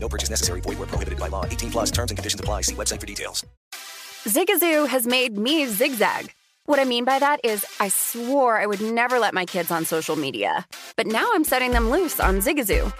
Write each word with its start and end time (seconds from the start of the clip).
No 0.00 0.08
purchase 0.08 0.30
necessary. 0.30 0.60
Void 0.60 0.78
where 0.78 0.86
prohibited 0.86 1.18
by 1.18 1.28
law. 1.28 1.44
18 1.44 1.70
plus 1.70 1.90
terms 1.90 2.10
and 2.10 2.18
conditions 2.18 2.40
apply. 2.40 2.62
See 2.62 2.74
website 2.74 3.00
for 3.00 3.06
details. 3.06 3.44
Zigazoo 4.24 4.88
has 4.88 5.06
made 5.06 5.36
me 5.36 5.66
zigzag. 5.66 6.32
What 6.66 6.78
I 6.78 6.84
mean 6.84 7.04
by 7.04 7.18
that 7.18 7.40
is, 7.44 7.64
I 7.80 7.88
swore 7.88 8.60
I 8.60 8.66
would 8.66 8.82
never 8.82 9.18
let 9.18 9.32
my 9.32 9.46
kids 9.46 9.70
on 9.70 9.86
social 9.86 10.16
media. 10.16 10.66
But 10.96 11.06
now 11.06 11.30
I'm 11.34 11.44
setting 11.44 11.70
them 11.70 11.90
loose 11.90 12.20
on 12.20 12.40
Zigazoo. 12.40 12.92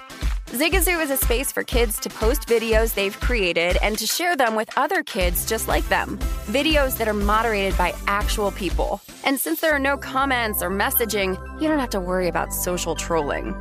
Zigazoo 0.53 1.03
is 1.03 1.11
a 1.11 1.19
space 1.19 1.53
for 1.53 1.63
kids 1.63 2.01
to 2.01 2.09
post 2.09 2.49
videos 2.49 2.95
they've 2.95 3.21
created 3.21 3.77
and 3.83 3.99
to 3.99 4.07
share 4.07 4.35
them 4.35 4.55
with 4.55 4.71
other 4.79 5.03
kids 5.03 5.45
just 5.45 5.69
like 5.69 5.87
them. 5.91 6.17
Videos 6.47 6.97
that 6.97 7.09
are 7.09 7.13
moderated 7.13 7.77
by 7.77 7.93
actual 8.07 8.51
people. 8.53 9.03
And 9.25 9.39
since 9.39 9.61
there 9.61 9.75
are 9.75 9.79
no 9.79 9.99
comments 9.99 10.63
or 10.63 10.71
messaging, 10.71 11.37
you 11.61 11.69
don't 11.69 11.79
have 11.79 11.91
to 11.91 12.01
worry 12.01 12.29
about 12.29 12.55
social 12.55 12.95
trolling. 12.95 13.53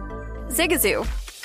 Zigazoo, 0.47 1.05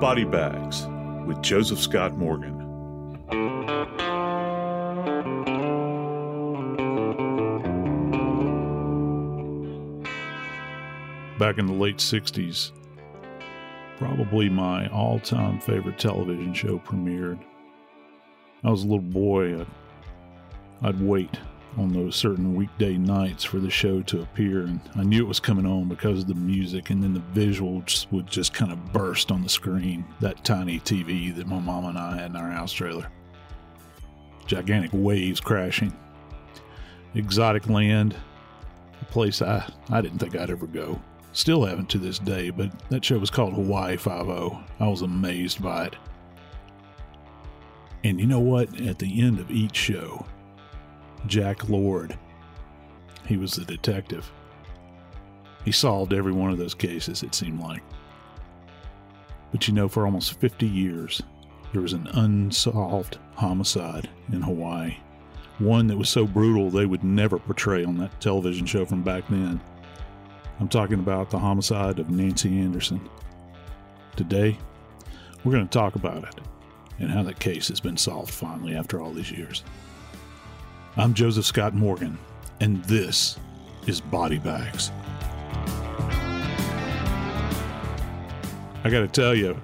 Body 0.00 0.24
Bags 0.24 0.86
with 1.26 1.42
Joseph 1.42 1.78
Scott 1.78 2.16
Morgan. 2.16 2.56
Back 11.38 11.58
in 11.58 11.66
the 11.66 11.72
late 11.72 11.98
60s, 11.98 12.72
probably 13.98 14.48
my 14.48 14.88
all 14.88 15.20
time 15.20 15.60
favorite 15.60 15.98
television 15.98 16.54
show 16.54 16.78
premiered. 16.78 17.38
I 18.64 18.70
was 18.70 18.84
a 18.84 18.86
little 18.86 19.00
boy. 19.00 19.66
I'd 20.82 21.00
wait 21.00 21.38
on 21.76 21.92
those 21.92 22.16
certain 22.16 22.54
weekday 22.54 22.96
nights 22.96 23.44
for 23.44 23.58
the 23.58 23.70
show 23.70 24.02
to 24.02 24.22
appear, 24.22 24.62
and 24.62 24.80
I 24.96 25.04
knew 25.04 25.22
it 25.22 25.28
was 25.28 25.40
coming 25.40 25.66
on 25.66 25.88
because 25.88 26.20
of 26.20 26.26
the 26.26 26.34
music, 26.34 26.90
and 26.90 27.02
then 27.02 27.14
the 27.14 27.40
visuals 27.40 28.10
would 28.10 28.26
just 28.26 28.52
kind 28.52 28.72
of 28.72 28.92
burst 28.92 29.30
on 29.30 29.42
the 29.42 29.48
screen. 29.48 30.04
That 30.20 30.44
tiny 30.44 30.80
TV 30.80 31.34
that 31.36 31.46
my 31.46 31.60
mom 31.60 31.84
and 31.84 31.98
I 31.98 32.16
had 32.16 32.30
in 32.30 32.36
our 32.36 32.50
house 32.50 32.72
trailer. 32.72 33.10
Gigantic 34.46 34.90
waves 34.92 35.40
crashing. 35.40 35.96
Exotic 37.14 37.68
land, 37.68 38.16
a 39.00 39.04
place 39.06 39.42
I, 39.42 39.70
I 39.90 40.00
didn't 40.00 40.18
think 40.18 40.36
I'd 40.36 40.50
ever 40.50 40.66
go. 40.66 41.00
Still 41.32 41.64
haven't 41.64 41.88
to 41.90 41.98
this 41.98 42.18
day, 42.18 42.50
but 42.50 42.70
that 42.88 43.04
show 43.04 43.18
was 43.18 43.30
called 43.30 43.54
Hawaii 43.54 43.96
Five 43.96 44.28
O. 44.28 44.60
I 44.80 44.88
was 44.88 45.02
amazed 45.02 45.62
by 45.62 45.86
it. 45.86 45.96
And 48.02 48.18
you 48.18 48.26
know 48.26 48.40
what? 48.40 48.80
At 48.80 48.98
the 48.98 49.20
end 49.20 49.38
of 49.38 49.50
each 49.50 49.76
show, 49.76 50.24
Jack 51.26 51.68
Lord, 51.68 52.18
he 53.26 53.36
was 53.36 53.52
the 53.52 53.64
detective. 53.64 54.30
He 55.64 55.72
solved 55.72 56.12
every 56.12 56.32
one 56.32 56.50
of 56.50 56.58
those 56.58 56.74
cases, 56.74 57.22
it 57.22 57.34
seemed 57.34 57.60
like. 57.60 57.82
But 59.52 59.68
you 59.68 59.74
know, 59.74 59.88
for 59.88 60.04
almost 60.04 60.40
50 60.40 60.66
years, 60.66 61.22
there 61.72 61.82
was 61.82 61.92
an 61.92 62.06
unsolved 62.08 63.18
homicide 63.34 64.08
in 64.32 64.42
Hawaii. 64.42 64.96
One 65.58 65.86
that 65.88 65.98
was 65.98 66.08
so 66.08 66.26
brutal 66.26 66.70
they 66.70 66.86
would 66.86 67.04
never 67.04 67.38
portray 67.38 67.84
on 67.84 67.98
that 67.98 68.20
television 68.20 68.66
show 68.66 68.86
from 68.86 69.02
back 69.02 69.24
then. 69.28 69.60
I'm 70.58 70.68
talking 70.68 70.98
about 70.98 71.30
the 71.30 71.38
homicide 71.38 71.98
of 71.98 72.10
Nancy 72.10 72.58
Anderson. 72.58 73.08
Today, 74.16 74.58
we're 75.44 75.52
going 75.52 75.68
to 75.68 75.78
talk 75.78 75.94
about 75.94 76.24
it 76.24 76.40
and 76.98 77.10
how 77.10 77.22
that 77.22 77.38
case 77.38 77.68
has 77.68 77.80
been 77.80 77.96
solved 77.96 78.30
finally 78.30 78.74
after 78.74 79.00
all 79.00 79.12
these 79.12 79.30
years. 79.30 79.64
I'm 80.96 81.14
Joseph 81.14 81.44
Scott 81.44 81.72
Morgan, 81.72 82.18
and 82.58 82.84
this 82.86 83.38
is 83.86 84.00
Body 84.00 84.38
Bags. 84.38 84.90
I 88.82 88.90
got 88.90 89.00
to 89.00 89.08
tell 89.08 89.32
you, 89.32 89.56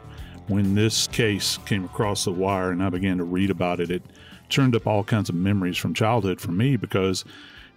when 0.46 0.76
this 0.76 1.08
case 1.08 1.58
came 1.66 1.84
across 1.84 2.24
the 2.24 2.30
wire 2.30 2.70
and 2.70 2.80
I 2.80 2.90
began 2.90 3.18
to 3.18 3.24
read 3.24 3.50
about 3.50 3.80
it, 3.80 3.90
it 3.90 4.04
turned 4.48 4.76
up 4.76 4.86
all 4.86 5.02
kinds 5.02 5.28
of 5.28 5.34
memories 5.34 5.76
from 5.76 5.94
childhood 5.94 6.40
for 6.40 6.52
me 6.52 6.76
because, 6.76 7.24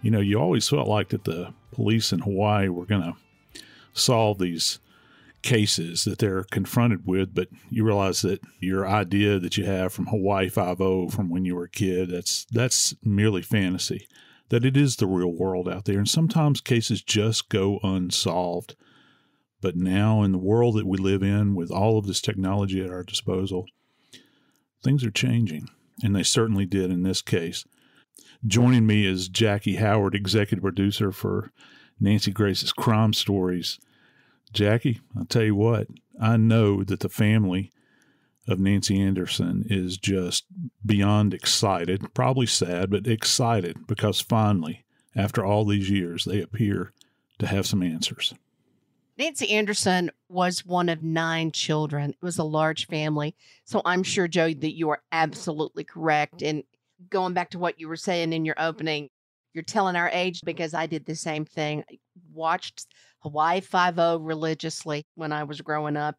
you 0.00 0.12
know, 0.12 0.20
you 0.20 0.38
always 0.38 0.68
felt 0.68 0.86
like 0.86 1.08
that 1.08 1.24
the 1.24 1.52
police 1.72 2.12
in 2.12 2.20
Hawaii 2.20 2.68
were 2.68 2.86
going 2.86 3.02
to 3.02 3.16
solve 3.92 4.38
these 4.38 4.78
cases 5.42 6.04
that 6.04 6.18
they're 6.18 6.44
confronted 6.44 7.06
with, 7.06 7.34
but 7.34 7.48
you 7.70 7.84
realize 7.84 8.22
that 8.22 8.40
your 8.58 8.86
idea 8.86 9.38
that 9.38 9.56
you 9.56 9.64
have 9.64 9.92
from 9.92 10.06
Hawaii 10.06 10.48
Five 10.48 10.80
O 10.80 11.08
from 11.08 11.30
when 11.30 11.44
you 11.44 11.54
were 11.56 11.64
a 11.64 11.70
kid, 11.70 12.10
that's 12.10 12.46
that's 12.50 12.94
merely 13.04 13.42
fantasy. 13.42 14.08
That 14.50 14.64
it 14.64 14.76
is 14.76 14.96
the 14.96 15.06
real 15.06 15.32
world 15.32 15.68
out 15.68 15.84
there, 15.84 15.98
and 15.98 16.08
sometimes 16.08 16.60
cases 16.60 17.02
just 17.02 17.48
go 17.48 17.78
unsolved. 17.82 18.74
But 19.60 19.76
now, 19.76 20.22
in 20.22 20.32
the 20.32 20.38
world 20.38 20.76
that 20.76 20.86
we 20.86 20.98
live 20.98 21.22
in, 21.22 21.54
with 21.54 21.70
all 21.70 21.98
of 21.98 22.06
this 22.06 22.20
technology 22.20 22.82
at 22.82 22.90
our 22.90 23.02
disposal, 23.02 23.66
things 24.82 25.04
are 25.04 25.10
changing, 25.10 25.68
and 26.02 26.16
they 26.16 26.22
certainly 26.22 26.66
did 26.66 26.90
in 26.90 27.02
this 27.02 27.20
case. 27.20 27.64
Joining 28.46 28.86
me 28.86 29.06
is 29.06 29.28
Jackie 29.28 29.76
Howard, 29.76 30.14
executive 30.14 30.62
producer 30.62 31.12
for 31.12 31.52
Nancy 32.00 32.30
Grace's 32.30 32.72
Crime 32.72 33.12
Stories. 33.12 33.78
Jackie, 34.52 35.00
I'll 35.16 35.26
tell 35.26 35.44
you 35.44 35.54
what, 35.54 35.88
I 36.20 36.36
know 36.36 36.82
that 36.84 37.00
the 37.00 37.08
family 37.08 37.70
of 38.48 38.58
Nancy 38.58 39.00
Anderson 39.00 39.64
is 39.68 39.96
just 39.96 40.44
beyond 40.84 41.32
excited, 41.34 42.12
probably 42.14 42.46
sad, 42.46 42.90
but 42.90 43.06
excited 43.06 43.86
because 43.86 44.20
finally, 44.20 44.84
after 45.14 45.44
all 45.44 45.64
these 45.64 45.90
years, 45.90 46.24
they 46.24 46.40
appear 46.40 46.92
to 47.38 47.46
have 47.46 47.66
some 47.66 47.82
answers. 47.82 48.34
Nancy 49.18 49.50
Anderson 49.50 50.10
was 50.28 50.64
one 50.64 50.88
of 50.88 51.02
nine 51.02 51.52
children. 51.52 52.10
It 52.10 52.22
was 52.22 52.38
a 52.38 52.44
large 52.44 52.86
family. 52.86 53.34
So 53.64 53.82
I'm 53.84 54.02
sure, 54.02 54.26
Joe, 54.26 54.54
that 54.54 54.76
you 54.76 54.88
are 54.88 55.02
absolutely 55.12 55.84
correct. 55.84 56.42
And 56.42 56.64
going 57.10 57.34
back 57.34 57.50
to 57.50 57.58
what 57.58 57.78
you 57.78 57.86
were 57.86 57.96
saying 57.96 58.32
in 58.32 58.44
your 58.44 58.54
opening, 58.58 59.10
you're 59.52 59.62
telling 59.62 59.96
our 59.96 60.08
age 60.08 60.40
because 60.44 60.74
I 60.74 60.86
did 60.86 61.04
the 61.04 61.14
same 61.14 61.44
thing. 61.44 61.84
Watched 62.32 62.86
Hawaii 63.20 63.60
Five 63.60 63.98
O 63.98 64.18
religiously 64.18 65.06
when 65.14 65.32
I 65.32 65.44
was 65.44 65.60
growing 65.60 65.96
up 65.96 66.16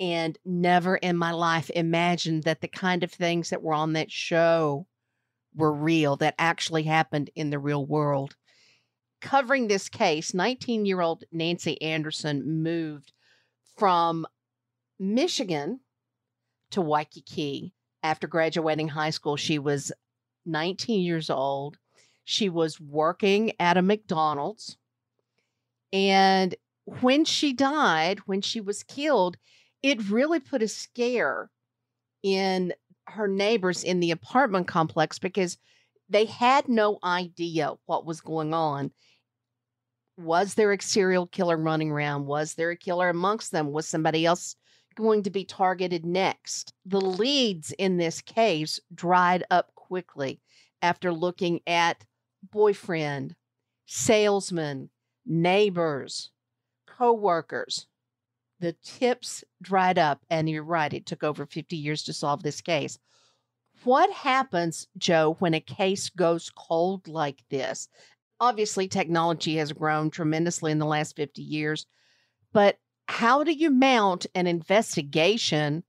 and 0.00 0.36
never 0.44 0.96
in 0.96 1.16
my 1.16 1.30
life 1.30 1.70
imagined 1.70 2.42
that 2.42 2.60
the 2.60 2.68
kind 2.68 3.04
of 3.04 3.12
things 3.12 3.50
that 3.50 3.62
were 3.62 3.74
on 3.74 3.92
that 3.92 4.10
show 4.10 4.86
were 5.54 5.72
real, 5.72 6.16
that 6.16 6.34
actually 6.38 6.82
happened 6.84 7.30
in 7.34 7.50
the 7.50 7.58
real 7.58 7.86
world. 7.86 8.36
Covering 9.20 9.68
this 9.68 9.88
case, 9.88 10.34
19 10.34 10.84
year 10.84 11.00
old 11.00 11.24
Nancy 11.30 11.80
Anderson 11.80 12.62
moved 12.62 13.12
from 13.76 14.26
Michigan 14.98 15.80
to 16.70 16.80
Waikiki 16.80 17.72
after 18.02 18.26
graduating 18.26 18.88
high 18.88 19.10
school. 19.10 19.36
She 19.36 19.58
was 19.58 19.92
19 20.46 21.02
years 21.02 21.30
old. 21.30 21.78
She 22.24 22.48
was 22.48 22.80
working 22.80 23.52
at 23.60 23.76
a 23.76 23.82
McDonald's. 23.82 24.76
And 25.92 26.54
when 26.84 27.24
she 27.24 27.52
died, 27.52 28.20
when 28.26 28.40
she 28.40 28.60
was 28.60 28.82
killed, 28.82 29.36
it 29.82 30.10
really 30.10 30.40
put 30.40 30.62
a 30.62 30.68
scare 30.68 31.50
in 32.22 32.72
her 33.08 33.28
neighbors 33.28 33.84
in 33.84 34.00
the 34.00 34.10
apartment 34.10 34.68
complex 34.68 35.18
because 35.18 35.58
they 36.08 36.24
had 36.24 36.68
no 36.68 36.98
idea 37.02 37.74
what 37.86 38.06
was 38.06 38.20
going 38.20 38.54
on. 38.54 38.92
Was 40.16 40.54
there 40.54 40.72
a 40.72 40.80
serial 40.80 41.26
killer 41.26 41.56
running 41.56 41.90
around? 41.90 42.26
Was 42.26 42.54
there 42.54 42.70
a 42.70 42.76
killer 42.76 43.08
amongst 43.08 43.50
them? 43.50 43.72
Was 43.72 43.88
somebody 43.88 44.24
else 44.24 44.56
going 44.94 45.22
to 45.24 45.30
be 45.30 45.44
targeted 45.44 46.04
next? 46.04 46.72
The 46.84 47.00
leads 47.00 47.72
in 47.72 47.96
this 47.96 48.20
case 48.20 48.78
dried 48.94 49.44
up 49.50 49.74
quickly 49.74 50.40
after 50.80 51.12
looking 51.12 51.60
at 51.66 52.04
boyfriend, 52.50 53.34
salesman, 53.86 54.90
neighbors, 55.26 56.30
co-workers. 56.86 57.86
The 58.60 58.74
tips 58.84 59.42
dried 59.60 59.98
up, 59.98 60.24
and 60.30 60.48
you're 60.48 60.62
right, 60.62 60.92
it 60.92 61.06
took 61.06 61.24
over 61.24 61.46
50 61.46 61.76
years 61.76 62.04
to 62.04 62.12
solve 62.12 62.42
this 62.42 62.60
case. 62.60 62.98
What 63.84 64.10
happens, 64.12 64.86
Joe, 64.96 65.36
when 65.40 65.54
a 65.54 65.60
case 65.60 66.10
goes 66.10 66.50
cold 66.50 67.08
like 67.08 67.42
this? 67.50 67.88
Obviously, 68.38 68.86
technology 68.86 69.56
has 69.56 69.72
grown 69.72 70.10
tremendously 70.10 70.70
in 70.70 70.78
the 70.78 70.86
last 70.86 71.16
50 71.16 71.42
years, 71.42 71.86
but 72.52 72.78
how 73.08 73.42
do 73.42 73.52
you 73.52 73.70
mount 73.70 74.26
an 74.34 74.46
investigation 74.46 75.82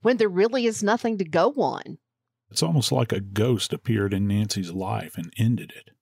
when 0.00 0.16
there 0.16 0.28
really 0.28 0.66
is 0.66 0.82
nothing 0.82 1.18
to 1.18 1.24
go 1.24 1.52
on? 1.56 1.98
It's 2.50 2.62
almost 2.62 2.92
like 2.92 3.12
a 3.12 3.20
ghost 3.20 3.72
appeared 3.72 4.14
in 4.14 4.26
Nancy's 4.26 4.72
life 4.72 5.16
and 5.16 5.32
ended 5.36 5.72
it 5.76 5.93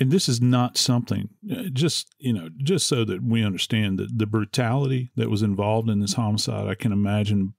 and 0.00 0.10
this 0.10 0.28
is 0.28 0.40
not 0.40 0.76
something 0.76 1.28
uh, 1.52 1.64
just 1.72 2.14
you 2.18 2.32
know 2.32 2.48
just 2.56 2.86
so 2.86 3.04
that 3.04 3.22
we 3.22 3.44
understand 3.44 3.98
that 3.98 4.18
the 4.18 4.26
brutality 4.26 5.10
that 5.14 5.30
was 5.30 5.42
involved 5.42 5.88
in 5.88 6.00
this 6.00 6.14
homicide 6.14 6.66
i 6.66 6.74
can 6.74 6.92
imagine 6.92 7.54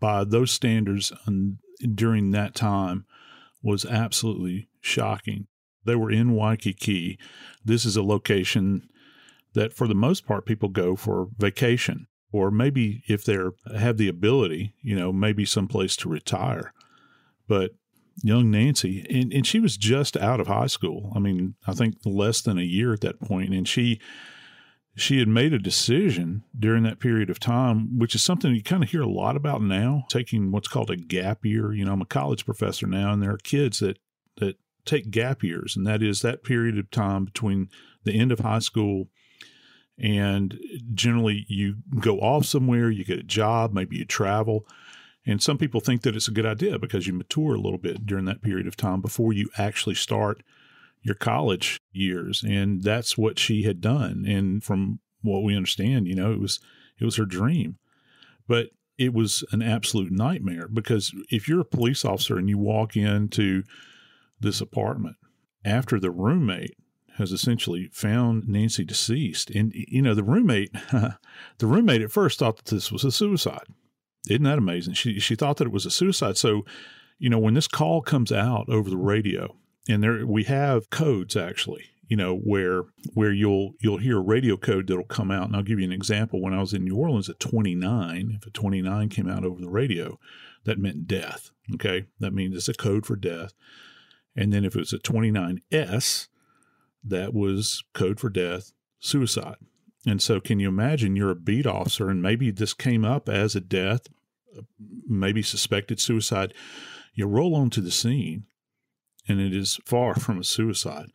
by 0.00 0.24
those 0.24 0.50
standards 0.50 1.12
during 1.94 2.30
that 2.30 2.54
time 2.54 3.04
was 3.62 3.84
absolutely 3.84 4.68
shocking. 4.80 5.46
They 5.84 5.96
were 5.96 6.10
in 6.10 6.32
waikiki. 6.32 7.18
This 7.64 7.84
is 7.84 7.96
a 7.96 8.02
location 8.02 8.88
that 9.54 9.72
for 9.72 9.88
the 9.88 9.94
most 9.94 10.26
part 10.26 10.46
people 10.46 10.68
go 10.68 10.94
for 10.94 11.28
vacation 11.38 12.06
or 12.30 12.50
maybe 12.50 13.02
if 13.08 13.24
they're 13.24 13.52
have 13.76 13.96
the 13.96 14.08
ability 14.08 14.74
you 14.82 14.94
know 14.94 15.12
maybe 15.12 15.44
someplace 15.44 15.96
to 15.96 16.08
retire. 16.08 16.72
But 17.48 17.72
young 18.22 18.50
Nancy, 18.50 19.06
and, 19.10 19.32
and 19.32 19.46
she 19.46 19.60
was 19.60 19.76
just 19.76 20.16
out 20.16 20.40
of 20.40 20.46
high 20.46 20.66
school. 20.66 21.12
I 21.14 21.18
mean, 21.18 21.54
I 21.66 21.72
think 21.72 21.96
less 22.04 22.40
than 22.40 22.58
a 22.58 22.62
year 22.62 22.92
at 22.92 23.00
that 23.02 23.20
point, 23.20 23.54
and 23.54 23.66
she 23.66 24.00
she 24.96 25.20
had 25.20 25.28
made 25.28 25.52
a 25.52 25.60
decision 25.60 26.42
during 26.58 26.82
that 26.82 26.98
period 26.98 27.30
of 27.30 27.38
time, 27.38 27.98
which 27.98 28.16
is 28.16 28.24
something 28.24 28.52
you 28.52 28.62
kind 28.62 28.82
of 28.82 28.90
hear 28.90 29.02
a 29.02 29.08
lot 29.08 29.36
about 29.36 29.62
now, 29.62 30.04
taking 30.08 30.50
what's 30.50 30.66
called 30.66 30.90
a 30.90 30.96
gap 30.96 31.44
year. 31.44 31.72
You 31.72 31.84
know, 31.84 31.92
I'm 31.92 32.02
a 32.02 32.06
college 32.06 32.44
professor 32.44 32.86
now, 32.86 33.12
and 33.12 33.22
there 33.22 33.32
are 33.32 33.38
kids 33.38 33.78
that 33.78 33.98
that 34.38 34.56
take 34.84 35.10
gap 35.10 35.42
years, 35.42 35.76
and 35.76 35.86
that 35.86 36.02
is 36.02 36.20
that 36.20 36.44
period 36.44 36.78
of 36.78 36.90
time 36.90 37.24
between 37.24 37.68
the 38.04 38.18
end 38.18 38.32
of 38.32 38.40
high 38.40 38.58
school 38.58 39.08
and 40.00 40.58
generally 40.94 41.44
you 41.48 41.76
go 41.98 42.18
off 42.18 42.44
somewhere, 42.44 42.88
you 42.90 43.04
get 43.04 43.18
a 43.18 43.24
job, 43.24 43.72
maybe 43.72 43.96
you 43.96 44.04
travel 44.04 44.64
and 45.28 45.42
some 45.42 45.58
people 45.58 45.80
think 45.80 46.02
that 46.02 46.16
it's 46.16 46.26
a 46.26 46.32
good 46.32 46.46
idea 46.46 46.78
because 46.78 47.06
you 47.06 47.12
mature 47.12 47.54
a 47.54 47.60
little 47.60 47.78
bit 47.78 48.06
during 48.06 48.24
that 48.24 48.40
period 48.40 48.66
of 48.66 48.78
time 48.78 49.02
before 49.02 49.34
you 49.34 49.50
actually 49.58 49.94
start 49.94 50.42
your 51.02 51.14
college 51.14 51.78
years. 51.92 52.42
And 52.42 52.82
that's 52.82 53.18
what 53.18 53.38
she 53.38 53.64
had 53.64 53.82
done. 53.82 54.24
And 54.26 54.64
from 54.64 55.00
what 55.20 55.42
we 55.42 55.54
understand, 55.54 56.08
you 56.08 56.14
know, 56.14 56.32
it 56.32 56.40
was 56.40 56.60
it 56.98 57.04
was 57.04 57.16
her 57.16 57.26
dream. 57.26 57.76
But 58.48 58.70
it 58.96 59.12
was 59.12 59.44
an 59.52 59.60
absolute 59.60 60.10
nightmare 60.10 60.66
because 60.66 61.12
if 61.30 61.46
you're 61.46 61.60
a 61.60 61.64
police 61.66 62.06
officer 62.06 62.38
and 62.38 62.48
you 62.48 62.56
walk 62.56 62.96
into 62.96 63.64
this 64.40 64.62
apartment 64.62 65.16
after 65.62 66.00
the 66.00 66.10
roommate 66.10 66.74
has 67.18 67.32
essentially 67.32 67.90
found 67.92 68.48
Nancy 68.48 68.84
deceased, 68.84 69.50
and 69.50 69.74
you 69.74 70.00
know 70.00 70.14
the 70.14 70.22
roommate, 70.22 70.72
the 70.92 71.66
roommate 71.66 72.00
at 72.00 72.12
first 72.12 72.38
thought 72.38 72.56
that 72.56 72.74
this 72.74 72.90
was 72.90 73.04
a 73.04 73.12
suicide. 73.12 73.66
Isn't 74.28 74.44
that 74.44 74.58
amazing? 74.58 74.94
She 74.94 75.18
she 75.20 75.34
thought 75.34 75.56
that 75.56 75.66
it 75.66 75.72
was 75.72 75.86
a 75.86 75.90
suicide. 75.90 76.36
So, 76.36 76.64
you 77.18 77.30
know, 77.30 77.38
when 77.38 77.54
this 77.54 77.68
call 77.68 78.02
comes 78.02 78.32
out 78.32 78.68
over 78.68 78.90
the 78.90 78.96
radio, 78.96 79.56
and 79.88 80.02
there 80.02 80.26
we 80.26 80.44
have 80.44 80.90
codes 80.90 81.36
actually, 81.36 81.84
you 82.08 82.16
know, 82.16 82.36
where 82.36 82.84
where 83.14 83.32
you'll 83.32 83.74
you'll 83.80 83.98
hear 83.98 84.18
a 84.18 84.22
radio 84.22 84.56
code 84.56 84.86
that'll 84.86 85.04
come 85.04 85.30
out. 85.30 85.46
And 85.46 85.56
I'll 85.56 85.62
give 85.62 85.78
you 85.78 85.86
an 85.86 85.92
example. 85.92 86.40
When 86.40 86.54
I 86.54 86.60
was 86.60 86.72
in 86.72 86.84
New 86.84 86.96
Orleans 86.96 87.28
at 87.28 87.40
29, 87.40 88.38
if 88.40 88.46
a 88.46 88.50
29 88.50 89.08
came 89.08 89.28
out 89.28 89.44
over 89.44 89.60
the 89.60 89.70
radio, 89.70 90.18
that 90.64 90.78
meant 90.78 91.06
death. 91.06 91.50
Okay, 91.74 92.06
that 92.20 92.32
means 92.32 92.56
it's 92.56 92.68
a 92.68 92.74
code 92.74 93.06
for 93.06 93.16
death. 93.16 93.52
And 94.36 94.52
then 94.52 94.64
if 94.64 94.76
it 94.76 94.78
was 94.78 94.92
a 94.92 94.98
29S, 94.98 96.28
that 97.02 97.34
was 97.34 97.82
code 97.92 98.20
for 98.20 98.30
death, 98.30 98.72
suicide. 99.00 99.56
And 100.06 100.22
so, 100.22 100.40
can 100.40 100.60
you 100.60 100.68
imagine 100.68 101.16
you're 101.16 101.30
a 101.30 101.34
beat 101.34 101.66
officer 101.66 102.08
and 102.08 102.22
maybe 102.22 102.50
this 102.50 102.72
came 102.72 103.04
up 103.04 103.28
as 103.28 103.56
a 103.56 103.60
death, 103.60 104.06
maybe 105.06 105.42
suspected 105.42 106.00
suicide? 106.00 106.54
You 107.14 107.26
roll 107.26 107.54
onto 107.54 107.80
the 107.80 107.90
scene 107.90 108.44
and 109.26 109.40
it 109.40 109.54
is 109.54 109.78
far 109.84 110.14
from 110.14 110.38
a 110.38 110.44
suicide. 110.44 111.10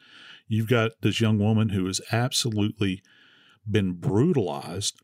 You've 0.47 0.69
got 0.69 0.91
this 1.01 1.21
young 1.21 1.39
woman 1.39 1.69
who 1.69 1.85
has 1.87 2.01
absolutely 2.11 3.01
been 3.69 3.93
brutalized 3.93 4.99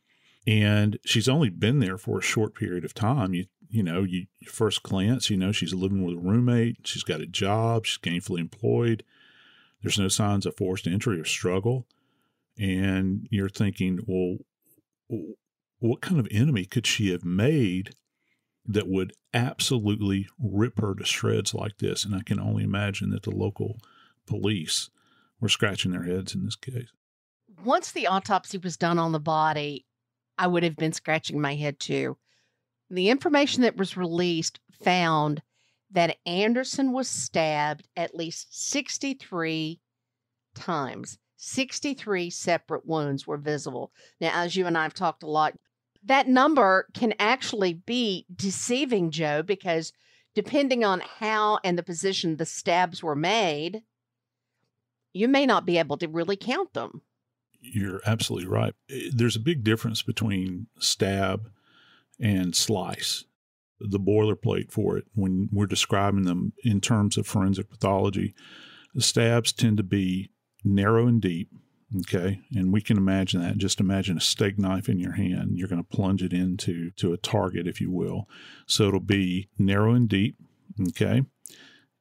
and 0.45 0.97
she's 1.05 1.29
only 1.29 1.49
been 1.49 1.79
there 1.79 1.97
for 1.97 2.19
a 2.19 2.23
short 2.23 2.55
period 2.55 2.85
of 2.85 2.93
time. 2.93 3.33
You 3.33 3.45
you 3.71 3.83
know, 3.83 4.01
you 4.01 4.25
first 4.47 4.81
glance, 4.81 5.29
you 5.29 5.37
know, 5.37 5.51
she's 5.51 5.75
living 5.75 6.03
with 6.03 6.15
a 6.15 6.19
roommate, 6.19 6.77
she's 6.85 7.03
got 7.03 7.21
a 7.21 7.27
job, 7.27 7.85
she's 7.85 7.99
gainfully 7.99 8.39
employed. 8.39 9.03
There's 9.83 9.99
no 9.99 10.07
signs 10.07 10.47
of 10.47 10.57
forced 10.57 10.87
entry 10.87 11.19
or 11.19 11.25
struggle 11.25 11.85
and 12.59 13.27
you're 13.31 13.49
thinking, 13.49 13.99
well, 14.05 14.37
what 15.79 16.01
kind 16.01 16.19
of 16.19 16.27
enemy 16.29 16.65
could 16.65 16.85
she 16.85 17.11
have 17.11 17.23
made 17.23 17.95
that 18.69 18.87
would 18.87 19.13
absolutely 19.33 20.27
rip 20.39 20.79
her 20.79 20.95
to 20.95 21.03
shreds 21.03 21.53
like 21.53 21.79
this? 21.79 22.05
And 22.05 22.15
I 22.15 22.21
can 22.21 22.39
only 22.39 22.63
imagine 22.63 23.09
that 23.09 23.23
the 23.23 23.31
local 23.31 23.79
police 24.25 24.89
were 25.41 25.49
scratching 25.49 25.91
their 25.91 26.03
heads 26.03 26.35
in 26.35 26.45
this 26.45 26.55
case. 26.55 26.91
Once 27.63 27.91
the 27.91 28.07
autopsy 28.07 28.57
was 28.57 28.77
done 28.77 28.99
on 28.99 29.11
the 29.11 29.19
body, 29.19 29.85
I 30.37 30.47
would 30.47 30.63
have 30.63 30.77
been 30.77 30.93
scratching 30.93 31.41
my 31.41 31.55
head 31.55 31.79
too. 31.79 32.17
The 32.89 33.09
information 33.09 33.63
that 33.63 33.75
was 33.75 33.97
released 33.97 34.59
found 34.81 35.41
that 35.91 36.17
Anderson 36.25 36.93
was 36.93 37.09
stabbed 37.09 37.87
at 37.97 38.15
least 38.15 38.47
63 38.51 39.81
times. 40.55 41.17
63 41.37 42.29
separate 42.29 42.85
wounds 42.85 43.25
were 43.25 43.37
visible. 43.37 43.91
Now, 44.21 44.31
as 44.33 44.55
you 44.55 44.67
and 44.67 44.77
I 44.77 44.83
have 44.83 44.93
talked 44.93 45.23
a 45.23 45.29
lot, 45.29 45.55
that 46.03 46.27
number 46.27 46.87
can 46.93 47.13
actually 47.19 47.73
be 47.73 48.25
deceiving, 48.33 49.11
Joe, 49.11 49.43
because 49.43 49.91
depending 50.33 50.83
on 50.83 51.01
how 51.19 51.59
and 51.63 51.77
the 51.77 51.83
position 51.83 52.37
the 52.37 52.45
stabs 52.45 53.03
were 53.03 53.15
made, 53.15 53.83
you 55.11 55.27
may 55.27 55.45
not 55.45 55.65
be 55.65 55.77
able 55.77 55.97
to 55.97 56.07
really 56.07 56.37
count 56.37 56.73
them. 56.73 57.01
You're 57.59 58.01
absolutely 58.05 58.47
right. 58.47 58.73
There's 59.11 59.35
a 59.35 59.41
big 59.41 59.63
difference 59.63 60.01
between 60.01 60.67
stab 60.79 61.49
and 62.19 62.55
slice. 62.55 63.25
the 63.79 63.99
boilerplate 63.99 64.71
for 64.71 64.97
it 64.97 65.05
when 65.13 65.49
we're 65.51 65.65
describing 65.65 66.23
them 66.23 66.53
in 66.63 66.81
terms 66.81 67.17
of 67.17 67.25
forensic 67.25 67.69
pathology. 67.69 68.33
The 68.93 69.01
stabs 69.01 69.51
tend 69.51 69.77
to 69.77 69.83
be 69.83 70.31
narrow 70.63 71.07
and 71.07 71.21
deep. 71.21 71.49
Okay. 71.97 72.41
And 72.55 72.71
we 72.71 72.81
can 72.81 72.97
imagine 72.97 73.41
that. 73.41 73.57
Just 73.57 73.79
imagine 73.79 74.17
a 74.17 74.21
steak 74.21 74.59
knife 74.59 74.87
in 74.87 74.99
your 74.99 75.13
hand. 75.13 75.57
You're 75.57 75.67
going 75.67 75.83
to 75.83 75.95
plunge 75.95 76.21
it 76.21 76.33
into 76.33 76.91
to 76.91 77.13
a 77.13 77.17
target, 77.17 77.67
if 77.67 77.81
you 77.81 77.91
will. 77.91 78.27
So 78.67 78.87
it'll 78.87 78.99
be 78.99 79.49
narrow 79.57 79.93
and 79.93 80.07
deep. 80.07 80.37
Okay. 80.89 81.23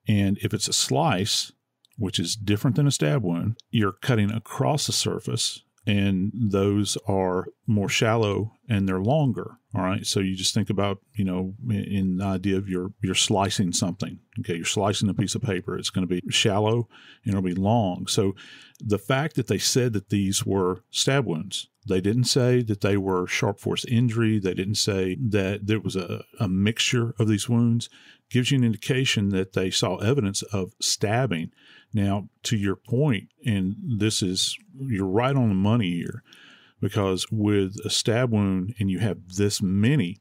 And 0.06 0.38
if 0.42 0.52
it's 0.52 0.68
a 0.68 0.72
slice, 0.72 1.52
which 1.96 2.18
is 2.18 2.36
different 2.36 2.76
than 2.76 2.86
a 2.86 2.90
stab 2.90 3.22
wound, 3.22 3.56
you're 3.70 3.92
cutting 3.92 4.30
across 4.30 4.86
the 4.86 4.92
surface 4.92 5.62
and 5.88 6.30
those 6.34 6.98
are 7.08 7.46
more 7.66 7.88
shallow 7.88 8.52
and 8.68 8.86
they're 8.86 9.00
longer. 9.00 9.56
All 9.74 9.82
right. 9.82 10.04
So 10.04 10.20
you 10.20 10.36
just 10.36 10.52
think 10.52 10.68
about, 10.68 10.98
you 11.14 11.24
know, 11.24 11.54
in 11.70 12.18
the 12.18 12.24
idea 12.26 12.58
of 12.58 12.68
you're 12.68 12.92
you're 13.02 13.14
slicing 13.14 13.72
something. 13.72 14.18
Okay, 14.40 14.56
you're 14.56 14.66
slicing 14.66 15.08
a 15.08 15.14
piece 15.14 15.34
of 15.34 15.42
paper. 15.42 15.78
It's 15.78 15.88
going 15.88 16.06
to 16.06 16.20
be 16.20 16.22
shallow 16.30 16.88
and 17.24 17.32
it'll 17.32 17.40
be 17.40 17.54
long. 17.54 18.06
So 18.06 18.34
the 18.78 18.98
fact 18.98 19.34
that 19.36 19.46
they 19.46 19.56
said 19.56 19.94
that 19.94 20.10
these 20.10 20.44
were 20.44 20.84
stab 20.90 21.24
wounds, 21.24 21.68
they 21.88 22.02
didn't 22.02 22.24
say 22.24 22.62
that 22.64 22.82
they 22.82 22.98
were 22.98 23.26
sharp 23.26 23.58
force 23.58 23.86
injury. 23.86 24.38
They 24.38 24.54
didn't 24.54 24.74
say 24.74 25.16
that 25.30 25.66
there 25.66 25.80
was 25.80 25.96
a, 25.96 26.22
a 26.38 26.48
mixture 26.48 27.14
of 27.18 27.28
these 27.28 27.48
wounds. 27.48 27.88
Gives 28.30 28.50
you 28.50 28.58
an 28.58 28.64
indication 28.64 29.30
that 29.30 29.54
they 29.54 29.70
saw 29.70 29.96
evidence 29.96 30.42
of 30.42 30.74
stabbing. 30.82 31.50
Now, 31.92 32.28
to 32.44 32.56
your 32.56 32.76
point, 32.76 33.28
and 33.44 33.76
this 33.98 34.22
is, 34.22 34.56
you're 34.78 35.06
right 35.06 35.34
on 35.34 35.48
the 35.48 35.54
money 35.54 35.90
here, 35.92 36.22
because 36.80 37.26
with 37.30 37.76
a 37.84 37.90
stab 37.90 38.30
wound 38.30 38.74
and 38.78 38.90
you 38.90 38.98
have 38.98 39.18
this 39.36 39.62
many, 39.62 40.18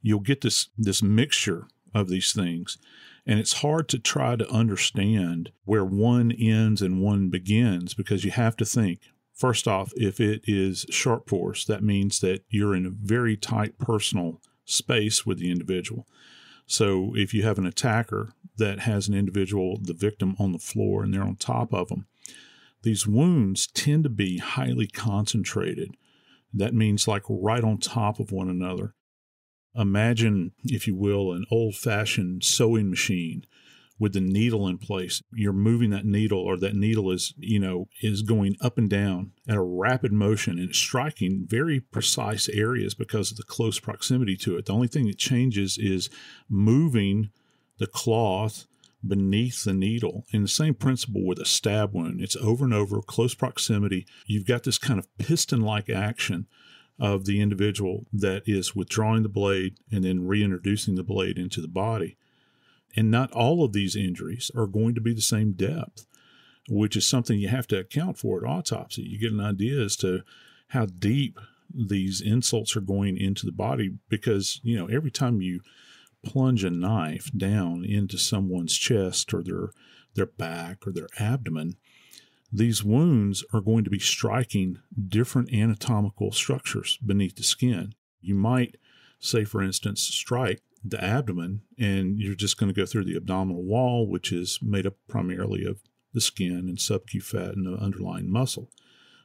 you'll 0.00 0.20
get 0.20 0.42
this, 0.42 0.68
this 0.76 1.02
mixture 1.02 1.66
of 1.94 2.08
these 2.08 2.32
things. 2.32 2.78
And 3.26 3.38
it's 3.38 3.54
hard 3.54 3.88
to 3.90 3.98
try 3.98 4.36
to 4.36 4.50
understand 4.50 5.52
where 5.64 5.84
one 5.84 6.32
ends 6.32 6.82
and 6.82 7.00
one 7.00 7.30
begins 7.30 7.94
because 7.94 8.24
you 8.24 8.30
have 8.32 8.56
to 8.56 8.64
think 8.64 9.00
first 9.32 9.66
off, 9.66 9.92
if 9.96 10.20
it 10.20 10.42
is 10.44 10.86
sharp 10.90 11.28
force, 11.28 11.64
that 11.64 11.82
means 11.82 12.20
that 12.20 12.44
you're 12.48 12.74
in 12.74 12.86
a 12.86 12.90
very 12.90 13.36
tight 13.36 13.78
personal 13.78 14.40
space 14.64 15.26
with 15.26 15.38
the 15.38 15.50
individual. 15.50 16.06
So 16.66 17.12
if 17.16 17.34
you 17.34 17.42
have 17.42 17.58
an 17.58 17.66
attacker 17.66 18.32
that 18.62 18.80
has 18.80 19.08
an 19.08 19.14
individual, 19.14 19.78
the 19.82 19.92
victim, 19.92 20.36
on 20.38 20.52
the 20.52 20.58
floor 20.58 21.02
and 21.02 21.12
they're 21.12 21.22
on 21.22 21.36
top 21.36 21.74
of 21.74 21.88
them, 21.88 22.06
these 22.82 23.06
wounds 23.06 23.66
tend 23.66 24.04
to 24.04 24.10
be 24.10 24.38
highly 24.38 24.86
concentrated. 24.86 25.96
That 26.54 26.74
means 26.74 27.08
like 27.08 27.24
right 27.28 27.64
on 27.64 27.78
top 27.78 28.20
of 28.20 28.30
one 28.30 28.48
another. 28.48 28.94
Imagine, 29.74 30.52
if 30.64 30.86
you 30.86 30.94
will, 30.94 31.32
an 31.32 31.44
old 31.50 31.74
fashioned 31.74 32.44
sewing 32.44 32.90
machine 32.90 33.44
with 33.98 34.12
the 34.12 34.20
needle 34.20 34.68
in 34.68 34.78
place. 34.78 35.22
You're 35.32 35.52
moving 35.52 35.90
that 35.90 36.04
needle, 36.04 36.40
or 36.40 36.56
that 36.58 36.74
needle 36.74 37.10
is, 37.10 37.34
you 37.38 37.58
know, 37.58 37.88
is 38.00 38.22
going 38.22 38.56
up 38.60 38.76
and 38.76 38.90
down 38.90 39.32
at 39.48 39.56
a 39.56 39.62
rapid 39.62 40.12
motion 40.12 40.58
and 40.58 40.74
striking 40.74 41.46
very 41.48 41.80
precise 41.80 42.48
areas 42.48 42.94
because 42.94 43.30
of 43.30 43.36
the 43.36 43.44
close 43.44 43.78
proximity 43.78 44.36
to 44.38 44.56
it. 44.56 44.66
The 44.66 44.72
only 44.72 44.88
thing 44.88 45.06
that 45.06 45.18
changes 45.18 45.78
is 45.78 46.10
moving 46.48 47.30
the 47.82 47.88
cloth 47.88 48.66
beneath 49.06 49.64
the 49.64 49.74
needle. 49.74 50.24
And 50.32 50.44
the 50.44 50.48
same 50.48 50.74
principle 50.74 51.26
with 51.26 51.40
a 51.40 51.44
stab 51.44 51.92
wound. 51.92 52.20
It's 52.20 52.36
over 52.36 52.64
and 52.64 52.72
over, 52.72 53.02
close 53.02 53.34
proximity. 53.34 54.06
You've 54.24 54.46
got 54.46 54.62
this 54.62 54.78
kind 54.78 55.00
of 55.00 55.18
piston 55.18 55.60
like 55.60 55.90
action 55.90 56.46
of 57.00 57.24
the 57.24 57.40
individual 57.40 58.06
that 58.12 58.44
is 58.46 58.76
withdrawing 58.76 59.24
the 59.24 59.28
blade 59.28 59.78
and 59.90 60.04
then 60.04 60.28
reintroducing 60.28 60.94
the 60.94 61.02
blade 61.02 61.38
into 61.38 61.60
the 61.60 61.66
body. 61.66 62.16
And 62.94 63.10
not 63.10 63.32
all 63.32 63.64
of 63.64 63.72
these 63.72 63.96
injuries 63.96 64.52
are 64.56 64.68
going 64.68 64.94
to 64.94 65.00
be 65.00 65.12
the 65.12 65.20
same 65.20 65.52
depth, 65.52 66.06
which 66.68 66.94
is 66.94 67.08
something 67.08 67.40
you 67.40 67.48
have 67.48 67.66
to 67.68 67.80
account 67.80 68.16
for 68.16 68.38
at 68.38 68.48
autopsy. 68.48 69.02
You 69.02 69.18
get 69.18 69.32
an 69.32 69.40
idea 69.40 69.80
as 69.80 69.96
to 69.96 70.22
how 70.68 70.86
deep 70.86 71.40
these 71.74 72.20
insults 72.20 72.76
are 72.76 72.82
going 72.82 73.16
into 73.16 73.46
the 73.46 73.52
body 73.52 73.94
because, 74.08 74.60
you 74.62 74.76
know, 74.76 74.86
every 74.86 75.10
time 75.10 75.40
you 75.40 75.62
plunge 76.24 76.64
a 76.64 76.70
knife 76.70 77.30
down 77.36 77.84
into 77.84 78.18
someone's 78.18 78.76
chest 78.76 79.32
or 79.34 79.42
their 79.42 79.70
their 80.14 80.26
back 80.26 80.86
or 80.86 80.92
their 80.92 81.08
abdomen, 81.18 81.76
these 82.52 82.84
wounds 82.84 83.44
are 83.52 83.62
going 83.62 83.84
to 83.84 83.90
be 83.90 83.98
striking 83.98 84.78
different 85.08 85.52
anatomical 85.52 86.32
structures 86.32 86.98
beneath 87.04 87.36
the 87.36 87.42
skin. 87.42 87.94
You 88.20 88.34
might, 88.34 88.76
say, 89.18 89.44
for 89.44 89.62
instance, 89.62 90.02
strike 90.02 90.62
the 90.84 91.02
abdomen, 91.02 91.62
and 91.78 92.18
you're 92.18 92.34
just 92.34 92.58
going 92.58 92.72
to 92.72 92.78
go 92.78 92.84
through 92.84 93.04
the 93.04 93.16
abdominal 93.16 93.62
wall, 93.62 94.06
which 94.06 94.32
is 94.32 94.58
made 94.60 94.86
up 94.86 94.94
primarily 95.08 95.64
of 95.64 95.80
the 96.12 96.20
skin 96.20 96.68
and 96.68 96.76
subcu 96.76 97.22
fat 97.22 97.54
and 97.54 97.66
the 97.66 97.80
underlying 97.82 98.30
muscle. 98.30 98.70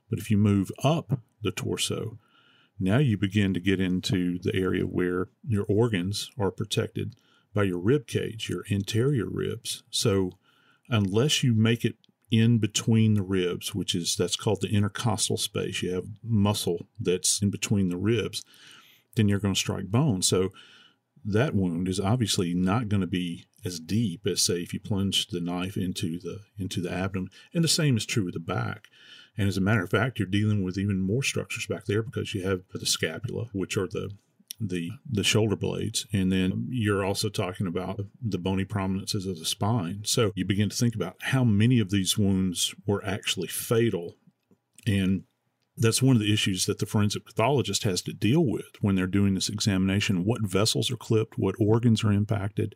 But 0.09 0.19
if 0.19 0.31
you 0.31 0.37
move 0.37 0.71
up 0.83 1.19
the 1.41 1.51
torso, 1.51 2.17
now 2.79 2.97
you 2.97 3.17
begin 3.17 3.53
to 3.53 3.59
get 3.59 3.79
into 3.79 4.39
the 4.39 4.55
area 4.55 4.83
where 4.83 5.29
your 5.47 5.65
organs 5.67 6.29
are 6.39 6.51
protected 6.51 7.15
by 7.53 7.63
your 7.63 7.79
rib 7.79 8.07
cage, 8.07 8.49
your 8.49 8.63
anterior 8.69 9.27
ribs. 9.29 9.83
So 9.89 10.31
unless 10.89 11.43
you 11.43 11.55
make 11.55 11.83
it 11.83 11.95
in 12.29 12.59
between 12.59 13.13
the 13.13 13.23
ribs, 13.23 13.73
which 13.73 13.95
is 13.95 14.15
that's 14.15 14.35
called 14.35 14.61
the 14.61 14.73
intercostal 14.73 15.37
space, 15.37 15.81
you 15.81 15.93
have 15.93 16.05
muscle 16.23 16.87
that's 16.99 17.41
in 17.41 17.49
between 17.49 17.89
the 17.89 17.97
ribs, 17.97 18.43
then 19.15 19.27
you're 19.27 19.39
going 19.39 19.53
to 19.53 19.59
strike 19.59 19.87
bone. 19.87 20.21
So 20.21 20.51
that 21.25 21.55
wound 21.55 21.87
is 21.87 21.99
obviously 21.99 22.53
not 22.53 22.89
going 22.89 23.01
to 23.01 23.07
be 23.07 23.45
as 23.65 23.79
deep 23.79 24.25
as 24.25 24.41
say 24.41 24.61
if 24.61 24.73
you 24.73 24.79
plunge 24.79 25.27
the 25.27 25.41
knife 25.41 25.75
into 25.75 26.19
the 26.19 26.39
into 26.57 26.79
the 26.79 26.91
abdomen 26.91 27.29
and 27.53 27.63
the 27.63 27.67
same 27.67 27.97
is 27.97 28.05
true 28.05 28.23
with 28.23 28.33
the 28.33 28.39
back 28.39 28.87
and 29.37 29.47
as 29.47 29.57
a 29.57 29.61
matter 29.61 29.83
of 29.83 29.89
fact 29.89 30.19
you're 30.19 30.27
dealing 30.27 30.63
with 30.63 30.77
even 30.77 30.99
more 30.99 31.23
structures 31.23 31.67
back 31.67 31.85
there 31.85 32.01
because 32.01 32.33
you 32.33 32.43
have 32.43 32.61
the 32.73 32.85
scapula 32.85 33.49
which 33.53 33.77
are 33.77 33.87
the 33.87 34.11
the 34.59 34.91
the 35.09 35.23
shoulder 35.23 35.55
blades. 35.55 36.07
And 36.11 36.31
then 36.31 36.67
you're 36.69 37.05
also 37.05 37.29
talking 37.29 37.67
about 37.67 38.01
the 38.21 38.37
bony 38.37 38.65
prominences 38.65 39.25
of 39.25 39.37
the 39.37 39.45
spine. 39.45 40.01
So 40.03 40.31
you 40.35 40.45
begin 40.45 40.69
to 40.69 40.75
think 40.75 40.95
about 40.95 41.17
how 41.21 41.43
many 41.43 41.79
of 41.79 41.89
these 41.89 42.17
wounds 42.17 42.73
were 42.85 43.03
actually 43.05 43.47
fatal. 43.47 44.15
And 44.85 45.23
that's 45.75 46.01
one 46.01 46.15
of 46.15 46.21
the 46.21 46.33
issues 46.33 46.65
that 46.65 46.79
the 46.79 46.85
forensic 46.85 47.25
pathologist 47.25 47.83
has 47.83 48.01
to 48.03 48.13
deal 48.13 48.43
with 48.43 48.65
when 48.81 48.95
they're 48.95 49.05
doing 49.05 49.35
this 49.35 49.49
examination. 49.49 50.25
What 50.25 50.41
vessels 50.41 50.89
are 50.89 50.97
clipped? 50.97 51.37
What 51.37 51.55
organs 51.59 52.03
are 52.03 52.11
impacted 52.11 52.75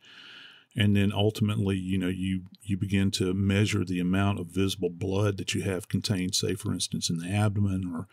and 0.76 0.96
then 0.96 1.12
ultimately 1.14 1.76
you 1.76 1.98
know 1.98 2.08
you 2.08 2.44
you 2.62 2.78
begin 2.78 3.12
to 3.12 3.34
measure 3.34 3.84
the 3.84 4.00
amount 4.00 4.40
of 4.40 4.48
visible 4.48 4.90
blood 4.90 5.38
that 5.38 5.54
you 5.54 5.64
have 5.64 5.90
contained 5.90 6.36
say 6.36 6.56
for 6.56 6.74
instance 6.74 7.10
in 7.10 7.18
the 7.18 7.30
abdomen 7.30 7.92
or 7.94 8.08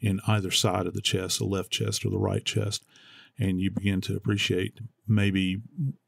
in 0.00 0.20
either 0.26 0.50
side 0.50 0.86
of 0.86 0.94
the 0.94 1.02
chest 1.02 1.38
the 1.38 1.44
left 1.44 1.70
chest 1.70 2.04
or 2.04 2.10
the 2.10 2.18
right 2.18 2.44
chest 2.44 2.84
and 3.38 3.60
you 3.60 3.70
begin 3.70 4.00
to 4.00 4.16
appreciate 4.16 4.80
maybe 5.06 5.60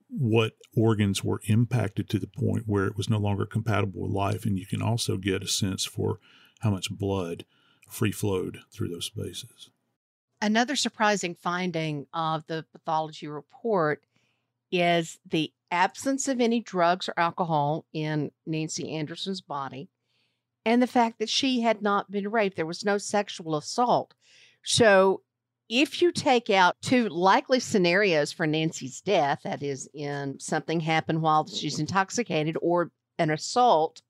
what 0.08 0.54
organs 0.76 1.22
were 1.22 1.40
impacted 1.44 2.08
to 2.08 2.18
the 2.18 2.26
point 2.26 2.64
where 2.66 2.86
it 2.86 2.96
was 2.96 3.08
no 3.08 3.18
longer 3.18 3.46
compatible 3.46 4.02
with 4.02 4.10
life 4.10 4.44
and 4.44 4.58
you 4.58 4.66
can 4.66 4.82
also 4.82 5.16
get 5.16 5.42
a 5.42 5.48
sense 5.48 5.84
for 5.84 6.18
how 6.60 6.70
much 6.70 6.90
blood 6.90 7.44
free 7.88 8.12
flowed 8.12 8.60
through 8.72 8.88
those 8.88 9.06
spaces. 9.06 9.70
Another 10.42 10.74
surprising 10.74 11.34
finding 11.34 12.06
of 12.14 12.46
the 12.46 12.64
pathology 12.72 13.28
report 13.28 14.02
is 14.72 15.18
the 15.28 15.52
absence 15.70 16.28
of 16.28 16.40
any 16.40 16.60
drugs 16.60 17.08
or 17.08 17.14
alcohol 17.16 17.84
in 17.92 18.30
Nancy 18.46 18.92
Anderson's 18.92 19.40
body 19.40 19.88
and 20.64 20.82
the 20.82 20.86
fact 20.86 21.18
that 21.18 21.28
she 21.28 21.60
had 21.60 21.82
not 21.82 22.10
been 22.10 22.30
raped. 22.30 22.56
There 22.56 22.66
was 22.66 22.84
no 22.84 22.98
sexual 22.98 23.56
assault. 23.56 24.14
So, 24.64 25.22
if 25.68 26.02
you 26.02 26.10
take 26.10 26.50
out 26.50 26.76
two 26.82 27.08
likely 27.08 27.60
scenarios 27.60 28.32
for 28.32 28.44
Nancy's 28.44 29.00
death, 29.00 29.40
that 29.44 29.62
is, 29.62 29.88
in 29.94 30.40
something 30.40 30.80
happened 30.80 31.22
while 31.22 31.46
she's 31.46 31.78
intoxicated 31.78 32.56
or 32.60 32.90
an 33.18 33.30
assault, 33.30 34.02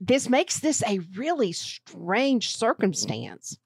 this 0.00 0.28
makes 0.28 0.58
this 0.58 0.82
a 0.82 0.98
really 1.16 1.52
strange 1.52 2.54
circumstance. 2.56 3.56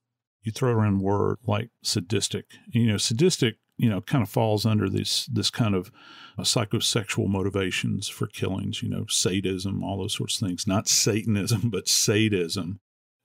You 0.43 0.53
throw 0.53 0.73
around 0.73 1.01
word 1.01 1.39
like 1.47 1.71
sadistic. 1.83 2.45
You 2.69 2.87
know, 2.87 2.99
sadistic, 2.99 3.57
you 3.77 3.89
know, 3.89 4.01
kind 4.01 4.23
of 4.23 4.29
falls 4.29 4.65
under 4.67 4.89
this 4.89 5.27
this 5.27 5.51
kind 5.51 5.75
of 5.75 5.91
uh, 6.39 6.43
psychosexual 6.43 7.29
motivations 7.29 8.09
for 8.09 8.27
killings, 8.27 8.83
you 8.83 8.89
know, 8.89 9.07
sadism, 9.09 9.83
all 9.83 9.99
those 9.99 10.15
sorts 10.15 10.41
of 10.41 10.49
things. 10.49 10.67
Not 10.67 10.89
Satanism, 10.89 11.63
but 11.71 11.89
sadism. 11.89 12.81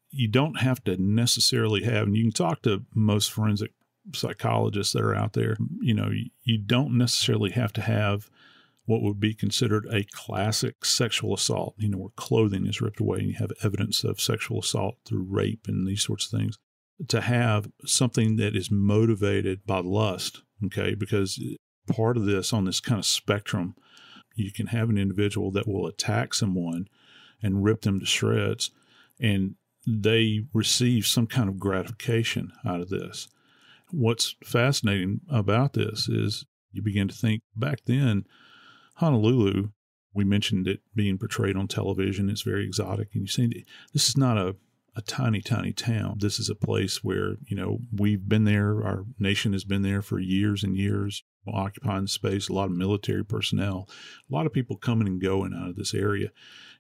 You 0.10 0.30
don't 0.30 0.62
have 0.62 0.84
to 0.86 0.96
necessarily 1.01 1.84
have, 1.84 2.08
and 2.08 2.16
you 2.16 2.24
can 2.24 2.32
talk 2.32 2.62
to 2.62 2.86
most 2.96 3.32
forensic 3.32 3.72
psychologists 4.13 4.94
that 4.94 5.04
are 5.04 5.16
out 5.16 5.34
there, 5.34 5.58
you 5.82 5.94
know, 5.94 6.10
you, 6.10 6.30
you 6.44 6.58
don't 6.58 6.98
necessarily 6.98 7.51
have 7.51 7.74
to 7.74 7.82
have 7.82 8.30
what 8.86 9.01
would 9.01 9.20
be 9.20 9.34
considered 9.34 9.86
a 9.92 10.06
classic 10.12 10.86
sexual 10.86 11.34
assault, 11.34 11.75
you 11.77 11.89
know, 11.89 11.98
where 11.98 12.10
clothing 12.16 12.66
is 12.66 12.80
ripped 12.80 13.01
away 13.01 13.20
and 13.20 13.27
you 13.27 13.36
have 13.36 13.51
evidence 13.62 14.04
of 14.04 14.22
sexual 14.22 14.60
assault 14.60 14.96
through 15.04 15.25
rape 15.30 15.68
and 15.68 15.86
these 15.86 16.04
sorts 16.04 16.32
of 16.32 16.39
things, 16.39 16.58
to 17.08 17.22
have 17.22 17.70
something 17.86 18.38
that 18.38 18.56
is 18.56 18.72
motivated 18.72 19.66
by 19.66 19.80
lust, 19.80 20.42
okay? 20.66 20.96
Because 20.96 21.39
part 21.88 22.18
of 22.18 22.25
this 22.25 22.54
on 22.54 22.66
this 22.66 22.80
kind 22.80 23.00
of 23.00 23.06
spectrum. 23.06 23.75
You 24.36 24.51
can 24.51 24.68
have 24.68 24.89
an 24.89 24.98
individual 24.98 25.51
that 25.51 25.68
will 25.68 25.88
attack 25.88 26.34
someone 26.34 26.88
and 27.42 27.63
rip 27.63 27.82
them 27.82 28.00
to 28.00 28.06
shreds, 28.06 28.72
and 29.20 29.56
they 29.88 30.42
receive 30.54 31.08
some 31.08 31.27
kind 31.27 31.50
of 31.50 31.60
gratification 31.60 32.51
out 32.66 32.82
of 32.82 32.89
this. 32.89 33.27
What's 33.92 34.36
fascinating 34.44 35.22
about 35.30 35.74
this 35.74 36.10
is 36.10 36.46
you 36.72 36.82
begin 36.82 37.08
to 37.08 37.16
think 37.16 37.42
back 37.56 37.80
then, 37.86 38.25
Honolulu, 38.96 39.70
we 40.13 40.25
mentioned 40.25 40.68
it 40.68 40.82
being 40.94 41.18
portrayed 41.18 41.56
on 41.56 41.68
television, 41.68 42.30
it's 42.30 42.42
very 42.42 42.66
exotic. 42.66 43.10
And 43.13 43.22
you 43.22 43.27
see, 43.27 43.66
this 43.94 44.10
is 44.10 44.18
not 44.18 44.38
a, 44.38 44.56
a 44.98 45.01
tiny, 45.01 45.42
tiny 45.42 45.72
town. 45.72 46.18
This 46.20 46.39
is 46.39 46.50
a 46.50 46.56
place 46.56 47.04
where, 47.04 47.36
you 47.48 47.56
know, 47.56 47.80
we've 47.96 48.27
been 48.27 48.46
there, 48.46 48.84
our 48.84 49.06
nation 49.20 49.54
has 49.54 49.63
been 49.63 49.84
there 49.84 50.01
for 50.01 50.20
years 50.20 50.63
and 50.63 50.75
years, 50.75 51.24
occupying 51.48 52.08
space, 52.08 52.50
a 52.50 52.54
lot 52.54 52.66
of 52.66 52.75
military 52.75 53.24
personnel, 53.24 53.88
a 54.30 54.36
lot 54.36 54.48
of 54.48 54.54
people 54.54 54.75
coming 54.75 55.08
and 55.08 55.22
going 55.22 55.54
out 55.54 55.70
of 55.70 55.75
this 55.75 55.94
area. 55.94 56.30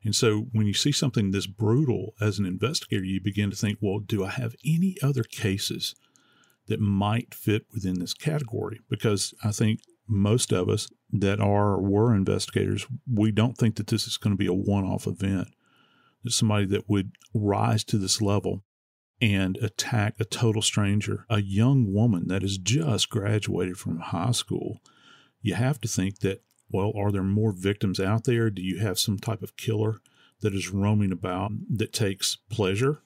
And 0.03 0.15
so 0.15 0.47
when 0.51 0.65
you 0.65 0.73
see 0.73 0.91
something 0.91 1.29
this 1.29 1.45
brutal 1.45 2.15
as 2.19 2.39
an 2.39 2.45
investigator, 2.45 3.03
you 3.03 3.21
begin 3.21 3.51
to 3.51 3.55
think, 3.55 3.77
well, 3.81 3.99
do 3.99 4.25
I 4.25 4.29
have 4.29 4.55
any 4.65 4.95
other 5.03 5.23
cases 5.23 5.95
that 6.67 6.79
might 6.79 7.35
fit 7.35 7.67
within 7.71 7.99
this 7.99 8.15
category? 8.15 8.79
Because 8.89 9.33
I 9.43 9.51
think 9.51 9.81
most 10.07 10.51
of 10.51 10.69
us 10.69 10.89
that 11.11 11.39
are 11.39 11.73
or 11.73 11.81
were 11.81 12.15
investigators, 12.15 12.87
we 13.11 13.31
don't 13.31 13.57
think 13.57 13.75
that 13.75 13.87
this 13.87 14.07
is 14.07 14.17
going 14.17 14.33
to 14.33 14.37
be 14.37 14.47
a 14.47 14.53
one 14.53 14.85
off 14.85 15.05
event. 15.05 15.49
Somebody 16.27 16.65
that 16.67 16.89
would 16.89 17.11
rise 17.33 17.83
to 17.85 17.97
this 17.97 18.21
level 18.21 18.63
and 19.21 19.57
attack 19.57 20.15
a 20.19 20.25
total 20.25 20.61
stranger, 20.61 21.25
a 21.29 21.41
young 21.41 21.91
woman 21.93 22.27
that 22.27 22.41
has 22.41 22.57
just 22.57 23.09
graduated 23.09 23.77
from 23.77 23.99
high 23.99 24.31
school, 24.31 24.81
you 25.41 25.55
have 25.55 25.79
to 25.81 25.87
think 25.87 26.19
that, 26.19 26.43
well, 26.69 26.91
are 26.95 27.11
there 27.11 27.23
more 27.23 27.51
victims 27.51 27.99
out 27.99 28.25
there? 28.25 28.49
Do 28.49 28.61
you 28.61 28.79
have 28.79 28.99
some 28.99 29.17
type 29.17 29.41
of 29.41 29.57
killer 29.57 30.01
that 30.41 30.53
is 30.53 30.69
roaming 30.69 31.11
about 31.11 31.51
that 31.69 31.93
takes 31.93 32.37
pleasure 32.49 33.01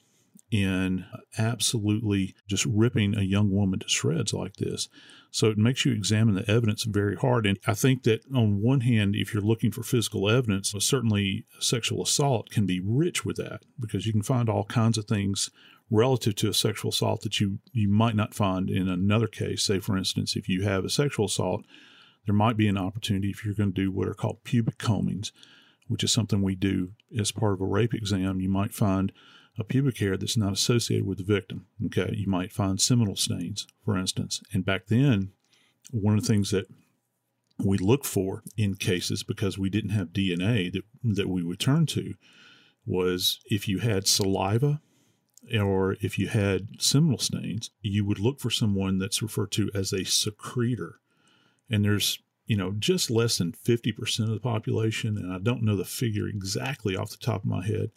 in 0.51 1.05
absolutely 1.37 2.35
just 2.47 2.65
ripping 2.65 3.17
a 3.17 3.21
young 3.21 3.49
woman 3.49 3.79
to 3.79 3.89
shreds 3.89 4.33
like 4.33 4.57
this? 4.57 4.89
So 5.31 5.47
it 5.47 5.57
makes 5.57 5.85
you 5.85 5.93
examine 5.93 6.35
the 6.35 6.49
evidence 6.51 6.83
very 6.83 7.15
hard. 7.15 7.47
And 7.47 7.57
I 7.65 7.73
think 7.73 8.03
that 8.03 8.21
on 8.35 8.61
one 8.61 8.81
hand, 8.81 9.15
if 9.15 9.33
you're 9.33 9.41
looking 9.41 9.71
for 9.71 9.81
physical 9.81 10.29
evidence, 10.29 10.73
certainly 10.79 11.45
sexual 11.59 12.03
assault 12.03 12.49
can 12.49 12.65
be 12.65 12.81
rich 12.83 13.23
with 13.23 13.37
that 13.37 13.61
because 13.79 14.05
you 14.05 14.11
can 14.11 14.23
find 14.23 14.49
all 14.49 14.65
kinds 14.65 14.97
of 14.97 15.05
things 15.05 15.49
relative 15.89 16.35
to 16.35 16.49
a 16.49 16.53
sexual 16.53 16.89
assault 16.89 17.21
that 17.21 17.39
you, 17.39 17.59
you 17.71 17.87
might 17.87 18.15
not 18.15 18.33
find 18.33 18.69
in 18.69 18.89
another 18.89 19.27
case. 19.27 19.63
Say, 19.63 19.79
for 19.79 19.97
instance, 19.97 20.35
if 20.35 20.49
you 20.49 20.63
have 20.63 20.83
a 20.83 20.89
sexual 20.89 21.25
assault, 21.25 21.65
there 22.25 22.35
might 22.35 22.57
be 22.57 22.67
an 22.67 22.77
opportunity 22.77 23.29
if 23.29 23.43
you're 23.43 23.53
going 23.53 23.73
to 23.73 23.81
do 23.81 23.91
what 23.91 24.07
are 24.07 24.13
called 24.13 24.43
pubic 24.43 24.77
combings, 24.77 25.31
which 25.87 26.03
is 26.03 26.11
something 26.11 26.41
we 26.41 26.55
do 26.55 26.91
as 27.17 27.31
part 27.31 27.53
of 27.53 27.61
a 27.61 27.65
rape 27.65 27.93
exam. 27.93 28.41
You 28.41 28.49
might 28.49 28.73
find 28.73 29.11
a 29.57 29.63
pubic 29.63 29.97
hair 29.97 30.17
that's 30.17 30.37
not 30.37 30.53
associated 30.53 31.05
with 31.05 31.17
the 31.17 31.23
victim. 31.23 31.67
Okay, 31.85 32.13
you 32.17 32.27
might 32.27 32.51
find 32.51 32.79
seminal 32.79 33.15
stains, 33.15 33.67
for 33.83 33.97
instance. 33.97 34.41
And 34.53 34.65
back 34.65 34.87
then, 34.87 35.31
one 35.91 36.17
of 36.17 36.21
the 36.21 36.27
things 36.27 36.51
that 36.51 36.67
we 37.63 37.77
look 37.77 38.05
for 38.05 38.43
in 38.57 38.75
cases 38.75 39.23
because 39.23 39.57
we 39.57 39.69
didn't 39.69 39.91
have 39.91 40.09
DNA 40.09 40.71
that 40.71 40.83
that 41.03 41.29
we 41.29 41.43
would 41.43 41.59
turn 41.59 41.85
to 41.87 42.15
was 42.85 43.39
if 43.45 43.67
you 43.67 43.79
had 43.79 44.07
saliva 44.07 44.81
or 45.59 45.97
if 46.01 46.17
you 46.17 46.27
had 46.27 46.69
seminal 46.79 47.19
stains, 47.19 47.71
you 47.81 48.05
would 48.05 48.19
look 48.19 48.39
for 48.39 48.49
someone 48.49 48.99
that's 48.99 49.21
referred 49.21 49.51
to 49.51 49.69
as 49.73 49.91
a 49.91 50.05
secretor. 50.05 50.99
And 51.69 51.83
there's 51.83 52.19
you 52.51 52.57
know, 52.57 52.73
just 52.77 53.09
less 53.09 53.37
than 53.37 53.53
50% 53.53 54.23
of 54.23 54.29
the 54.31 54.39
population, 54.41 55.17
and 55.17 55.31
I 55.31 55.37
don't 55.37 55.63
know 55.63 55.77
the 55.77 55.85
figure 55.85 56.27
exactly 56.27 56.97
off 56.97 57.11
the 57.11 57.15
top 57.15 57.43
of 57.43 57.49
my 57.49 57.65
head, 57.65 57.91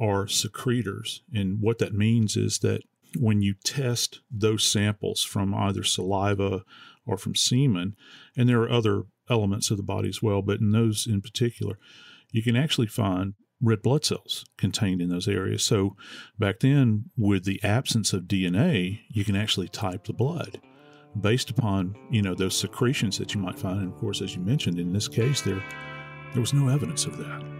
are 0.00 0.26
secretors. 0.26 1.22
And 1.34 1.60
what 1.60 1.78
that 1.78 1.94
means 1.94 2.36
is 2.36 2.60
that 2.60 2.82
when 3.18 3.42
you 3.42 3.54
test 3.64 4.20
those 4.30 4.64
samples 4.64 5.22
from 5.22 5.54
either 5.54 5.84
saliva 5.84 6.64
or 7.06 7.16
from 7.16 7.34
semen, 7.34 7.96
and 8.36 8.48
there 8.48 8.62
are 8.62 8.70
other 8.70 9.04
elements 9.28 9.70
of 9.70 9.76
the 9.76 9.82
body 9.82 10.08
as 10.08 10.22
well, 10.22 10.42
but 10.42 10.60
in 10.60 10.72
those 10.72 11.06
in 11.06 11.20
particular, 11.20 11.78
you 12.32 12.42
can 12.42 12.56
actually 12.56 12.86
find 12.86 13.34
red 13.60 13.82
blood 13.82 14.04
cells 14.04 14.44
contained 14.56 15.02
in 15.02 15.10
those 15.10 15.28
areas. 15.28 15.62
So 15.62 15.96
back 16.38 16.60
then, 16.60 17.10
with 17.16 17.44
the 17.44 17.62
absence 17.62 18.12
of 18.12 18.22
DNA, 18.22 19.00
you 19.08 19.24
can 19.24 19.36
actually 19.36 19.68
type 19.68 20.06
the 20.06 20.12
blood 20.12 20.60
based 21.20 21.50
upon 21.50 21.96
you 22.10 22.22
know 22.22 22.34
those 22.34 22.56
secretions 22.56 23.18
that 23.18 23.34
you 23.34 23.40
might 23.40 23.58
find. 23.58 23.80
And 23.80 23.92
of 23.92 23.98
course, 23.98 24.22
as 24.22 24.34
you 24.34 24.42
mentioned, 24.42 24.78
in 24.78 24.92
this 24.92 25.08
case, 25.08 25.40
there 25.42 25.62
there 26.32 26.40
was 26.40 26.54
no 26.54 26.68
evidence 26.68 27.06
of 27.06 27.18
that. 27.18 27.59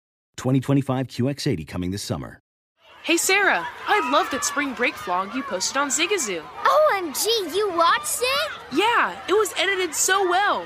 2025 0.41 1.07
QX80 1.07 1.67
coming 1.67 1.91
this 1.91 2.01
summer. 2.01 2.39
Hey 3.03 3.17
Sarah, 3.17 3.67
I 3.87 4.11
love 4.11 4.29
that 4.31 4.43
spring 4.43 4.73
break 4.73 4.95
vlog 4.95 5.35
you 5.35 5.43
posted 5.43 5.77
on 5.77 5.89
Zigazoo. 5.89 6.41
OMG, 6.63 7.55
you 7.55 7.69
watched 7.77 8.21
it? 8.21 8.51
Yeah, 8.71 9.15
it 9.29 9.33
was 9.33 9.53
edited 9.57 9.93
so 9.93 10.27
well. 10.27 10.65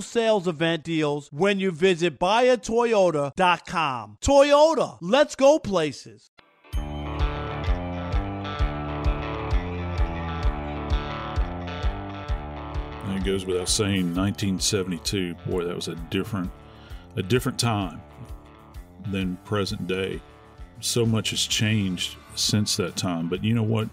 sales 0.00 0.48
event 0.48 0.84
deals 0.84 1.28
when 1.32 1.60
you 1.60 1.70
visit 1.70 2.18
buyatoyota.com. 2.18 4.18
Toyota, 4.20 4.98
let's 5.00 5.34
go 5.34 5.58
places. 5.58 6.30
And 13.04 13.18
it 13.18 13.24
goes 13.24 13.44
without 13.44 13.68
saying, 13.68 14.14
1972. 14.14 15.34
Boy, 15.46 15.64
that 15.64 15.74
was 15.74 15.88
a 15.88 15.96
different, 16.10 16.50
a 17.16 17.22
different 17.22 17.58
time 17.58 18.00
than 19.10 19.36
present 19.44 19.86
day. 19.86 20.20
So 20.82 21.06
much 21.06 21.30
has 21.30 21.46
changed 21.46 22.16
since 22.34 22.76
that 22.76 22.96
time. 22.96 23.28
But 23.28 23.44
you 23.44 23.54
know 23.54 23.62
what? 23.62 23.88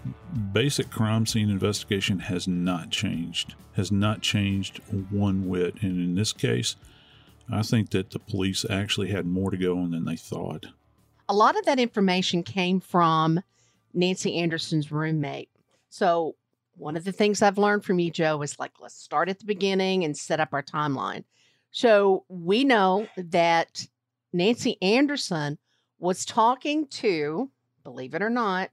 Basic 0.52 0.90
crime 0.90 1.24
scene 1.24 1.48
investigation 1.48 2.18
has 2.18 2.48
not 2.48 2.90
changed. 2.90 3.54
Has 3.76 3.92
not 3.92 4.22
changed 4.22 4.78
one 5.10 5.48
whit. 5.48 5.80
And 5.82 5.92
in 6.00 6.16
this 6.16 6.32
case, 6.32 6.74
I 7.50 7.62
think 7.62 7.90
that 7.90 8.10
the 8.10 8.18
police 8.18 8.66
actually 8.68 9.08
had 9.08 9.24
more 9.24 9.52
to 9.52 9.56
go 9.56 9.78
on 9.78 9.92
than 9.92 10.04
they 10.04 10.16
thought. 10.16 10.66
A 11.28 11.34
lot 11.34 11.56
of 11.56 11.64
that 11.64 11.78
information 11.78 12.42
came 12.42 12.80
from 12.80 13.40
Nancy 13.94 14.36
Anderson's 14.36 14.90
roommate. 14.90 15.48
So, 15.90 16.34
one 16.76 16.96
of 16.96 17.04
the 17.04 17.12
things 17.12 17.40
I've 17.40 17.58
learned 17.58 17.84
from 17.84 18.00
you, 18.00 18.10
Joe, 18.10 18.42
is 18.42 18.58
like, 18.58 18.72
let's 18.80 18.94
start 18.96 19.28
at 19.28 19.38
the 19.38 19.44
beginning 19.44 20.02
and 20.02 20.16
set 20.16 20.40
up 20.40 20.48
our 20.52 20.62
timeline. 20.62 21.22
So, 21.70 22.24
we 22.28 22.64
know 22.64 23.06
that 23.16 23.86
Nancy 24.32 24.76
Anderson 24.82 25.56
was 26.00 26.24
talking 26.24 26.86
to, 26.88 27.50
believe 27.84 28.14
it 28.14 28.22
or 28.22 28.30
not, 28.30 28.70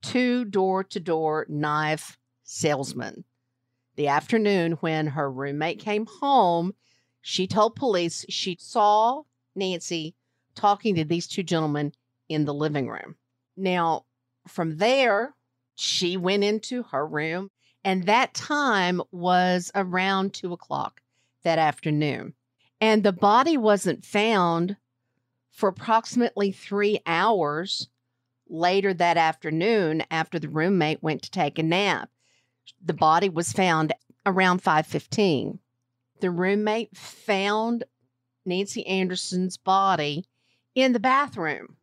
two 0.00 0.44
door 0.44 0.84
to 0.84 1.00
door 1.00 1.44
knife 1.48 2.18
salesmen. 2.44 3.24
The 3.96 4.08
afternoon 4.08 4.72
when 4.80 5.08
her 5.08 5.30
roommate 5.30 5.80
came 5.80 6.06
home, 6.06 6.74
she 7.20 7.46
told 7.46 7.76
police 7.76 8.24
she 8.28 8.56
saw 8.58 9.22
Nancy 9.54 10.14
talking 10.54 10.94
to 10.94 11.04
these 11.04 11.26
two 11.26 11.42
gentlemen 11.42 11.92
in 12.28 12.44
the 12.44 12.54
living 12.54 12.88
room. 12.88 13.16
Now, 13.56 14.06
from 14.48 14.78
there, 14.78 15.34
she 15.74 16.16
went 16.16 16.44
into 16.44 16.84
her 16.84 17.06
room, 17.06 17.50
and 17.84 18.06
that 18.06 18.34
time 18.34 19.02
was 19.10 19.70
around 19.74 20.32
two 20.32 20.52
o'clock 20.52 21.00
that 21.42 21.58
afternoon. 21.58 22.34
And 22.80 23.02
the 23.02 23.12
body 23.12 23.56
wasn't 23.56 24.04
found 24.04 24.76
for 25.52 25.68
approximately 25.68 26.50
three 26.50 27.00
hours 27.06 27.88
later 28.48 28.92
that 28.92 29.16
afternoon 29.16 30.02
after 30.10 30.38
the 30.38 30.48
roommate 30.48 31.02
went 31.02 31.22
to 31.22 31.30
take 31.30 31.58
a 31.58 31.62
nap. 31.62 32.10
The 32.84 32.94
body 32.94 33.28
was 33.28 33.52
found 33.52 33.92
around 34.26 34.62
5:15. 34.62 35.58
The 36.20 36.30
roommate 36.30 36.96
found 36.96 37.84
Nancy 38.44 38.86
Anderson's 38.86 39.56
body 39.56 40.24
in 40.74 40.92
the 40.92 41.00
bathroom. 41.00 41.76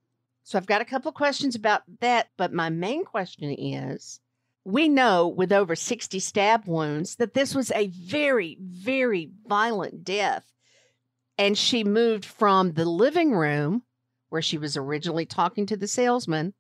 So 0.43 0.57
I've 0.57 0.65
got 0.65 0.81
a 0.81 0.85
couple 0.85 1.11
questions 1.11 1.55
about 1.55 1.83
that, 1.99 2.29
but 2.35 2.51
my 2.51 2.69
main 2.69 3.05
question 3.05 3.51
is 3.51 4.19
we 4.65 4.89
know 4.89 5.27
with 5.27 5.51
over 5.51 5.75
60 5.75 6.19
stab 6.19 6.65
wounds 6.65 7.15
that 7.15 7.33
this 7.33 7.55
was 7.55 7.71
a 7.71 7.87
very, 7.87 8.57
very 8.59 9.31
violent 9.47 10.03
death. 10.03 10.51
And 11.39 11.57
she 11.57 11.85
moved 11.85 12.25
from 12.25 12.73
the 12.73 12.83
living 12.83 13.31
room 13.31 13.83
where 14.27 14.41
she 14.41 14.57
was 14.57 14.75
originally 14.75 15.25
talking 15.25 15.65
to 15.67 15.77
the 15.77 15.87
salesman 15.87 16.53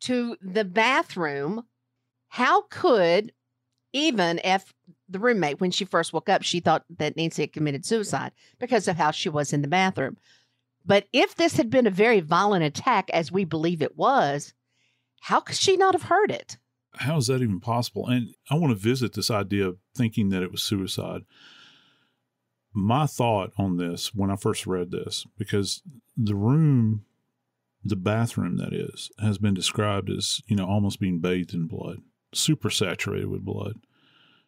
to 0.00 0.36
the 0.40 0.64
bathroom. 0.64 1.64
How 2.28 2.62
could, 2.62 3.32
even 3.92 4.40
if 4.42 4.72
the 5.06 5.18
roommate, 5.18 5.60
when 5.60 5.70
she 5.70 5.84
first 5.84 6.14
woke 6.14 6.30
up, 6.30 6.42
she 6.42 6.60
thought 6.60 6.84
that 6.98 7.16
Nancy 7.16 7.42
had 7.42 7.52
committed 7.52 7.84
suicide 7.84 8.32
because 8.58 8.88
of 8.88 8.96
how 8.96 9.10
she 9.10 9.28
was 9.28 9.52
in 9.52 9.60
the 9.60 9.68
bathroom. 9.68 10.16
But 10.86 11.06
if 11.12 11.34
this 11.34 11.58
had 11.58 11.68
been 11.68 11.86
a 11.86 11.90
very 11.90 12.20
violent 12.20 12.64
attack, 12.64 13.10
as 13.10 13.30
we 13.30 13.44
believe 13.44 13.82
it 13.82 13.98
was, 13.98 14.54
how 15.20 15.40
could 15.40 15.56
she 15.56 15.76
not 15.76 15.92
have 15.94 16.04
heard 16.04 16.30
it? 16.30 16.56
How 16.94 17.18
is 17.18 17.26
that 17.26 17.42
even 17.42 17.60
possible? 17.60 18.06
And 18.06 18.34
I 18.50 18.54
want 18.54 18.70
to 18.70 18.82
visit 18.82 19.12
this 19.12 19.30
idea 19.30 19.68
of 19.68 19.76
thinking 19.94 20.30
that 20.30 20.42
it 20.42 20.50
was 20.50 20.62
suicide. 20.62 21.22
My 22.72 23.06
thought 23.06 23.52
on 23.58 23.76
this 23.76 24.14
when 24.14 24.30
I 24.30 24.36
first 24.36 24.66
read 24.66 24.90
this, 24.90 25.26
because 25.36 25.82
the 26.16 26.36
room, 26.36 27.04
the 27.84 27.96
bathroom 27.96 28.58
that 28.58 28.72
is, 28.72 29.10
has 29.20 29.38
been 29.38 29.54
described 29.54 30.10
as, 30.10 30.40
you 30.46 30.56
know, 30.56 30.66
almost 30.66 31.00
being 31.00 31.18
bathed 31.18 31.54
in 31.54 31.66
blood, 31.66 31.98
super 32.32 32.70
saturated 32.70 33.28
with 33.28 33.44
blood. 33.44 33.80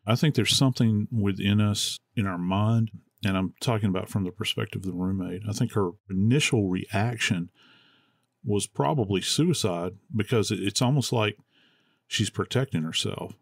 I 0.07 0.15
think 0.15 0.35
there's 0.35 0.57
something 0.57 1.09
within 1.11 1.61
us 1.61 1.99
in 2.17 2.27
our 2.27 2.39
mind, 2.39 2.91
and 3.25 3.37
I'm 3.37 3.55
talking 3.61 3.89
about 3.89 4.09
from 4.09 4.25
the 4.25 4.33
perspective 4.33 4.83
of 4.83 4.87
the 4.87 4.93
roommate. 4.93 5.43
I 5.49 5.53
think 5.53 5.73
her 5.73 5.91
initial 6.11 6.69
reaction 6.69 7.51
was 8.45 8.67
probably 8.67 9.21
suicide 9.21 9.95
because 10.15 10.51
it's 10.51 10.83
almost 10.83 11.13
like 11.13 11.37
she's 12.07 12.31
protecting 12.31 12.83
herself. 12.83 13.35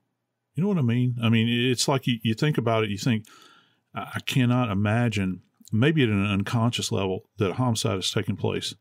You 0.54 0.62
know 0.62 0.68
what 0.68 0.78
I 0.78 0.82
mean? 0.82 1.16
I 1.22 1.28
mean, 1.28 1.48
it's 1.48 1.88
like 1.88 2.06
you, 2.06 2.18
you 2.22 2.34
think 2.34 2.58
about 2.58 2.84
it, 2.84 2.90
you 2.90 2.98
think, 2.98 3.24
I 3.94 4.20
cannot 4.24 4.70
imagine, 4.70 5.42
maybe 5.72 6.02
at 6.02 6.08
an 6.08 6.26
unconscious 6.26 6.92
level, 6.92 7.24
that 7.38 7.50
a 7.50 7.54
homicide 7.54 7.98
is 7.98 8.10
taking 8.10 8.36
place 8.36 8.74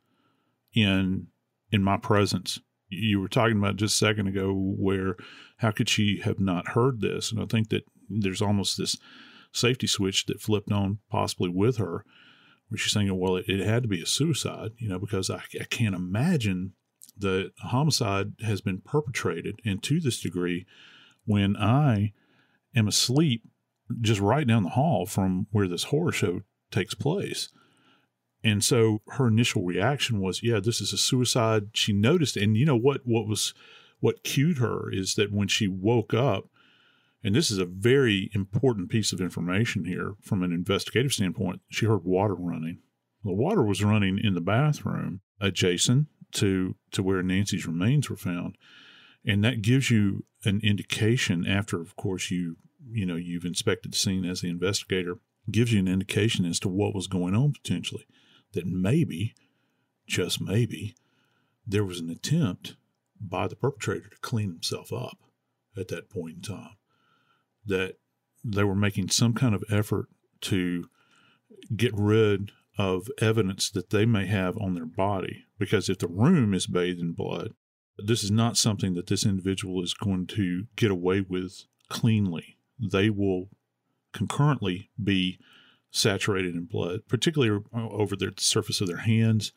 in 0.74 1.28
in 1.72 1.84
my 1.84 1.98
presence. 1.98 2.60
You 2.90 3.20
were 3.20 3.28
talking 3.28 3.58
about 3.58 3.76
just 3.76 3.96
a 3.96 4.06
second 4.06 4.28
ago 4.28 4.52
where 4.54 5.16
how 5.58 5.72
could 5.72 5.90
she 5.90 6.22
have 6.24 6.40
not 6.40 6.70
heard 6.70 7.02
this? 7.02 7.32
And 7.32 7.42
I 7.42 7.46
think 7.46 7.70
that 7.70 7.84
there's 8.10 8.42
almost 8.42 8.78
this 8.78 8.98
safety 9.52 9.88
switch 9.88 10.26
that 10.26 10.42
flipped 10.42 10.72
on 10.72 11.00
possibly 11.10 11.50
with 11.50 11.78
her 11.78 12.04
where 12.70 12.78
she's 12.78 12.94
saying, 12.94 13.16
well, 13.18 13.36
it, 13.36 13.46
it 13.48 13.66
had 13.66 13.84
to 13.84 13.90
be 13.90 14.02
a 14.02 14.06
suicide, 14.06 14.72
you 14.78 14.88
know, 14.88 15.00
because 15.00 15.30
I, 15.30 15.42
I 15.60 15.66
can't 15.66 15.96
imagine 15.96 16.74
that 17.18 17.52
homicide 17.60 18.34
has 18.42 18.62
been 18.62 18.80
perpetrated 18.80 19.60
and 19.66 19.84
to 19.84 20.00
this 20.00 20.22
degree 20.22 20.66
when 21.26 21.58
I 21.58 22.14
am 22.76 22.88
asleep 22.88 23.44
just 24.02 24.20
right 24.20 24.48
down 24.48 24.64
the 24.64 24.70
hall 24.70 25.06
from 25.06 25.48
where 25.52 25.68
this 25.68 25.86
horror 25.86 26.12
show 26.12 26.42
takes 26.72 26.94
place. 26.94 27.50
And 28.44 28.64
so 28.64 29.02
her 29.10 29.28
initial 29.28 29.64
reaction 29.64 30.22
was, 30.22 30.44
yeah, 30.44 30.60
this 30.60 30.80
is 30.80 30.94
a 30.94 30.98
suicide. 30.98 31.70
She 31.74 31.92
noticed, 31.92 32.38
and 32.38 32.56
you 32.56 32.66
know 32.66 32.78
what? 32.78 33.02
What 33.04 33.28
was 33.28 33.54
what 34.00 34.24
cued 34.24 34.60
her 34.60 34.90
is 34.92 35.16
that 35.16 35.32
when 35.32 35.50
she 35.50 35.68
woke 35.68 36.14
up, 36.14 36.46
and 37.22 37.36
this 37.36 37.52
is 37.52 37.58
a 37.58 37.66
very 37.66 38.32
important 38.34 38.90
piece 38.90 39.12
of 39.12 39.20
information 39.20 39.84
here 39.84 40.16
from 40.22 40.42
an 40.42 40.54
investigative 40.54 41.12
standpoint, 41.12 41.60
she 41.70 41.86
heard 41.86 42.06
water 42.06 42.36
running. 42.36 42.80
The 43.26 43.34
water 43.34 43.64
was 43.64 43.84
running 43.84 44.18
in 44.24 44.36
the 44.36 44.42
bathroom 44.42 45.20
adjacent 45.42 46.08
to 46.34 46.76
to 46.92 47.04
where 47.04 47.22
Nancy's 47.22 47.68
remains 47.68 48.10
were 48.10 48.16
found, 48.16 48.58
and 49.26 49.44
that 49.44 49.62
gives 49.62 49.92
you 49.92 50.24
an 50.46 50.62
indication. 50.64 51.46
After, 51.46 51.82
of 51.82 51.98
course, 51.98 52.32
you 52.32 52.56
you 52.92 53.06
know 53.06 53.16
you've 53.16 53.46
inspected 53.46 53.94
the 53.94 53.98
scene 53.98 54.26
as 54.26 54.42
the 54.42 54.50
investigator, 54.50 55.16
gives 55.50 55.74
you 55.74 55.80
an 55.80 55.88
indication 55.88 56.46
as 56.46 56.60
to 56.60 56.70
what 56.70 56.96
was 56.96 57.08
going 57.08 57.36
on 57.36 57.54
potentially. 57.54 58.06
That 58.54 58.66
maybe, 58.66 59.36
just 60.08 60.42
maybe, 60.42 60.96
there 61.66 61.84
was 61.84 62.00
an 62.00 62.10
attempt 62.10 62.76
by 63.22 63.48
the 63.48 63.56
perpetrator 63.56 64.10
to 64.10 64.18
clean 64.22 64.52
himself 64.52 64.92
up 64.92 65.18
at 65.78 65.88
that 65.90 66.10
point 66.10 66.36
in 66.38 66.42
time. 66.42 66.78
That 67.66 67.98
they 68.44 68.64
were 68.64 68.76
making 68.76 69.10
some 69.10 69.34
kind 69.34 69.54
of 69.54 69.64
effort 69.70 70.08
to 70.42 70.86
get 71.76 71.92
rid 71.94 72.52
of 72.78 73.10
evidence 73.20 73.70
that 73.70 73.90
they 73.90 74.06
may 74.06 74.26
have 74.26 74.58
on 74.58 74.74
their 74.74 74.86
body. 74.86 75.46
Because 75.58 75.90
if 75.90 76.00
the 76.00 76.08
room 76.08 76.54
is 76.54 76.66
bathed 76.66 77.02
in 77.02 77.12
blood, 77.12 77.54
this 77.98 78.24
is 78.24 78.32
not 78.32 78.58
something 78.58 78.94
that 78.94 79.08
this 79.08 79.26
individual 79.26 79.84
is 79.84 79.94
going 79.94 80.26
to 80.28 80.68
get 80.78 80.90
away 80.90 81.22
with 81.22 81.66
cleanly. 81.90 82.58
They 82.80 83.10
will 83.10 83.50
concurrently 84.14 84.90
be 85.02 85.40
saturated 85.92 86.56
in 86.56 86.66
blood, 86.66 87.02
particularly 87.08 87.64
uh, 87.74 87.90
over 87.90 88.16
the 88.16 88.34
surface 88.38 88.82
of 88.82 88.88
their 88.88 88.98
hands. 88.98 89.52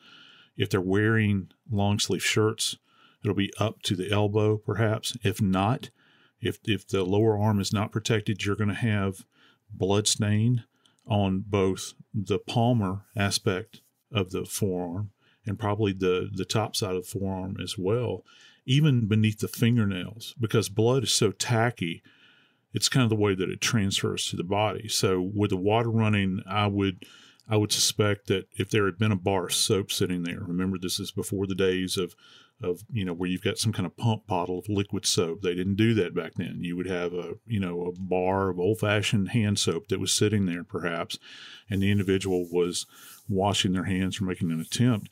If 0.57 0.71
they're 0.71 0.81
wearing 0.81 1.51
long 1.71 1.99
sleeve 1.99 2.25
shirts, 2.25 2.77
it'll 3.23 3.35
be 3.35 3.53
up 3.59 3.83
to 3.83 3.97
the 3.97 4.11
elbow, 4.11 4.57
perhaps. 4.59 5.17
If 5.23 5.41
not, 5.41 5.91
if 6.41 6.59
if 6.65 6.87
the 6.87 7.05
lower 7.05 7.39
arm 7.39 7.61
is 7.61 7.73
not 7.73 7.93
protected, 7.93 8.45
you're 8.45 8.57
going 8.57 8.69
to 8.69 8.75
have 8.75 9.25
blood 9.73 10.07
stain 10.07 10.65
on 11.07 11.45
both 11.47 11.95
the 12.15 12.39
palmar 12.39 13.03
aspect 13.17 13.81
of 14.13 14.31
the 14.31 14.45
forearm 14.45 15.11
and 15.47 15.59
probably 15.59 15.93
the 15.93 16.29
the 16.33 16.45
top 16.45 16.77
side 16.77 16.97
of 16.97 17.05
the 17.05 17.19
forearm 17.19 17.57
as 17.63 17.79
well, 17.79 18.25
even 18.67 19.07
beneath 19.07 19.39
the 19.39 19.49
fingernails, 19.49 20.35
because 20.41 20.69
blood 20.69 21.05
is 21.05 21.13
so 21.13 21.33
tacky. 21.33 22.03
It's 22.73 22.89
kind 22.89 23.05
of 23.05 23.11
the 23.11 23.17
way 23.17 23.35
that 23.35 23.51
it 23.51 23.61
transfers 23.61 24.27
to 24.27 24.37
the 24.37 24.45
body. 24.45 24.89
So 24.89 25.21
with 25.21 25.51
the 25.51 25.57
water 25.57 25.91
running, 25.91 26.43
I 26.49 26.67
would 26.67 27.05
I 27.49 27.57
would 27.57 27.73
suspect 27.73 28.29
that 28.29 28.47
if 28.57 28.71
there 28.71 28.87
had 28.87 28.99
been 28.99 29.13
a 29.13 29.17
bar 29.17 29.47
of 29.47 29.55
soap 29.55 29.91
sitting 29.91 30.23
there, 30.23 30.41
remember 30.41 30.79
this 30.79 31.01
is 31.01 31.11
before 31.11 31.47
the 31.47 31.55
days 31.55 31.97
of 31.97 32.15
of 32.63 32.85
you 32.93 33.05
know 33.05 33.13
where 33.13 33.29
you've 33.29 33.43
got 33.43 33.59
some 33.59 33.73
kind 33.73 33.87
of 33.87 33.97
pump 33.97 34.27
bottle 34.27 34.59
of 34.59 34.69
liquid 34.69 35.05
soap. 35.05 35.43
They 35.43 35.55
didn't 35.55 35.75
do 35.75 35.95
that 35.95 36.15
back 36.15 36.35
then. 36.37 36.59
You 36.63 36.77
would 36.77 36.87
have 36.87 37.13
a 37.13 37.35
you 37.47 37.61
know 37.61 37.87
a 37.87 37.93
bar 37.93 38.51
of 38.51 38.61
old 38.61 38.79
fashioned 38.79 39.31
hand 39.31 39.59
soap 39.59 39.89
that 39.89 40.01
was 40.01 40.13
sitting 40.13 40.47
there 40.47 40.65
perhaps, 40.65 41.19
and 41.69 41.83
the 41.83 41.91
individual 41.91 42.47
was 42.51 42.87
washing 43.29 43.73
their 43.73 43.85
hands 43.85 44.21
or 44.21 44.25
making 44.25 44.51
an 44.51 44.61
attempt. 44.61 45.09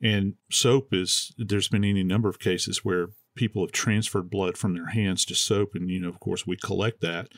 And 0.00 0.34
soap 0.50 0.92
is 0.92 1.32
there's 1.38 1.68
been 1.68 1.84
any 1.84 2.02
number 2.02 2.28
of 2.28 2.38
cases 2.38 2.84
where 2.84 3.08
people 3.34 3.62
have 3.62 3.72
transferred 3.72 4.30
blood 4.30 4.56
from 4.56 4.74
their 4.74 4.88
hands 4.88 5.24
to 5.26 5.34
soap, 5.34 5.74
and 5.74 5.90
you 5.90 6.00
know 6.00 6.08
of 6.08 6.20
course 6.20 6.46
we 6.46 6.56
collect 6.56 7.00
that 7.00 7.28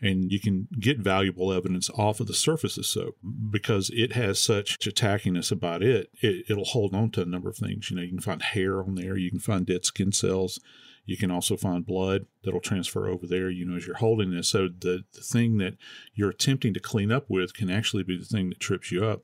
and 0.00 0.30
you 0.30 0.38
can 0.38 0.68
get 0.78 0.98
valuable 0.98 1.52
evidence 1.52 1.88
off 1.90 2.20
of 2.20 2.26
the 2.26 2.34
surface 2.34 2.76
of 2.76 2.84
soap 2.84 3.16
because 3.50 3.90
it 3.94 4.12
has 4.12 4.38
such 4.38 4.78
attackiness 4.78 5.16
tackiness 5.16 5.52
about 5.52 5.82
it, 5.82 6.10
it 6.20 6.56
will 6.56 6.64
hold 6.64 6.94
on 6.94 7.10
to 7.10 7.22
a 7.22 7.26
number 7.26 7.48
of 7.48 7.56
things. 7.56 7.90
You 7.90 7.96
know, 7.96 8.02
you 8.02 8.10
can 8.10 8.20
find 8.20 8.42
hair 8.42 8.80
on 8.80 8.94
there, 8.94 9.16
you 9.16 9.30
can 9.30 9.38
find 9.38 9.66
dead 9.66 9.84
skin 9.84 10.12
cells, 10.12 10.60
you 11.04 11.16
can 11.16 11.30
also 11.30 11.56
find 11.56 11.86
blood 11.86 12.26
that'll 12.44 12.60
transfer 12.60 13.08
over 13.08 13.26
there, 13.26 13.48
you 13.48 13.64
know, 13.64 13.76
as 13.76 13.86
you're 13.86 13.96
holding 13.96 14.32
this. 14.32 14.48
So 14.48 14.68
the, 14.68 15.04
the 15.14 15.20
thing 15.20 15.58
that 15.58 15.76
you're 16.14 16.30
attempting 16.30 16.74
to 16.74 16.80
clean 16.80 17.10
up 17.10 17.26
with 17.28 17.54
can 17.54 17.70
actually 17.70 18.02
be 18.02 18.18
the 18.18 18.24
thing 18.24 18.48
that 18.50 18.60
trips 18.60 18.90
you 18.92 19.04
up. 19.04 19.22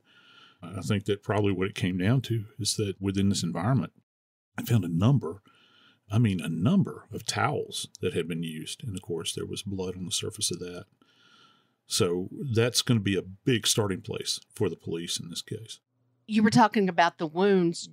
I 0.62 0.80
think 0.80 1.06
that 1.06 1.24
probably 1.24 1.52
what 1.52 1.66
it 1.66 1.74
came 1.74 1.98
down 1.98 2.20
to 2.22 2.44
is 2.58 2.76
that 2.76 2.94
within 3.00 3.28
this 3.28 3.42
environment, 3.42 3.92
I 4.56 4.62
found 4.62 4.84
a 4.84 4.88
number 4.88 5.42
I 6.12 6.18
mean, 6.18 6.40
a 6.40 6.48
number 6.48 7.06
of 7.10 7.24
towels 7.24 7.88
that 8.02 8.12
had 8.12 8.28
been 8.28 8.42
used. 8.42 8.84
And 8.84 8.94
of 8.94 9.02
course, 9.02 9.34
there 9.34 9.46
was 9.46 9.62
blood 9.62 9.96
on 9.96 10.04
the 10.04 10.12
surface 10.12 10.50
of 10.50 10.58
that. 10.58 10.84
So 11.86 12.28
that's 12.54 12.82
going 12.82 13.00
to 13.00 13.04
be 13.04 13.16
a 13.16 13.22
big 13.22 13.66
starting 13.66 14.02
place 14.02 14.38
for 14.54 14.68
the 14.68 14.76
police 14.76 15.18
in 15.18 15.30
this 15.30 15.42
case. 15.42 15.80
You 16.26 16.42
were 16.42 16.50
talking 16.50 16.88
about 16.88 17.18
the 17.18 17.26
wounds, 17.26 17.88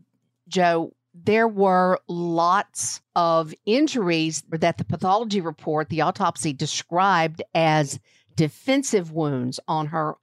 Joe. 0.47 0.93
There 1.13 1.47
were 1.47 1.99
lots 2.07 3.01
of 3.15 3.53
injuries 3.65 4.43
that 4.49 4.77
the 4.77 4.85
pathology 4.85 5.41
report, 5.41 5.89
the 5.89 6.01
autopsy 6.01 6.53
described 6.53 7.41
as 7.55 7.99
defensive 8.35 9.11
wounds 9.11 9.59
on 9.67 9.87
her 9.87 10.15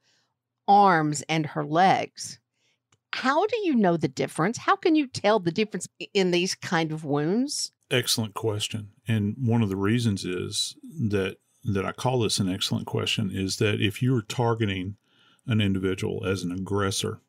arms 0.69 1.23
and 1.29 1.47
her 1.47 1.65
legs. 1.65 2.39
How 3.13 3.47
do 3.47 3.57
you 3.65 3.75
know 3.75 3.97
the 3.97 4.09
difference? 4.09 4.59
How 4.59 4.77
can 4.77 4.95
you 4.95 5.07
tell 5.07 5.41
the 5.41 5.51
difference 5.51 5.89
in 6.15 6.31
these 6.31 6.55
kind 6.55 6.93
of 6.93 7.05
wounds? 7.05 7.73
Excellent 7.91 8.35
question. 8.35 8.91
And 9.07 9.37
one 9.39 9.63
of 9.63 9.69
the 9.69 9.77
reasons 9.77 10.25
is 10.25 10.77
that 10.83 11.37
that 11.65 11.85
I 11.85 11.93
call 11.93 12.21
this 12.21 12.39
an 12.39 12.49
excellent 12.49 12.87
question 12.87 13.31
is 13.33 13.57
that 13.57 13.81
if 13.81 14.01
you 14.01 14.15
are 14.15 14.23
targeting 14.23 14.97
an 15.47 15.61
individual 15.61 16.25
as 16.25 16.43
an 16.43 16.53
aggressor, 16.53 17.21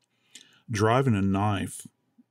driving 0.70 1.16
a 1.16 1.22
knife 1.22 1.88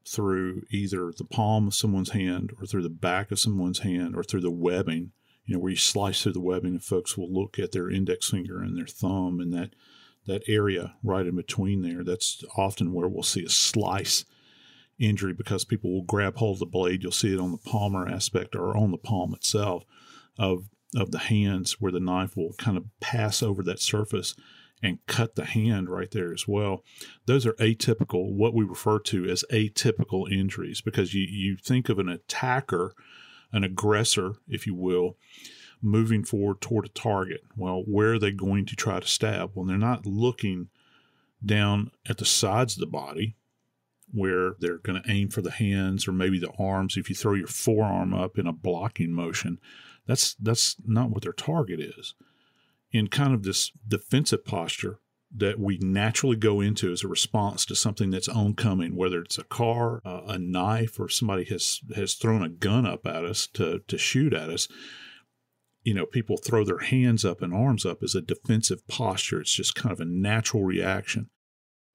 through 0.06 0.62
either 0.70 1.12
the 1.16 1.24
palm 1.24 1.66
of 1.66 1.74
someone's 1.74 2.10
hand 2.10 2.52
or 2.60 2.66
through 2.66 2.82
the 2.82 2.88
back 2.88 3.32
of 3.32 3.40
someone's 3.40 3.80
hand 3.80 4.14
or 4.16 4.22
through 4.22 4.40
the 4.40 4.52
webbing, 4.52 5.10
you 5.44 5.54
know, 5.54 5.60
where 5.60 5.70
you 5.70 5.76
slice 5.76 6.22
through 6.22 6.32
the 6.32 6.40
webbing 6.40 6.70
and 6.70 6.84
folks 6.84 7.16
will 7.16 7.32
look 7.32 7.58
at 7.58 7.72
their 7.72 7.90
index 7.90 8.30
finger 8.30 8.60
and 8.60 8.76
their 8.76 8.86
thumb 8.86 9.40
and 9.40 9.52
that 9.52 9.70
that 10.26 10.42
area 10.48 10.94
right 11.04 11.26
in 11.26 11.36
between 11.36 11.82
there. 11.82 12.02
That's 12.02 12.44
often 12.56 12.92
where 12.92 13.08
we'll 13.08 13.22
see 13.22 13.44
a 13.44 13.48
slice 13.48 14.24
injury 14.98 15.32
because 15.32 15.64
people 15.64 15.92
will 15.92 16.02
grab 16.02 16.36
hold 16.36 16.56
of 16.56 16.60
the 16.60 16.66
blade. 16.66 17.02
You'll 17.02 17.12
see 17.12 17.32
it 17.32 17.40
on 17.40 17.52
the 17.52 17.58
palmar 17.58 18.08
aspect 18.08 18.54
or 18.54 18.76
on 18.76 18.90
the 18.90 18.98
palm 18.98 19.34
itself 19.34 19.84
of 20.38 20.68
of 20.94 21.10
the 21.10 21.18
hands 21.18 21.80
where 21.80 21.92
the 21.92 22.00
knife 22.00 22.36
will 22.36 22.54
kind 22.54 22.76
of 22.76 22.84
pass 23.00 23.42
over 23.42 23.62
that 23.62 23.80
surface 23.80 24.34
and 24.82 25.04
cut 25.06 25.34
the 25.34 25.44
hand 25.44 25.88
right 25.88 26.10
there 26.10 26.32
as 26.32 26.46
well. 26.46 26.84
Those 27.26 27.46
are 27.46 27.54
atypical, 27.54 28.32
what 28.32 28.54
we 28.54 28.64
refer 28.64 28.98
to 29.00 29.24
as 29.26 29.44
atypical 29.50 30.30
injuries, 30.30 30.80
because 30.80 31.14
you, 31.14 31.26
you 31.28 31.56
think 31.56 31.88
of 31.88 31.98
an 31.98 32.08
attacker, 32.08 32.94
an 33.52 33.64
aggressor, 33.64 34.34
if 34.48 34.66
you 34.66 34.74
will, 34.74 35.16
moving 35.82 36.24
forward 36.24 36.60
toward 36.60 36.86
a 36.86 36.90
target. 36.90 37.42
Well, 37.56 37.82
where 37.86 38.14
are 38.14 38.18
they 38.18 38.32
going 38.32 38.66
to 38.66 38.76
try 38.76 39.00
to 39.00 39.06
stab? 39.06 39.52
Well, 39.54 39.66
they're 39.66 39.78
not 39.78 40.06
looking 40.06 40.68
down 41.44 41.90
at 42.08 42.18
the 42.18 42.24
sides 42.24 42.74
of 42.74 42.80
the 42.80 42.86
body 42.86 43.36
where 44.16 44.54
they're 44.58 44.78
going 44.78 45.00
to 45.00 45.10
aim 45.10 45.28
for 45.28 45.42
the 45.42 45.50
hands 45.50 46.08
or 46.08 46.12
maybe 46.12 46.38
the 46.38 46.52
arms. 46.58 46.96
If 46.96 47.10
you 47.10 47.14
throw 47.14 47.34
your 47.34 47.46
forearm 47.46 48.14
up 48.14 48.38
in 48.38 48.46
a 48.46 48.52
blocking 48.52 49.12
motion, 49.12 49.58
that's 50.06 50.34
that's 50.34 50.76
not 50.86 51.10
what 51.10 51.22
their 51.22 51.32
target 51.32 51.80
is. 51.80 52.14
In 52.92 53.08
kind 53.08 53.34
of 53.34 53.42
this 53.42 53.72
defensive 53.86 54.44
posture 54.44 55.00
that 55.36 55.58
we 55.58 55.76
naturally 55.78 56.36
go 56.36 56.60
into 56.60 56.90
as 56.90 57.04
a 57.04 57.08
response 57.08 57.66
to 57.66 57.76
something 57.76 58.10
that's 58.10 58.28
oncoming, 58.28 58.96
whether 58.96 59.20
it's 59.20 59.38
a 59.38 59.44
car, 59.44 60.00
uh, 60.04 60.22
a 60.28 60.38
knife, 60.38 60.98
or 60.98 61.08
somebody 61.08 61.44
has 61.44 61.80
has 61.94 62.14
thrown 62.14 62.42
a 62.42 62.48
gun 62.48 62.86
up 62.86 63.06
at 63.06 63.24
us 63.24 63.46
to 63.48 63.80
to 63.86 63.98
shoot 63.98 64.32
at 64.32 64.48
us. 64.48 64.66
You 65.82 65.94
know, 65.94 66.06
people 66.06 66.38
throw 66.38 66.64
their 66.64 66.78
hands 66.78 67.24
up 67.24 67.42
and 67.42 67.52
arms 67.52 67.84
up 67.84 68.02
as 68.02 68.14
a 68.14 68.22
defensive 68.22 68.88
posture. 68.88 69.40
It's 69.40 69.54
just 69.54 69.74
kind 69.74 69.92
of 69.92 70.00
a 70.00 70.06
natural 70.06 70.64
reaction 70.64 71.28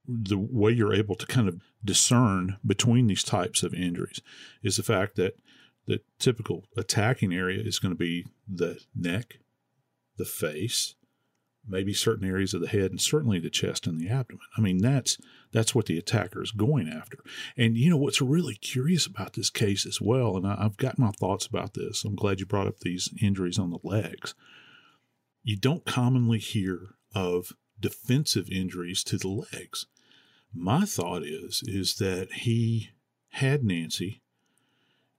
the 0.07 0.37
way 0.37 0.71
you're 0.71 0.93
able 0.93 1.15
to 1.15 1.25
kind 1.25 1.47
of 1.47 1.61
discern 1.83 2.57
between 2.65 3.07
these 3.07 3.23
types 3.23 3.63
of 3.63 3.73
injuries 3.73 4.21
is 4.63 4.77
the 4.77 4.83
fact 4.83 5.15
that 5.15 5.35
the 5.87 6.01
typical 6.19 6.65
attacking 6.77 7.33
area 7.33 7.61
is 7.61 7.79
going 7.79 7.91
to 7.91 7.97
be 7.97 8.25
the 8.47 8.79
neck, 8.95 9.39
the 10.17 10.25
face, 10.25 10.95
maybe 11.67 11.93
certain 11.93 12.27
areas 12.27 12.53
of 12.53 12.61
the 12.61 12.67
head, 12.67 12.91
and 12.91 13.01
certainly 13.01 13.39
the 13.39 13.49
chest 13.49 13.87
and 13.87 13.99
the 13.99 14.09
abdomen. 14.09 14.45
I 14.57 14.61
mean, 14.61 14.79
that's 14.79 15.17
that's 15.51 15.75
what 15.75 15.85
the 15.85 15.97
attacker 15.97 16.41
is 16.41 16.51
going 16.51 16.87
after. 16.87 17.19
And 17.57 17.77
you 17.77 17.89
know 17.89 17.97
what's 17.97 18.21
really 18.21 18.55
curious 18.55 19.05
about 19.05 19.33
this 19.33 19.49
case 19.49 19.85
as 19.85 19.99
well, 20.01 20.37
and 20.37 20.47
I, 20.47 20.55
I've 20.59 20.77
got 20.77 20.99
my 20.99 21.11
thoughts 21.11 21.45
about 21.45 21.73
this. 21.73 22.03
I'm 22.03 22.15
glad 22.15 22.39
you 22.39 22.45
brought 22.45 22.67
up 22.67 22.79
these 22.79 23.09
injuries 23.21 23.59
on 23.59 23.69
the 23.69 23.79
legs. 23.83 24.33
You 25.43 25.57
don't 25.57 25.85
commonly 25.85 26.39
hear 26.39 26.95
of 27.13 27.53
defensive 27.81 28.49
injuries 28.49 29.03
to 29.05 29.17
the 29.17 29.27
legs. 29.27 29.87
My 30.53 30.85
thought 30.85 31.23
is 31.23 31.63
is 31.65 31.95
that 31.95 32.31
he 32.31 32.89
had 33.29 33.63
Nancy 33.63 34.21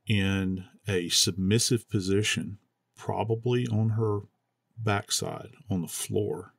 in 0.07 0.65
a 0.87 1.09
submissive 1.09 1.89
position, 1.89 2.59
probably 2.97 3.67
on 3.67 3.91
her 3.91 4.21
backside 4.77 5.53
on 5.71 5.83
the 5.83 5.89
floor. 5.89 6.55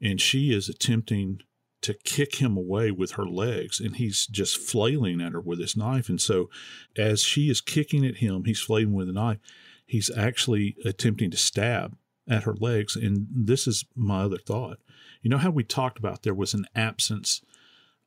And 0.00 0.20
she 0.20 0.52
is 0.52 0.68
attempting 0.68 1.42
to 1.82 1.94
kick 1.94 2.36
him 2.36 2.56
away 2.56 2.90
with 2.90 3.12
her 3.12 3.26
legs, 3.26 3.80
and 3.80 3.96
he's 3.96 4.26
just 4.26 4.56
flailing 4.56 5.20
at 5.20 5.32
her 5.32 5.40
with 5.40 5.58
his 5.58 5.76
knife. 5.76 6.08
And 6.08 6.20
so, 6.20 6.48
as 6.96 7.22
she 7.22 7.50
is 7.50 7.60
kicking 7.60 8.06
at 8.06 8.16
him, 8.16 8.44
he's 8.44 8.60
flailing 8.60 8.94
with 8.94 9.08
a 9.08 9.12
knife. 9.12 9.38
He's 9.84 10.10
actually 10.16 10.76
attempting 10.84 11.30
to 11.32 11.36
stab 11.36 11.96
at 12.28 12.44
her 12.44 12.54
legs. 12.54 12.96
And 12.96 13.26
this 13.30 13.66
is 13.66 13.84
my 13.96 14.22
other 14.22 14.38
thought. 14.38 14.78
You 15.22 15.30
know 15.30 15.38
how 15.38 15.50
we 15.50 15.64
talked 15.64 15.98
about 15.98 16.22
there 16.22 16.34
was 16.34 16.52
an 16.52 16.66
absence 16.74 17.42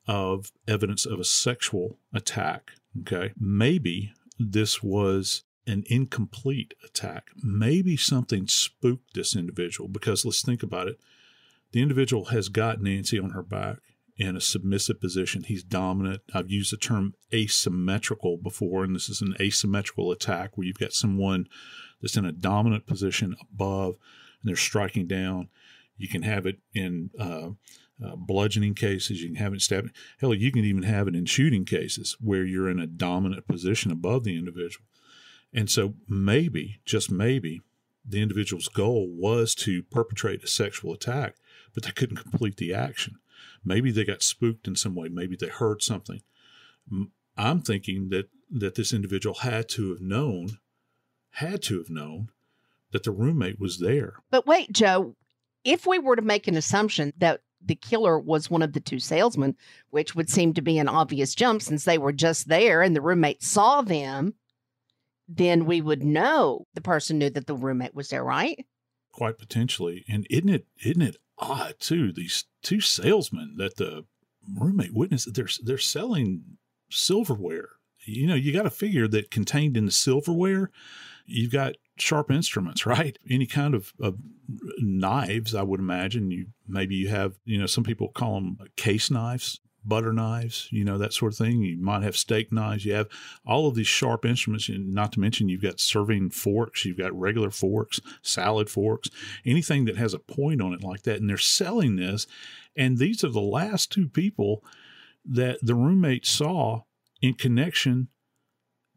of 0.06 0.52
evidence 0.68 1.06
of 1.06 1.18
a 1.18 1.24
sexual 1.24 1.98
attack? 2.14 2.72
Okay. 3.00 3.32
Maybe 3.38 4.12
this 4.38 4.82
was 4.82 5.42
an 5.66 5.82
incomplete 5.86 6.74
attack. 6.84 7.30
Maybe 7.42 7.96
something 7.96 8.46
spooked 8.46 9.14
this 9.14 9.34
individual 9.34 9.88
because 9.88 10.24
let's 10.24 10.42
think 10.42 10.62
about 10.62 10.88
it. 10.88 11.00
The 11.72 11.82
individual 11.82 12.26
has 12.26 12.48
got 12.48 12.80
Nancy 12.80 13.18
on 13.18 13.30
her 13.30 13.42
back 13.42 13.78
in 14.16 14.36
a 14.36 14.40
submissive 14.40 15.00
position. 15.00 15.42
He's 15.42 15.62
dominant. 15.62 16.22
I've 16.32 16.50
used 16.50 16.72
the 16.72 16.78
term 16.78 17.14
asymmetrical 17.34 18.38
before, 18.38 18.84
and 18.84 18.94
this 18.94 19.08
is 19.08 19.20
an 19.20 19.34
asymmetrical 19.40 20.10
attack 20.10 20.56
where 20.56 20.66
you've 20.66 20.78
got 20.78 20.92
someone 20.92 21.48
that's 22.00 22.16
in 22.16 22.24
a 22.24 22.32
dominant 22.32 22.86
position 22.86 23.36
above 23.40 23.96
and 24.40 24.48
they're 24.48 24.56
striking 24.56 25.06
down. 25.06 25.48
You 25.96 26.08
can 26.08 26.22
have 26.22 26.46
it 26.46 26.58
in 26.74 27.10
uh, 27.18 27.50
uh, 28.04 28.16
bludgeoning 28.16 28.74
cases. 28.74 29.22
You 29.22 29.28
can 29.28 29.36
have 29.36 29.54
it 29.54 29.62
stabbing. 29.62 29.92
Hell, 30.20 30.34
you 30.34 30.52
can 30.52 30.64
even 30.64 30.82
have 30.82 31.08
it 31.08 31.14
in 31.14 31.26
shooting 31.26 31.64
cases 31.64 32.16
where 32.20 32.44
you're 32.44 32.68
in 32.68 32.80
a 32.80 32.86
dominant 32.86 33.46
position 33.46 33.90
above 33.90 34.24
the 34.24 34.36
individual. 34.36 34.84
And 35.52 35.70
so 35.70 35.94
maybe, 36.08 36.80
just 36.84 37.10
maybe, 37.10 37.60
the 38.08 38.20
individual's 38.20 38.68
goal 38.68 39.08
was 39.08 39.54
to 39.56 39.82
perpetrate 39.84 40.44
a 40.44 40.48
sexual 40.48 40.92
attack, 40.92 41.36
but 41.74 41.84
they 41.84 41.90
couldn't 41.90 42.18
complete 42.18 42.56
the 42.56 42.74
action. 42.74 43.16
Maybe 43.64 43.90
they 43.90 44.04
got 44.04 44.22
spooked 44.22 44.68
in 44.68 44.76
some 44.76 44.94
way. 44.94 45.08
Maybe 45.08 45.36
they 45.36 45.48
heard 45.48 45.82
something. 45.82 46.22
I'm 47.36 47.62
thinking 47.62 48.10
that 48.10 48.28
that 48.50 48.76
this 48.76 48.92
individual 48.92 49.36
had 49.36 49.68
to 49.70 49.90
have 49.90 50.00
known, 50.00 50.58
had 51.30 51.62
to 51.62 51.78
have 51.78 51.90
known 51.90 52.30
that 52.92 53.02
the 53.02 53.10
roommate 53.10 53.58
was 53.58 53.80
there. 53.80 54.14
But 54.30 54.46
wait, 54.46 54.70
Joe, 54.72 55.16
if 55.66 55.86
we 55.86 55.98
were 55.98 56.16
to 56.16 56.22
make 56.22 56.46
an 56.46 56.56
assumption 56.56 57.12
that 57.18 57.40
the 57.64 57.74
killer 57.74 58.18
was 58.18 58.48
one 58.48 58.62
of 58.62 58.72
the 58.72 58.80
two 58.80 59.00
salesmen, 59.00 59.56
which 59.90 60.14
would 60.14 60.30
seem 60.30 60.54
to 60.54 60.62
be 60.62 60.78
an 60.78 60.88
obvious 60.88 61.34
jump 61.34 61.60
since 61.60 61.84
they 61.84 61.98
were 61.98 62.12
just 62.12 62.48
there 62.48 62.82
and 62.82 62.94
the 62.94 63.00
roommate 63.00 63.42
saw 63.42 63.82
them, 63.82 64.34
then 65.28 65.66
we 65.66 65.80
would 65.80 66.04
know 66.04 66.64
the 66.74 66.80
person 66.80 67.18
knew 67.18 67.30
that 67.30 67.48
the 67.48 67.56
roommate 67.56 67.94
was 67.94 68.08
there, 68.08 68.22
right? 68.22 68.64
Quite 69.12 69.38
potentially. 69.38 70.04
And 70.08 70.26
isn't 70.30 70.48
it 70.48 70.66
isn't 70.84 71.02
it 71.02 71.16
odd 71.38 71.74
too? 71.80 72.12
These 72.12 72.44
two 72.62 72.80
salesmen 72.80 73.56
that 73.56 73.76
the 73.76 74.04
roommate 74.56 74.94
witnessed 74.94 75.34
they're 75.34 75.48
they're 75.64 75.78
selling 75.78 76.58
silverware. 76.90 77.70
You 78.04 78.28
know, 78.28 78.36
you 78.36 78.52
got 78.52 78.62
to 78.62 78.70
figure 78.70 79.08
that 79.08 79.32
contained 79.32 79.76
in 79.76 79.86
the 79.86 79.90
silverware, 79.92 80.70
you've 81.24 81.50
got 81.50 81.74
sharp 81.98 82.30
instruments, 82.30 82.86
right? 82.86 83.18
Any 83.28 83.46
kind 83.46 83.74
of, 83.74 83.92
of 84.00 84.16
knives, 84.78 85.54
I 85.54 85.62
would 85.62 85.80
imagine. 85.80 86.30
You 86.30 86.46
maybe 86.66 86.94
you 86.94 87.08
have, 87.08 87.34
you 87.44 87.58
know, 87.58 87.66
some 87.66 87.84
people 87.84 88.08
call 88.08 88.34
them 88.34 88.58
case 88.76 89.10
knives 89.10 89.60
butter 89.86 90.12
knives, 90.12 90.68
you 90.70 90.84
know, 90.84 90.98
that 90.98 91.12
sort 91.12 91.32
of 91.32 91.38
thing. 91.38 91.62
You 91.62 91.78
might 91.78 92.02
have 92.02 92.16
steak 92.16 92.52
knives. 92.52 92.84
You 92.84 92.94
have 92.94 93.08
all 93.46 93.68
of 93.68 93.74
these 93.74 93.86
sharp 93.86 94.24
instruments, 94.24 94.68
not 94.68 95.12
to 95.12 95.20
mention 95.20 95.48
you've 95.48 95.62
got 95.62 95.80
serving 95.80 96.30
forks, 96.30 96.84
you've 96.84 96.98
got 96.98 97.18
regular 97.18 97.50
forks, 97.50 98.00
salad 98.22 98.68
forks, 98.68 99.08
anything 99.44 99.84
that 99.84 99.96
has 99.96 100.12
a 100.12 100.18
point 100.18 100.60
on 100.60 100.72
it 100.72 100.82
like 100.82 101.02
that. 101.02 101.20
And 101.20 101.30
they're 101.30 101.38
selling 101.38 101.96
this. 101.96 102.26
And 102.76 102.98
these 102.98 103.22
are 103.24 103.30
the 103.30 103.40
last 103.40 103.92
two 103.92 104.08
people 104.08 104.64
that 105.24 105.58
the 105.62 105.74
roommate 105.74 106.26
saw 106.26 106.82
in 107.22 107.34
connection 107.34 108.08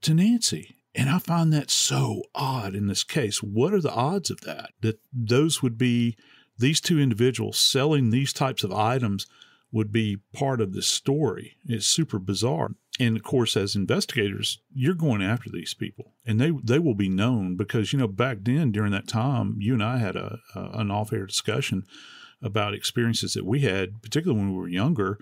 to 0.01 0.13
Nancy. 0.13 0.75
And 0.99 1.09
I 1.09 1.17
find 1.17 1.53
that 1.53 1.71
so 1.71 2.23
odd 2.35 2.75
in 2.75 2.87
this 2.87 3.05
case. 3.05 3.41
What 3.41 3.73
are 3.73 3.79
the 3.79 3.93
odds 3.93 4.29
of 4.29 4.41
that? 4.41 4.71
That 4.81 4.99
those 5.13 5.63
would 5.63 5.77
be 5.77 6.17
these 6.57 6.81
two 6.81 6.99
individuals 6.99 7.57
selling 7.57 8.09
these 8.09 8.33
types 8.33 8.65
of 8.65 8.73
items 8.73 9.25
would 9.71 9.93
be 9.93 10.17
part 10.33 10.59
of 10.59 10.73
this 10.73 10.87
story. 10.87 11.55
It's 11.65 11.85
super 11.85 12.19
bizarre. 12.19 12.71
And 12.99 13.15
of 13.15 13.23
course, 13.23 13.55
as 13.55 13.77
investigators, 13.77 14.59
you're 14.73 14.93
going 14.93 15.21
after 15.21 15.49
these 15.49 15.73
people, 15.73 16.11
and 16.25 16.37
they 16.37 16.51
they 16.61 16.79
will 16.79 16.95
be 16.95 17.07
known 17.07 17.55
because 17.55 17.93
you 17.93 17.99
know 17.99 18.07
back 18.07 18.39
then 18.41 18.73
during 18.73 18.91
that 18.91 19.07
time, 19.07 19.55
you 19.59 19.73
and 19.73 19.81
I 19.81 19.99
had 19.99 20.17
a, 20.17 20.39
a 20.53 20.79
an 20.79 20.91
off 20.91 21.13
air 21.13 21.25
discussion 21.25 21.85
about 22.41 22.73
experiences 22.73 23.35
that 23.35 23.45
we 23.45 23.61
had, 23.61 24.01
particularly 24.01 24.41
when 24.41 24.51
we 24.51 24.57
were 24.57 24.67
younger. 24.67 25.17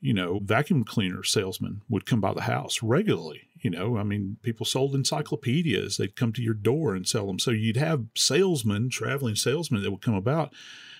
You 0.00 0.14
know, 0.14 0.40
vacuum 0.42 0.82
cleaner 0.82 1.22
salesmen 1.22 1.82
would 1.88 2.06
come 2.06 2.20
by 2.20 2.34
the 2.34 2.40
house 2.40 2.82
regularly. 2.82 3.42
You 3.62 3.70
know, 3.70 3.96
I 3.96 4.02
mean, 4.02 4.38
people 4.42 4.66
sold 4.66 4.94
encyclopedias. 4.94 5.96
They'd 5.96 6.16
come 6.16 6.32
to 6.34 6.42
your 6.42 6.54
door 6.54 6.94
and 6.94 7.06
sell 7.06 7.26
them. 7.26 7.38
So 7.38 7.52
you'd 7.52 7.76
have 7.76 8.06
salesmen, 8.16 8.90
traveling 8.90 9.36
salesmen 9.36 9.82
that 9.82 9.90
would 9.90 10.02
come 10.02 10.14
about. 10.14 10.52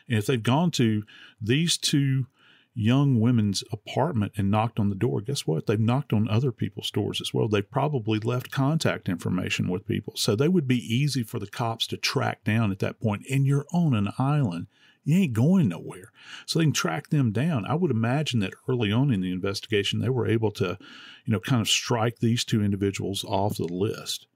And 0.09 0.17
if 0.17 0.27
they've 0.27 0.43
gone 0.43 0.71
to 0.73 1.03
these 1.41 1.77
two 1.77 2.27
young 2.75 3.21
women's 3.21 3.63
apartment 3.71 4.33
and 4.37 4.51
knocked 4.51 4.79
on 4.79 4.89
the 4.89 4.95
door, 4.95 5.21
guess 5.21 5.47
what? 5.47 5.67
They've 5.67 5.79
knocked 5.79 6.13
on 6.13 6.29
other 6.29 6.53
people's 6.53 6.91
doors 6.91 7.21
as 7.21 7.35
well. 7.35 7.49
They've 7.49 7.69
probably 7.69 8.19
left 8.19 8.51
contact 8.51 9.09
information 9.09 9.69
with 9.69 9.87
people. 9.87 10.15
So 10.17 10.35
they 10.35 10.49
would 10.49 10.67
be 10.69 10.79
easy 10.79 11.23
for 11.23 11.39
the 11.39 11.47
cops 11.47 11.87
to 11.89 11.97
track 11.97 12.45
down 12.45 12.71
at 12.71 12.79
that 12.79 13.01
point. 13.01 13.27
And 13.31 13.45
you're 13.45 13.67
on 13.73 13.95
an 13.95 14.13
island. 14.19 14.69
You 15.05 15.23
ain't 15.23 15.33
going 15.33 15.69
nowhere. 15.69 16.13
So 16.47 16.59
they 16.59 16.65
can 16.65 16.73
track 16.73 17.09
them 17.09 17.33
down. 17.33 17.67
I 17.67 17.75
would 17.75 17.91
imagine 17.91 18.41
that 18.41 18.55
early 18.69 18.93
on 18.93 19.13
in 19.13 19.21
the 19.21 19.33
investigation, 19.33 20.01
they 20.01 20.09
were 20.09 20.27
able 20.27 20.51
to, 20.53 20.79
you 21.25 21.33
know, 21.33 21.41
kind 21.41 21.61
of 21.61 21.69
strike 21.69 22.19
these 22.19 22.45
two 22.45 22.63
individuals 22.63 23.25
off 23.25 23.57
the 23.57 23.65
list. 23.65 24.27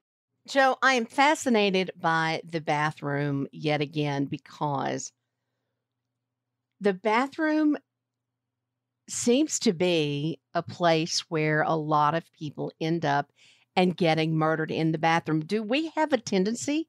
Joe, 0.48 0.76
I 0.83 0.94
am 0.94 1.07
fascinated 1.07 1.90
by 1.96 2.40
the 2.48 2.61
bathroom 2.61 3.48
yet 3.52 3.81
again 3.81 4.26
because 4.26 5.12
the 6.81 6.94
bathroom 6.94 7.76
seems 9.09 9.59
to 9.61 9.72
be 9.72 10.40
a 10.55 10.62
place 10.62 11.20
where 11.29 11.62
a 11.62 11.74
lot 11.74 12.14
of 12.14 12.33
people 12.33 12.72
end 12.81 13.05
up 13.05 13.33
and 13.76 13.96
getting 13.96 14.37
murdered 14.37 14.70
in 14.70 14.92
the 14.92 14.98
bathroom. 14.98 15.44
Do 15.44 15.62
we 15.62 15.88
have 15.90 16.12
a 16.12 16.18
tendency 16.18 16.88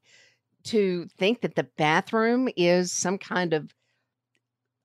to 0.64 1.06
think 1.18 1.40
that 1.40 1.54
the 1.54 1.68
bathroom 1.76 2.48
is 2.56 2.92
some 2.92 3.18
kind 3.18 3.52
of 3.52 3.74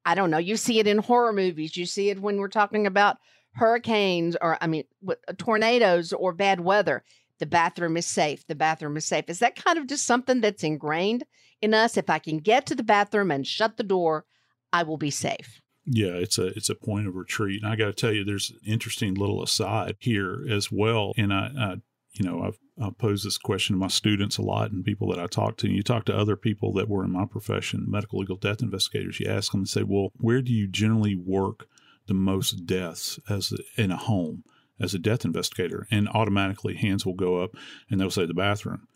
I 0.05 0.15
don't 0.15 0.31
know, 0.31 0.37
you 0.37 0.57
see 0.57 0.79
it 0.79 0.87
in 0.87 0.97
horror 0.97 1.31
movies, 1.31 1.77
you 1.77 1.85
see 1.85 2.09
it 2.09 2.21
when 2.21 2.37
we're 2.37 2.49
talking 2.49 2.85
about 2.85 3.17
hurricanes 3.53 4.35
or 4.41 4.57
I 4.61 4.67
mean 4.67 4.83
uh, 5.07 5.13
tornadoes 5.37 6.13
or 6.13 6.33
bad 6.33 6.59
weather. 6.59 7.03
The 7.39 7.45
bathroom 7.45 7.97
is 7.97 8.05
safe. 8.05 8.45
The 8.47 8.55
bathroom 8.55 8.95
is 8.95 9.05
safe. 9.05 9.25
Is 9.27 9.39
that 9.39 9.55
kind 9.55 9.77
of 9.77 9.87
just 9.87 10.05
something 10.05 10.41
that's 10.41 10.63
ingrained 10.63 11.23
in 11.61 11.73
us? 11.73 11.97
If 11.97 12.09
I 12.09 12.19
can 12.19 12.37
get 12.37 12.65
to 12.67 12.75
the 12.75 12.83
bathroom 12.83 13.31
and 13.31 13.45
shut 13.45 13.77
the 13.77 13.83
door, 13.83 14.25
I 14.71 14.83
will 14.83 14.97
be 14.97 15.09
safe. 15.09 15.61
Yeah, 15.85 16.11
it's 16.11 16.37
a 16.37 16.47
it's 16.47 16.69
a 16.69 16.75
point 16.75 17.07
of 17.07 17.15
retreat. 17.15 17.61
And 17.61 17.71
I 17.71 17.75
got 17.75 17.87
to 17.87 17.93
tell 17.93 18.13
you, 18.13 18.23
there's 18.23 18.51
an 18.51 18.59
interesting 18.65 19.15
little 19.15 19.43
aside 19.43 19.97
here 19.99 20.45
as 20.49 20.71
well. 20.71 21.13
And 21.17 21.33
I, 21.33 21.51
I 21.57 21.75
you 22.13 22.25
know, 22.25 22.43
I've 22.43 22.59
I 22.81 22.89
pose 22.89 23.23
this 23.23 23.37
question 23.37 23.75
to 23.75 23.79
my 23.79 23.87
students 23.87 24.37
a 24.37 24.41
lot 24.41 24.71
and 24.71 24.83
people 24.83 25.07
that 25.09 25.19
I 25.19 25.27
talk 25.27 25.57
to. 25.57 25.67
And 25.67 25.75
you 25.75 25.83
talk 25.83 26.05
to 26.05 26.17
other 26.17 26.35
people 26.35 26.73
that 26.73 26.89
were 26.89 27.03
in 27.03 27.11
my 27.11 27.25
profession, 27.25 27.85
medical 27.87 28.19
legal 28.19 28.35
death 28.35 28.63
investigators. 28.63 29.19
You 29.19 29.29
ask 29.29 29.51
them 29.51 29.61
and 29.61 29.69
say, 29.69 29.83
"Well, 29.83 30.11
where 30.17 30.41
do 30.41 30.51
you 30.51 30.67
generally 30.67 31.15
work 31.15 31.67
the 32.07 32.15
most 32.15 32.65
deaths 32.65 33.19
as 33.29 33.53
in 33.77 33.91
a 33.91 33.97
home 33.97 34.43
as 34.79 34.93
a 34.95 34.99
death 34.99 35.23
investigator?" 35.23 35.87
And 35.91 36.09
automatically 36.09 36.75
hands 36.75 37.05
will 37.05 37.13
go 37.13 37.37
up, 37.37 37.51
and 37.89 37.99
they'll 37.99 38.09
say 38.09 38.25
the 38.25 38.33
bathroom. 38.33 38.87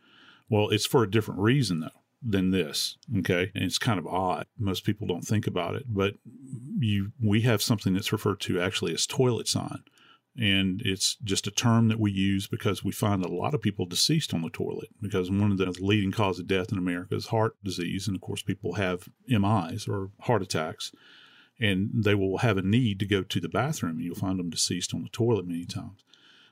Well, 0.49 0.69
it's 0.69 0.86
for 0.88 1.03
a 1.03 1.12
different 1.12 1.41
reason 1.41 1.82
though 1.82 2.02
than 2.21 2.52
this. 2.52 2.98
Okay. 3.19 3.52
And 3.54 3.63
it's 3.63 3.77
kind 3.77 4.00
of 4.00 4.08
odd. 4.08 4.48
Most 4.58 4.83
people 4.83 5.08
don't 5.08 5.25
think 5.25 5.48
about 5.48 5.75
it, 5.75 5.85
but 5.87 6.15
you, 6.79 7.12
we 7.21 7.41
have 7.41 7.62
something 7.62 7.94
that's 7.94 8.12
referred 8.12 8.39
to 8.41 8.60
actually 8.60 8.94
as 8.94 9.06
toilet 9.06 9.48
sign. 9.48 9.83
And 10.40 10.81
it's 10.85 11.15
just 11.23 11.48
a 11.48 11.52
term 11.52 11.88
that 11.88 12.00
we 12.00 12.12
use 12.12 12.46
because 12.48 12.83
we 12.83 12.92
find 12.92 13.25
a 13.25 13.27
lot 13.27 13.56
of 13.56 13.62
people 13.62 13.88
deceased 13.88 14.33
on 14.33 14.44
the 14.44 14.50
toilet 14.50 14.90
because 15.02 15.31
one 15.31 15.52
of 15.52 15.58
the 15.58 15.75
leading 15.79 16.12
cause 16.12 16.40
of 16.40 16.48
death 16.48 16.71
in 16.71 16.77
America 16.77 17.15
is 17.15 17.27
heart 17.27 17.56
disease. 17.63 18.08
And 18.08 18.15
of 18.15 18.21
course, 18.21 18.44
people 18.44 18.73
have 18.73 19.10
MIs 19.27 19.88
or 19.88 20.12
heart 20.21 20.44
attacks 20.44 20.92
and 21.60 21.90
they 21.94 22.15
will 22.15 22.40
have 22.40 22.58
a 22.58 22.62
need 22.62 23.00
to 23.00 23.06
go 23.06 23.23
to 23.23 23.40
the 23.40 23.50
bathroom 23.50 23.98
and 23.98 24.04
you'll 24.04 24.15
find 24.15 24.40
them 24.40 24.50
deceased 24.50 24.94
on 24.94 25.04
the 25.04 25.10
toilet 25.10 25.48
many 25.48 25.65
times 25.65 26.04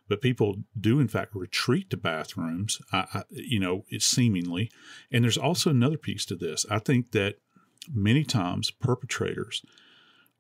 but 0.07 0.21
people 0.21 0.57
do 0.79 0.99
in 0.99 1.07
fact 1.07 1.35
retreat 1.35 1.89
to 1.89 1.97
bathrooms 1.97 2.81
I, 2.91 3.05
I, 3.13 3.23
you 3.29 3.59
know 3.59 3.85
it's 3.89 4.05
seemingly 4.05 4.71
and 5.11 5.23
there's 5.23 5.37
also 5.37 5.69
another 5.69 5.97
piece 5.97 6.25
to 6.25 6.35
this 6.35 6.65
i 6.69 6.79
think 6.79 7.11
that 7.11 7.35
many 7.93 8.23
times 8.23 8.71
perpetrators 8.71 9.63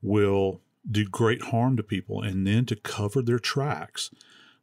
will 0.01 0.61
do 0.89 1.05
great 1.05 1.43
harm 1.43 1.75
to 1.77 1.83
people 1.83 2.21
and 2.21 2.45
then 2.45 2.65
to 2.65 2.75
cover 2.75 3.21
their 3.21 3.39
tracks 3.39 4.11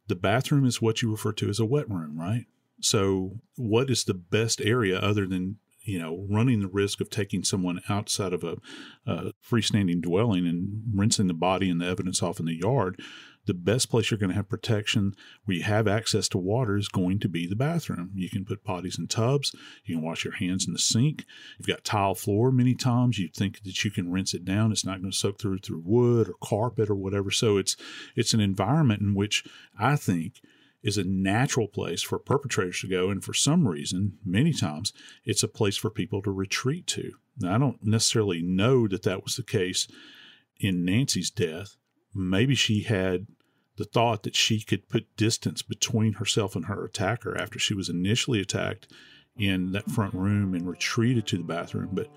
the 0.07 0.15
bathroom 0.15 0.65
is 0.65 0.81
what 0.81 1.01
you 1.01 1.11
refer 1.11 1.31
to 1.31 1.49
as 1.49 1.59
a 1.59 1.65
wet 1.65 1.89
room 1.89 2.19
right 2.19 2.45
So, 2.81 3.39
what 3.55 3.89
is 3.89 4.03
the 4.03 4.13
best 4.13 4.59
area 4.61 4.99
other 4.99 5.25
than 5.25 5.57
you 5.85 5.99
know 5.99 6.25
running 6.29 6.61
the 6.61 6.67
risk 6.67 7.01
of 7.01 7.09
taking 7.09 7.43
someone 7.43 7.81
outside 7.89 8.33
of 8.33 8.43
a, 8.43 8.57
a 9.05 9.31
freestanding 9.49 10.01
dwelling 10.01 10.45
and 10.47 10.83
rinsing 10.93 11.27
the 11.27 11.33
body 11.33 11.69
and 11.69 11.81
the 11.81 11.87
evidence 11.87 12.21
off 12.21 12.39
in 12.39 12.45
the 12.45 12.59
yard? 12.59 12.99
The 13.45 13.53
best 13.53 13.89
place 13.89 14.09
you're 14.09 14.17
going 14.17 14.29
to 14.29 14.35
have 14.35 14.49
protection 14.49 15.13
where 15.45 15.57
you 15.57 15.63
have 15.63 15.87
access 15.87 16.27
to 16.29 16.37
water 16.37 16.77
is 16.77 16.87
going 16.87 17.19
to 17.19 17.29
be 17.29 17.47
the 17.47 17.55
bathroom. 17.55 18.11
You 18.15 18.29
can 18.29 18.45
put 18.45 18.63
potties 18.63 18.97
in 18.97 19.07
tubs. 19.07 19.53
You 19.83 19.95
can 19.95 20.03
wash 20.03 20.23
your 20.23 20.35
hands 20.35 20.65
in 20.65 20.73
the 20.73 20.79
sink. 20.79 21.25
You've 21.57 21.67
got 21.67 21.83
tile 21.83 22.15
floor 22.15 22.51
many 22.51 22.75
times. 22.75 23.19
You 23.19 23.27
think 23.27 23.63
that 23.63 23.83
you 23.83 23.91
can 23.91 24.11
rinse 24.11 24.33
it 24.33 24.45
down. 24.45 24.71
It's 24.71 24.85
not 24.85 25.01
going 25.01 25.11
to 25.11 25.17
soak 25.17 25.39
through 25.39 25.59
through 25.59 25.83
wood 25.83 26.29
or 26.29 26.35
carpet 26.41 26.89
or 26.89 26.95
whatever. 26.95 27.31
So 27.31 27.57
it's 27.57 27.75
it's 28.15 28.33
an 28.33 28.39
environment 28.39 29.01
in 29.01 29.13
which 29.13 29.43
I 29.77 29.95
think 29.95 30.41
is 30.83 30.97
a 30.97 31.03
natural 31.03 31.67
place 31.67 32.01
for 32.01 32.19
perpetrators 32.19 32.81
to 32.81 32.87
go. 32.87 33.09
And 33.09 33.23
for 33.23 33.33
some 33.33 33.67
reason, 33.67 34.17
many 34.25 34.51
times, 34.51 34.91
it's 35.23 35.41
a 35.41 35.47
place 35.47 35.77
for 35.77 35.89
people 35.89 36.21
to 36.21 36.31
retreat 36.31 36.85
to. 36.87 37.13
Now, 37.39 37.55
I 37.55 37.57
don't 37.57 37.83
necessarily 37.83 38.41
know 38.41 38.87
that 38.89 39.03
that 39.03 39.23
was 39.23 39.37
the 39.37 39.43
case 39.43 39.87
in 40.59 40.85
Nancy's 40.85 41.31
death, 41.31 41.77
maybe 42.13 42.55
she 42.55 42.83
had 42.83 43.27
the 43.77 43.85
thought 43.85 44.23
that 44.23 44.35
she 44.35 44.61
could 44.61 44.87
put 44.87 45.15
distance 45.17 45.61
between 45.61 46.13
herself 46.13 46.55
and 46.55 46.65
her 46.65 46.85
attacker 46.85 47.37
after 47.37 47.57
she 47.57 47.73
was 47.73 47.89
initially 47.89 48.39
attacked 48.39 48.91
in 49.35 49.71
that 49.71 49.89
front 49.89 50.13
room 50.13 50.53
and 50.53 50.67
retreated 50.67 51.25
to 51.25 51.37
the 51.37 51.43
bathroom 51.43 51.89
but 51.91 52.07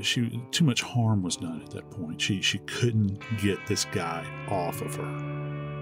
she 0.00 0.42
too 0.50 0.64
much 0.64 0.80
harm 0.80 1.22
was 1.22 1.36
done 1.36 1.60
at 1.60 1.70
that 1.72 1.90
point. 1.90 2.20
She 2.20 2.40
she 2.40 2.58
couldn't 2.60 3.20
get 3.42 3.58
this 3.66 3.84
guy 3.86 4.24
off 4.48 4.80
of 4.80 4.94
her 4.94 5.81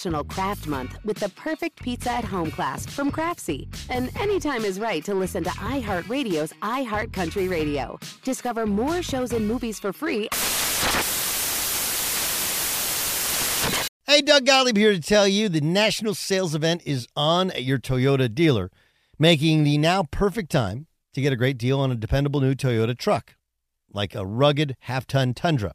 National 0.00 0.24
Craft 0.24 0.66
Month 0.66 0.98
with 1.04 1.18
the 1.18 1.28
perfect 1.30 1.82
pizza 1.82 2.10
at 2.10 2.24
home 2.24 2.50
class 2.50 2.86
from 2.86 3.12
Craftsy. 3.12 3.68
And 3.90 4.10
anytime 4.18 4.64
is 4.64 4.80
right 4.80 5.04
to 5.04 5.12
listen 5.12 5.44
to 5.44 5.50
iHeartRadio's 5.50 6.54
iHeartCountry 6.62 7.50
Radio. 7.50 7.98
Discover 8.24 8.64
more 8.64 9.02
shows 9.02 9.34
and 9.34 9.46
movies 9.46 9.78
for 9.78 9.92
free. 9.92 10.30
Hey, 14.06 14.22
Doug 14.22 14.46
Gottlieb 14.46 14.78
here 14.78 14.92
to 14.92 15.00
tell 15.00 15.28
you 15.28 15.50
the 15.50 15.60
national 15.60 16.14
sales 16.14 16.54
event 16.54 16.80
is 16.86 17.06
on 17.14 17.50
at 17.50 17.64
your 17.64 17.78
Toyota 17.78 18.34
dealer, 18.34 18.70
making 19.18 19.64
the 19.64 19.76
now 19.76 20.04
perfect 20.04 20.50
time 20.50 20.86
to 21.12 21.20
get 21.20 21.34
a 21.34 21.36
great 21.36 21.58
deal 21.58 21.78
on 21.78 21.92
a 21.92 21.94
dependable 21.94 22.40
new 22.40 22.54
Toyota 22.54 22.96
truck, 22.96 23.34
like 23.92 24.14
a 24.14 24.24
rugged 24.24 24.76
half 24.80 25.06
ton 25.06 25.34
Tundra. 25.34 25.74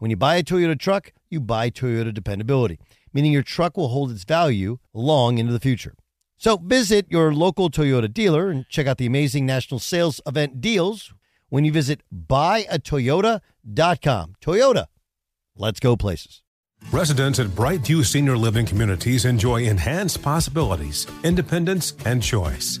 When 0.00 0.10
you 0.10 0.16
buy 0.16 0.34
a 0.36 0.42
Toyota 0.42 0.78
truck, 0.78 1.12
you 1.28 1.40
buy 1.40 1.68
Toyota 1.68 2.14
dependability, 2.14 2.78
meaning 3.12 3.32
your 3.32 3.42
truck 3.42 3.76
will 3.76 3.88
hold 3.88 4.10
its 4.10 4.24
value 4.24 4.78
long 4.94 5.36
into 5.36 5.52
the 5.52 5.60
future. 5.60 5.94
So 6.38 6.56
visit 6.56 7.04
your 7.10 7.34
local 7.34 7.68
Toyota 7.68 8.10
dealer 8.10 8.48
and 8.48 8.66
check 8.70 8.86
out 8.86 8.96
the 8.96 9.04
amazing 9.04 9.44
national 9.44 9.78
sales 9.78 10.22
event 10.26 10.62
deals 10.62 11.12
when 11.50 11.66
you 11.66 11.72
visit 11.72 12.00
buyatoyota.com. 12.10 14.36
Toyota, 14.40 14.86
let's 15.54 15.80
go 15.80 15.98
places. 15.98 16.40
Residents 16.90 17.38
at 17.38 17.48
Brightview 17.48 18.02
Senior 18.02 18.38
Living 18.38 18.64
Communities 18.64 19.26
enjoy 19.26 19.64
enhanced 19.64 20.22
possibilities, 20.22 21.06
independence, 21.24 21.92
and 22.06 22.22
choice. 22.22 22.80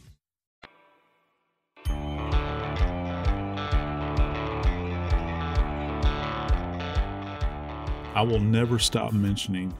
I 8.13 8.23
will 8.23 8.41
never 8.41 8.77
stop 8.77 9.13
mentioning 9.13 9.73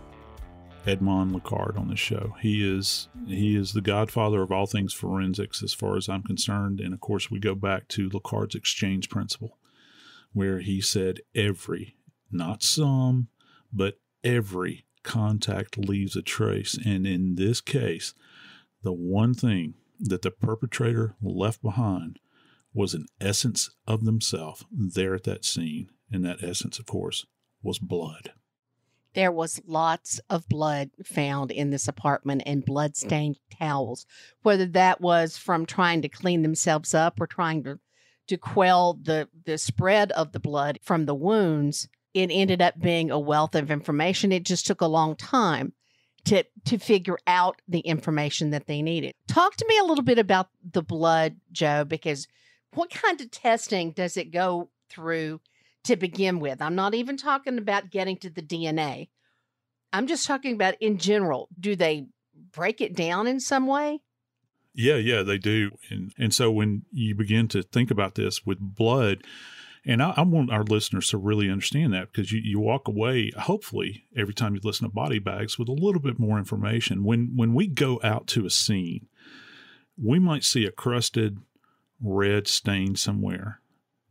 Edmond 0.88 1.34
Locard 1.34 1.78
on 1.78 1.90
the 1.90 1.98
show. 1.98 2.34
He 2.40 2.66
is 2.66 3.10
he 3.28 3.58
is 3.58 3.74
the 3.74 3.82
godfather 3.82 4.42
of 4.42 4.54
all 4.54 4.66
things 4.66 4.94
forensics 4.94 5.62
as 5.62 5.74
far 5.74 5.98
as 5.98 6.08
I'm 6.08 6.24
concerned. 6.24 6.80
And 6.80 6.94
of 6.94 7.02
course 7.02 7.30
we 7.30 7.40
go 7.40 7.56
back 7.56 7.90
to 7.90 8.10
Locard's 8.10 8.56
exchange 8.56 9.10
principle, 9.10 9.58
where 10.32 10.60
he 10.60 10.80
said 10.80 11.20
every, 11.36 11.98
not 12.32 12.64
some, 12.64 13.28
but 13.74 14.00
every 14.24 14.86
contact 15.04 15.78
leaves 15.78 16.16
a 16.16 16.22
trace. 16.22 16.80
And 16.86 17.06
in 17.06 17.36
this 17.36 17.60
case, 17.60 18.14
the 18.82 18.94
one 18.94 19.34
thing 19.34 19.74
that 20.00 20.22
the 20.22 20.32
perpetrator 20.32 21.16
left 21.22 21.62
behind 21.62 22.18
was 22.74 22.94
an 22.94 23.08
essence 23.20 23.72
of 23.86 24.06
themselves 24.06 24.64
there 24.72 25.14
at 25.16 25.26
that 25.26 25.44
scene. 25.44 25.90
And 26.10 26.24
that 26.26 26.44
essence, 26.44 26.80
of 26.80 26.86
course, 26.86 27.26
was 27.64 27.80
blood. 27.80 28.32
There 29.14 29.32
was 29.32 29.62
lots 29.66 30.22
of 30.30 30.48
blood 30.48 30.92
found 31.04 31.52
in 31.52 31.70
this 31.70 31.88
apartment 31.88 32.44
and 32.46 32.64
blood-stained 32.64 33.40
towels, 33.60 34.06
whether 34.42 34.66
that 34.68 35.02
was 35.02 35.38
from 35.38 35.66
trying 35.66 36.02
to 36.04 36.10
clean 36.10 36.44
themselves 36.44 36.94
up 36.94 37.20
or 37.20 37.28
trying 37.28 37.64
to 37.64 37.80
to 38.28 38.38
quell 38.38 38.94
the 38.94 39.28
the 39.46 39.58
spread 39.58 40.12
of 40.14 40.32
the 40.32 40.40
blood 40.40 40.80
from 40.82 41.06
the 41.06 41.16
wounds. 41.16 41.90
It 42.14 42.30
ended 42.32 42.62
up 42.62 42.80
being 42.80 43.12
a 43.12 43.20
wealth 43.20 43.56
of 43.56 43.72
information. 43.72 44.32
It 44.32 44.44
just 44.44 44.66
took 44.66 44.80
a 44.80 44.88
long 44.88 45.18
time 45.18 45.74
to 46.26 46.46
to 46.66 46.78
figure 46.78 47.18
out 47.28 47.62
the 47.68 47.80
information 47.80 48.52
that 48.52 48.68
they 48.68 48.82
needed. 48.82 49.16
Talk 49.28 49.58
to 49.58 49.66
me 49.68 49.78
a 49.78 49.84
little 49.84 50.04
bit 50.04 50.20
about 50.20 50.48
the 50.64 50.84
blood, 50.84 51.38
Joe, 51.52 51.84
because 51.84 52.28
what 52.74 52.90
kind 52.90 53.20
of 53.20 53.32
testing 53.32 53.92
does 53.92 54.16
it 54.16 54.32
go 54.32 54.70
through 54.90 55.42
to 55.86 55.96
begin 55.96 56.40
with? 56.40 56.62
I'm 56.62 56.76
not 56.76 56.94
even 56.94 57.18
talking 57.18 57.58
about 57.58 57.90
getting 57.90 58.18
to 58.18 58.30
the 58.30 58.42
DNA. 58.42 59.10
I'm 59.94 60.08
just 60.08 60.26
talking 60.26 60.54
about 60.54 60.76
in 60.80 60.98
general. 60.98 61.50
Do 61.60 61.76
they 61.76 62.08
break 62.52 62.82
it 62.82 62.96
down 62.96 63.28
in 63.28 63.40
some 63.40 63.68
way? 63.68 64.02
Yeah, 64.74 64.96
yeah, 64.96 65.22
they 65.24 65.38
do. 65.38 65.72
And 65.90 66.14
and 66.18 66.34
so 66.34 66.50
when 66.52 66.84
you 66.92 67.14
begin 67.16 67.48
to 67.50 67.62
think 67.62 67.92
about 67.92 68.16
this 68.16 68.46
with 68.46 68.60
blood, 68.60 69.24
and 69.86 70.02
I, 70.02 70.14
I, 70.16 70.22
want 70.22 70.52
our 70.52 70.64
listeners 70.64 71.10
to 71.10 71.18
really 71.18 71.50
understand 71.50 71.94
that 71.94 72.12
because 72.12 72.32
you, 72.32 72.40
you 72.42 72.60
walk 72.60 72.88
away, 72.88 73.32
hopefully, 73.38 74.06
every 74.16 74.34
time 74.34 74.54
you 74.54 74.62
listen 74.64 74.88
to 74.88 74.94
body 74.94 75.20
bags 75.20 75.60
with 75.60 75.68
a 75.68 75.74
little 75.74 76.02
bit 76.02 76.20
more 76.20 76.38
information. 76.38 77.04
When 77.04 77.34
when 77.36 77.54
we 77.54 77.68
go 77.68 78.00
out 78.04 78.28
to 78.28 78.46
a 78.46 78.50
scene, 78.50 79.08
we 80.02 80.20
might 80.20 80.44
see 80.44 80.66
a 80.66 80.72
crusted 80.72 81.40
red 82.02 82.48
stain 82.48 82.96
somewhere. 82.96 83.60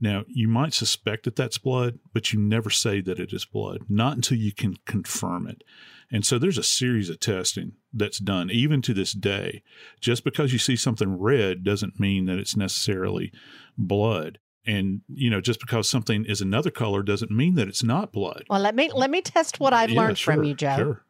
Now, 0.00 0.24
you 0.28 0.48
might 0.48 0.72
suspect 0.72 1.24
that 1.24 1.36
that's 1.36 1.58
blood, 1.58 1.98
but 2.12 2.32
you 2.32 2.40
never 2.40 2.70
say 2.70 3.00
that 3.02 3.20
it 3.20 3.32
is 3.32 3.44
blood, 3.44 3.82
not 3.88 4.16
until 4.16 4.38
you 4.38 4.52
can 4.52 4.76
confirm 4.86 5.46
it. 5.46 5.62
And 6.10 6.24
so 6.24 6.38
there's 6.38 6.58
a 6.58 6.62
series 6.62 7.10
of 7.10 7.20
testing 7.20 7.72
that's 7.92 8.18
done, 8.18 8.50
even 8.50 8.82
to 8.82 8.94
this 8.94 9.12
day. 9.12 9.62
Just 10.00 10.24
because 10.24 10.52
you 10.52 10.58
see 10.58 10.74
something 10.74 11.18
red 11.18 11.62
doesn't 11.62 12.00
mean 12.00 12.26
that 12.26 12.38
it's 12.38 12.56
necessarily 12.56 13.32
blood. 13.76 14.38
And 14.66 15.02
you 15.08 15.30
know, 15.30 15.40
just 15.40 15.60
because 15.60 15.88
something 15.88 16.24
is 16.24 16.40
another 16.40 16.70
color 16.70 17.02
doesn't 17.02 17.30
mean 17.30 17.54
that 17.54 17.68
it's 17.68 17.82
not 17.82 18.12
blood. 18.12 18.44
Well, 18.48 18.60
let 18.60 18.74
me 18.74 18.90
let 18.92 19.10
me 19.10 19.22
test 19.22 19.60
what 19.60 19.72
I've 19.72 19.90
Yeah, 19.90 20.00
learned 20.00 20.18
sure, 20.18 20.34
from 20.34 20.44
you, 20.44 20.54
Joe. 20.54 20.76
Sure. 20.76 21.04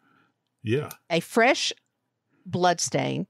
Yeah. 0.62 0.90
A 1.08 1.20
fresh 1.20 1.72
blood 2.46 2.80
stain 2.80 3.26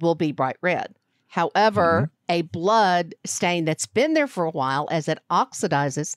will 0.00 0.14
be 0.14 0.32
bright 0.32 0.56
red. 0.62 0.94
However, 1.26 2.04
mm-hmm. 2.04 2.17
A 2.28 2.42
blood 2.42 3.14
stain 3.24 3.64
that's 3.64 3.86
been 3.86 4.14
there 4.14 4.26
for 4.26 4.44
a 4.44 4.50
while, 4.50 4.88
as 4.90 5.08
it 5.08 5.18
oxidizes, 5.30 6.16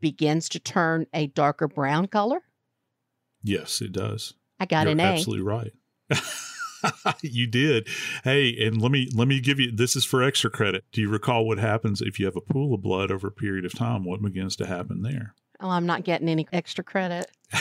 begins 0.00 0.48
to 0.50 0.60
turn 0.60 1.06
a 1.12 1.28
darker 1.28 1.68
brown 1.68 2.06
color. 2.06 2.42
Yes, 3.42 3.80
it 3.80 3.92
does. 3.92 4.34
I 4.60 4.66
got 4.66 4.84
You're 4.84 4.92
an 4.92 5.00
A. 5.00 5.04
Absolutely 5.04 5.44
right. 5.44 5.72
you 7.22 7.46
did. 7.46 7.88
Hey, 8.24 8.54
and 8.64 8.80
let 8.80 8.90
me 8.90 9.08
let 9.14 9.28
me 9.28 9.40
give 9.40 9.58
you 9.58 9.72
this 9.72 9.96
is 9.96 10.04
for 10.04 10.22
extra 10.22 10.50
credit. 10.50 10.84
Do 10.92 11.00
you 11.00 11.08
recall 11.08 11.46
what 11.46 11.58
happens 11.58 12.00
if 12.00 12.18
you 12.18 12.26
have 12.26 12.36
a 12.36 12.40
pool 12.40 12.74
of 12.74 12.82
blood 12.82 13.10
over 13.10 13.28
a 13.28 13.32
period 13.32 13.64
of 13.64 13.74
time? 13.74 14.04
What 14.04 14.22
begins 14.22 14.56
to 14.56 14.66
happen 14.66 15.02
there? 15.02 15.34
Oh, 15.60 15.70
I'm 15.70 15.86
not 15.86 16.04
getting 16.04 16.28
any 16.28 16.46
extra 16.52 16.84
credit. 16.84 17.30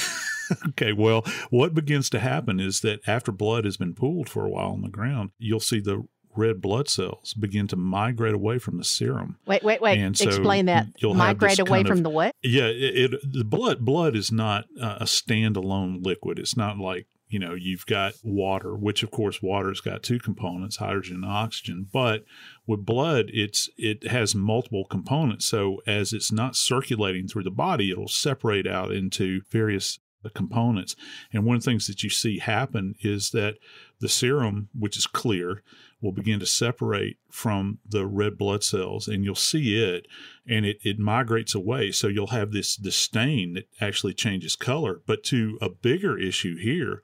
Okay, 0.69 0.91
well, 0.91 1.23
what 1.49 1.73
begins 1.73 2.09
to 2.09 2.19
happen 2.19 2.59
is 2.59 2.81
that 2.81 2.99
after 3.07 3.31
blood 3.31 3.63
has 3.65 3.77
been 3.77 3.93
pooled 3.93 4.27
for 4.27 4.45
a 4.45 4.49
while 4.49 4.71
on 4.71 4.81
the 4.81 4.89
ground, 4.89 5.31
you'll 5.37 5.61
see 5.61 5.79
the 5.79 6.05
red 6.35 6.61
blood 6.61 6.87
cells 6.89 7.33
begin 7.33 7.67
to 7.67 7.75
migrate 7.75 8.33
away 8.33 8.57
from 8.59 8.77
the 8.77 8.83
serum. 8.83 9.37
Wait, 9.45 9.63
wait, 9.63 9.81
wait. 9.81 9.99
And 9.99 10.17
so 10.17 10.27
Explain 10.27 10.65
that. 10.67 10.87
you'll 10.97 11.13
Migrate 11.13 11.59
away 11.59 11.83
from 11.83 11.99
of- 11.99 12.03
the 12.03 12.09
what? 12.09 12.35
Yeah, 12.43 12.65
it, 12.65 13.13
it 13.13 13.33
the 13.33 13.43
blood 13.43 13.79
blood 13.85 14.15
is 14.15 14.31
not 14.31 14.65
uh, 14.79 14.97
a 15.01 15.05
standalone 15.05 16.05
liquid. 16.05 16.39
It's 16.39 16.57
not 16.57 16.77
like 16.77 17.07
you 17.27 17.39
know 17.39 17.53
you've 17.53 17.85
got 17.85 18.13
water, 18.23 18.75
which 18.75 19.03
of 19.03 19.11
course 19.11 19.41
water's 19.41 19.81
got 19.81 20.03
two 20.03 20.19
components, 20.19 20.77
hydrogen 20.77 21.17
and 21.17 21.25
oxygen. 21.25 21.87
But 21.91 22.25
with 22.67 22.85
blood, 22.85 23.25
it's 23.33 23.69
it 23.77 24.07
has 24.07 24.35
multiple 24.35 24.85
components. 24.85 25.45
So 25.45 25.81
as 25.87 26.13
it's 26.13 26.31
not 26.31 26.55
circulating 26.55 27.27
through 27.27 27.43
the 27.43 27.51
body, 27.51 27.91
it'll 27.91 28.07
separate 28.07 28.67
out 28.67 28.91
into 28.91 29.41
various 29.49 29.99
uh, 30.25 30.29
components. 30.35 30.95
And 31.33 31.45
one 31.45 31.55
of 31.55 31.63
the 31.63 31.71
things 31.71 31.87
that 31.87 32.03
you 32.03 32.09
see 32.09 32.39
happen 32.39 32.95
is 33.01 33.31
that 33.31 33.55
the 33.99 34.09
serum, 34.09 34.69
which 34.77 34.97
is 34.97 35.07
clear, 35.07 35.63
will 36.01 36.11
begin 36.11 36.39
to 36.39 36.45
separate 36.45 37.17
from 37.29 37.79
the 37.87 38.05
red 38.05 38.37
blood 38.37 38.63
cells 38.63 39.07
and 39.07 39.23
you'll 39.23 39.35
see 39.35 39.81
it 39.81 40.07
and 40.47 40.65
it, 40.65 40.77
it 40.83 40.99
migrates 40.99 41.53
away. 41.53 41.91
So 41.91 42.07
you'll 42.07 42.27
have 42.27 42.51
this, 42.51 42.79
stain 42.89 43.53
that 43.53 43.67
actually 43.79 44.13
changes 44.13 44.55
color. 44.55 45.01
But 45.05 45.23
to 45.25 45.57
a 45.61 45.69
bigger 45.69 46.17
issue 46.17 46.57
here, 46.57 47.01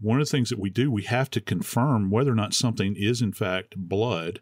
one 0.00 0.20
of 0.20 0.26
the 0.26 0.30
things 0.30 0.50
that 0.50 0.58
we 0.58 0.70
do, 0.70 0.90
we 0.90 1.02
have 1.02 1.30
to 1.30 1.40
confirm 1.40 2.10
whether 2.10 2.30
or 2.30 2.36
not 2.36 2.54
something 2.54 2.94
is 2.96 3.20
in 3.20 3.32
fact 3.32 3.74
blood. 3.76 4.40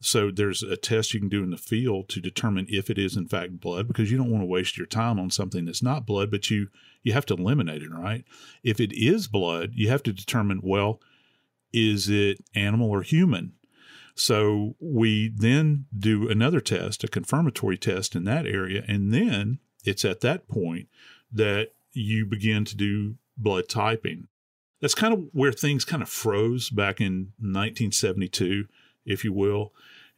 So 0.00 0.30
there's 0.30 0.62
a 0.62 0.76
test 0.76 1.14
you 1.14 1.20
can 1.20 1.28
do 1.28 1.42
in 1.42 1.50
the 1.50 1.56
field 1.56 2.08
to 2.10 2.20
determine 2.20 2.66
if 2.68 2.90
it 2.90 2.98
is 2.98 3.16
in 3.16 3.26
fact 3.26 3.58
blood 3.58 3.88
because 3.88 4.10
you 4.10 4.18
don't 4.18 4.30
want 4.30 4.42
to 4.42 4.46
waste 4.46 4.76
your 4.76 4.86
time 4.86 5.18
on 5.18 5.30
something 5.30 5.64
that's 5.64 5.82
not 5.82 6.06
blood, 6.06 6.30
but 6.30 6.50
you 6.50 6.68
you 7.02 7.12
have 7.12 7.26
to 7.26 7.34
eliminate 7.34 7.82
it, 7.82 7.90
right? 7.90 8.24
If 8.62 8.80
it 8.80 8.92
is 8.92 9.28
blood, 9.28 9.72
you 9.74 9.88
have 9.88 10.02
to 10.04 10.12
determine 10.12 10.60
well, 10.62 11.00
is 11.74 12.08
it 12.08 12.38
animal 12.54 12.88
or 12.88 13.02
human? 13.02 13.52
So 14.14 14.76
we 14.80 15.28
then 15.28 15.86
do 15.96 16.30
another 16.30 16.60
test, 16.60 17.02
a 17.02 17.08
confirmatory 17.08 17.76
test 17.76 18.14
in 18.14 18.24
that 18.24 18.46
area, 18.46 18.84
and 18.86 19.12
then 19.12 19.58
it's 19.84 20.04
at 20.04 20.20
that 20.20 20.48
point 20.48 20.88
that 21.32 21.72
you 21.92 22.24
begin 22.24 22.64
to 22.66 22.76
do 22.76 23.16
blood 23.36 23.68
typing. 23.68 24.28
That's 24.80 24.94
kind 24.94 25.12
of 25.12 25.24
where 25.32 25.52
things 25.52 25.84
kind 25.84 26.02
of 26.02 26.08
froze 26.08 26.70
back 26.70 27.00
in 27.00 27.32
1972, 27.38 28.66
if 29.04 29.24
you 29.24 29.32
will. 29.32 29.72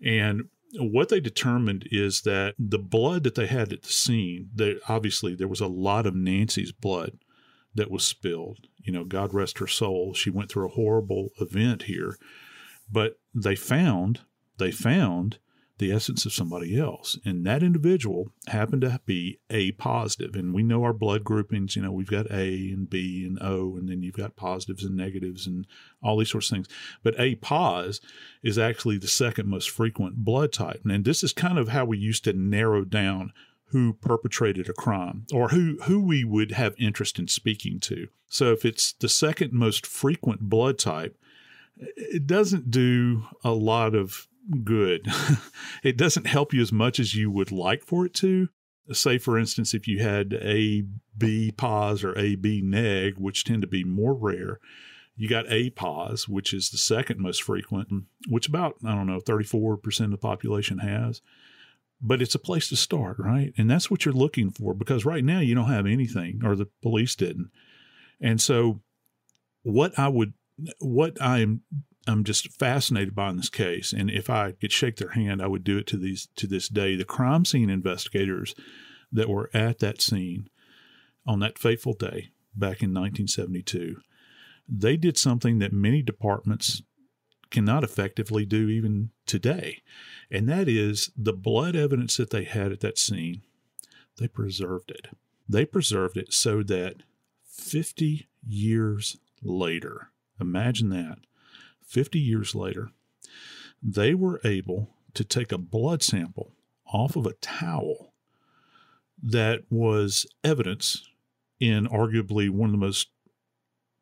And 0.04 0.48
what 0.78 1.08
they 1.08 1.20
determined 1.20 1.88
is 1.90 2.22
that 2.22 2.54
the 2.58 2.78
blood 2.78 3.24
that 3.24 3.34
they 3.34 3.46
had 3.46 3.72
at 3.72 3.82
the 3.82 3.92
scene, 3.92 4.50
that 4.54 4.80
obviously 4.88 5.34
there 5.34 5.48
was 5.48 5.60
a 5.60 5.66
lot 5.66 6.06
of 6.06 6.14
Nancy's 6.14 6.72
blood 6.72 7.18
that 7.76 7.90
was 7.90 8.04
spilled. 8.04 8.66
You 8.82 8.92
know, 8.92 9.04
God 9.04 9.32
rest 9.32 9.58
her 9.58 9.66
soul. 9.66 10.14
She 10.14 10.30
went 10.30 10.50
through 10.50 10.66
a 10.66 10.74
horrible 10.74 11.30
event 11.40 11.84
here. 11.84 12.16
But 12.90 13.18
they 13.34 13.56
found, 13.56 14.20
they 14.58 14.70
found 14.70 15.38
the 15.78 15.92
essence 15.92 16.24
of 16.24 16.32
somebody 16.32 16.78
else. 16.78 17.18
And 17.24 17.44
that 17.44 17.62
individual 17.62 18.32
happened 18.46 18.82
to 18.82 19.00
be 19.04 19.40
A 19.50 19.72
positive. 19.72 20.34
And 20.34 20.54
we 20.54 20.62
know 20.62 20.82
our 20.82 20.94
blood 20.94 21.22
groupings, 21.22 21.76
you 21.76 21.82
know, 21.82 21.92
we've 21.92 22.10
got 22.10 22.30
A 22.30 22.70
and 22.70 22.88
B 22.88 23.26
and 23.26 23.38
O, 23.42 23.76
and 23.76 23.88
then 23.88 24.02
you've 24.02 24.16
got 24.16 24.36
positives 24.36 24.84
and 24.84 24.96
negatives 24.96 25.46
and 25.46 25.66
all 26.02 26.16
these 26.16 26.30
sorts 26.30 26.50
of 26.50 26.56
things. 26.56 26.68
But 27.02 27.20
A 27.20 27.34
pos 27.34 28.00
is 28.42 28.58
actually 28.58 28.98
the 28.98 29.08
second 29.08 29.48
most 29.48 29.68
frequent 29.68 30.24
blood 30.24 30.52
type. 30.52 30.80
And 30.84 31.04
this 31.04 31.22
is 31.22 31.32
kind 31.32 31.58
of 31.58 31.68
how 31.68 31.84
we 31.84 31.98
used 31.98 32.24
to 32.24 32.32
narrow 32.32 32.84
down 32.84 33.32
who 33.70 33.94
perpetrated 33.94 34.68
a 34.68 34.72
crime 34.72 35.26
or 35.32 35.48
who, 35.48 35.78
who 35.84 36.00
we 36.00 36.24
would 36.24 36.52
have 36.52 36.74
interest 36.78 37.18
in 37.18 37.28
speaking 37.28 37.80
to. 37.80 38.08
So 38.28 38.52
if 38.52 38.64
it's 38.64 38.92
the 38.92 39.08
second 39.08 39.52
most 39.52 39.86
frequent 39.86 40.42
blood 40.42 40.78
type, 40.78 41.18
it 41.76 42.26
doesn't 42.26 42.70
do 42.70 43.24
a 43.44 43.50
lot 43.50 43.94
of 43.94 44.28
good. 44.64 45.06
it 45.82 45.96
doesn't 45.96 46.26
help 46.26 46.52
you 46.52 46.62
as 46.62 46.72
much 46.72 46.98
as 46.98 47.14
you 47.14 47.30
would 47.30 47.52
like 47.52 47.82
for 47.82 48.06
it 48.06 48.14
to. 48.14 48.48
Say, 48.92 49.18
for 49.18 49.36
instance, 49.36 49.74
if 49.74 49.88
you 49.88 50.00
had 50.00 50.32
A 50.34 50.84
B 51.18 51.50
pos 51.50 52.04
or 52.04 52.16
A 52.16 52.36
B 52.36 52.60
neg, 52.62 53.18
which 53.18 53.44
tend 53.44 53.62
to 53.62 53.68
be 53.68 53.82
more 53.82 54.14
rare, 54.14 54.60
you 55.16 55.28
got 55.28 55.50
A 55.50 55.70
pos, 55.70 56.28
which 56.28 56.54
is 56.54 56.70
the 56.70 56.78
second 56.78 57.18
most 57.18 57.42
frequent, 57.42 57.88
which 58.28 58.48
about, 58.48 58.76
I 58.84 58.94
don't 58.94 59.06
know, 59.06 59.18
34% 59.18 60.04
of 60.04 60.10
the 60.12 60.16
population 60.18 60.78
has. 60.78 61.20
But 62.00 62.20
it's 62.20 62.34
a 62.34 62.40
place 62.40 62.68
to 62.68 62.76
start, 62.76 63.18
right? 63.18 63.52
And 63.56 63.70
that's 63.70 63.90
what 63.90 64.04
you're 64.04 64.14
looking 64.14 64.50
for 64.50 64.74
because 64.74 65.06
right 65.06 65.24
now 65.24 65.40
you 65.40 65.54
don't 65.54 65.70
have 65.70 65.86
anything, 65.86 66.42
or 66.44 66.54
the 66.54 66.68
police 66.82 67.14
didn't. 67.14 67.50
And 68.20 68.40
so, 68.40 68.80
what 69.62 69.98
I 69.98 70.08
would 70.08 70.34
what 70.78 71.20
I'm 71.20 71.62
I'm 72.06 72.22
just 72.22 72.52
fascinated 72.52 73.14
by 73.14 73.30
in 73.30 73.36
this 73.36 73.48
case, 73.48 73.92
and 73.92 74.10
if 74.10 74.30
I 74.30 74.52
could 74.52 74.72
shake 74.72 74.96
their 74.96 75.10
hand, 75.10 75.42
I 75.42 75.48
would 75.48 75.64
do 75.64 75.78
it 75.78 75.86
to 75.88 75.96
these 75.96 76.28
to 76.36 76.46
this 76.46 76.68
day. 76.68 76.96
The 76.96 77.04
crime 77.04 77.44
scene 77.44 77.70
investigators 77.70 78.54
that 79.12 79.28
were 79.28 79.50
at 79.52 79.78
that 79.80 80.00
scene 80.00 80.48
on 81.26 81.40
that 81.40 81.58
fateful 81.58 81.94
day 81.94 82.30
back 82.54 82.82
in 82.82 82.94
1972, 82.94 83.96
they 84.68 84.96
did 84.96 85.18
something 85.18 85.58
that 85.58 85.72
many 85.72 86.02
departments 86.02 86.82
cannot 87.56 87.82
effectively 87.82 88.44
do 88.44 88.68
even 88.68 89.08
today. 89.24 89.82
And 90.30 90.46
that 90.46 90.68
is 90.68 91.10
the 91.16 91.32
blood 91.32 91.74
evidence 91.74 92.18
that 92.18 92.28
they 92.28 92.44
had 92.44 92.70
at 92.70 92.80
that 92.80 92.98
scene, 92.98 93.40
they 94.18 94.28
preserved 94.28 94.90
it. 94.90 95.06
They 95.48 95.64
preserved 95.64 96.18
it 96.18 96.34
so 96.34 96.62
that 96.64 96.96
50 97.46 98.28
years 98.46 99.16
later, 99.42 100.10
imagine 100.38 100.90
that, 100.90 101.20
50 101.86 102.18
years 102.18 102.54
later, 102.54 102.90
they 103.82 104.12
were 104.12 104.38
able 104.44 104.90
to 105.14 105.24
take 105.24 105.50
a 105.50 105.56
blood 105.56 106.02
sample 106.02 106.52
off 106.92 107.16
of 107.16 107.24
a 107.24 107.32
towel 107.40 108.12
that 109.22 109.62
was 109.70 110.26
evidence 110.44 111.08
in 111.58 111.86
arguably 111.86 112.50
one 112.50 112.68
of 112.68 112.72
the 112.72 112.86
most 112.86 113.08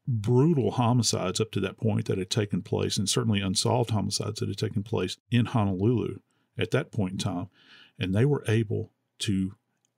brutal 0.06 0.72
homicides 0.72 1.40
up 1.40 1.50
to 1.52 1.60
that 1.60 1.78
point 1.78 2.06
that 2.06 2.18
had 2.18 2.30
taken 2.30 2.62
place, 2.62 2.96
and 2.96 3.08
certainly 3.08 3.40
unsolved 3.40 3.90
homicides 3.90 4.40
that 4.40 4.48
had 4.48 4.58
taken 4.58 4.82
place 4.82 5.16
in 5.30 5.46
Honolulu 5.46 6.18
at 6.58 6.70
that 6.70 6.92
point 6.92 7.12
in 7.12 7.18
time. 7.18 7.48
And 7.98 8.14
they 8.14 8.24
were 8.24 8.44
able 8.48 8.92
to 9.20 9.52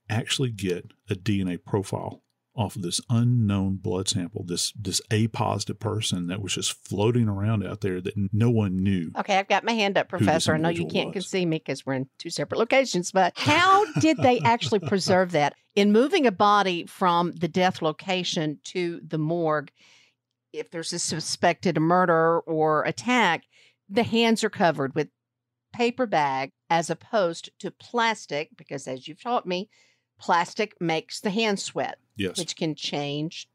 actually 0.08 0.50
get 0.50 0.92
a 1.10 1.14
DNA 1.14 1.62
profile 1.62 2.22
off 2.56 2.74
of 2.76 2.82
this 2.82 3.00
unknown 3.10 3.76
blood 3.76 4.08
sample, 4.08 4.42
this 4.42 4.72
this 4.72 5.02
A 5.10 5.28
positive 5.28 5.78
person 5.78 6.26
that 6.28 6.40
was 6.40 6.54
just 6.54 6.72
floating 6.72 7.28
around 7.28 7.66
out 7.66 7.82
there 7.82 8.00
that 8.00 8.14
no 8.32 8.50
one 8.50 8.82
knew. 8.82 9.10
Okay, 9.18 9.38
I've 9.38 9.48
got 9.48 9.64
my 9.64 9.72
hand 9.72 9.98
up, 9.98 10.08
Professor. 10.08 10.54
I 10.54 10.58
know 10.58 10.70
you 10.70 10.86
can't 10.86 11.22
see 11.22 11.44
me 11.44 11.58
because 11.58 11.84
we're 11.84 11.94
in 11.94 12.08
two 12.18 12.30
separate 12.30 12.58
locations, 12.58 13.12
but 13.12 13.34
how 13.36 13.84
did 14.00 14.16
they 14.18 14.40
actually 14.40 14.80
preserve 14.80 15.32
that? 15.32 15.54
In 15.74 15.92
moving 15.92 16.26
a 16.26 16.32
body 16.32 16.86
from 16.86 17.32
the 17.32 17.48
death 17.48 17.82
location 17.82 18.58
to 18.64 19.00
the 19.06 19.18
morgue, 19.18 19.70
if 20.58 20.70
there's 20.70 20.92
a 20.92 20.98
suspected 20.98 21.78
murder 21.80 22.40
or 22.40 22.82
attack, 22.84 23.44
the 23.88 24.02
hands 24.02 24.42
are 24.42 24.50
covered 24.50 24.94
with 24.94 25.08
paper 25.72 26.06
bag 26.06 26.52
as 26.70 26.90
opposed 26.90 27.50
to 27.60 27.70
plastic, 27.70 28.50
because 28.56 28.86
as 28.88 29.06
you've 29.06 29.22
taught 29.22 29.46
me, 29.46 29.68
plastic 30.18 30.80
makes 30.80 31.20
the 31.20 31.30
hand 31.30 31.60
sweat, 31.60 31.98
Yes. 32.16 32.38
which 32.38 32.56
can 32.56 32.74
change 32.74 33.48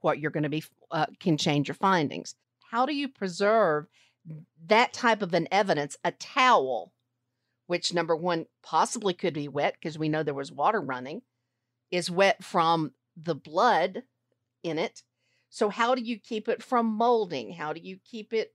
what 0.00 0.18
you're 0.18 0.30
going 0.30 0.42
to 0.44 0.48
be, 0.48 0.64
uh, 0.90 1.06
can 1.20 1.36
change 1.36 1.68
your 1.68 1.74
findings. 1.74 2.34
How 2.70 2.86
do 2.86 2.94
you 2.94 3.08
preserve 3.08 3.86
that 4.66 4.92
type 4.92 5.22
of 5.22 5.34
an 5.34 5.46
evidence? 5.52 5.96
A 6.04 6.12
towel, 6.12 6.92
which 7.66 7.92
number 7.94 8.16
one 8.16 8.46
possibly 8.62 9.14
could 9.14 9.34
be 9.34 9.48
wet 9.48 9.74
because 9.74 9.98
we 9.98 10.08
know 10.08 10.22
there 10.22 10.34
was 10.34 10.50
water 10.50 10.80
running, 10.80 11.22
is 11.90 12.10
wet 12.10 12.42
from 12.42 12.92
the 13.16 13.34
blood 13.34 14.02
in 14.62 14.78
it. 14.78 15.02
So, 15.54 15.68
how 15.68 15.94
do 15.94 16.02
you 16.02 16.18
keep 16.18 16.48
it 16.48 16.64
from 16.64 16.86
molding? 16.86 17.52
How 17.52 17.72
do 17.72 17.80
you 17.80 17.98
keep 18.04 18.32
it 18.32 18.54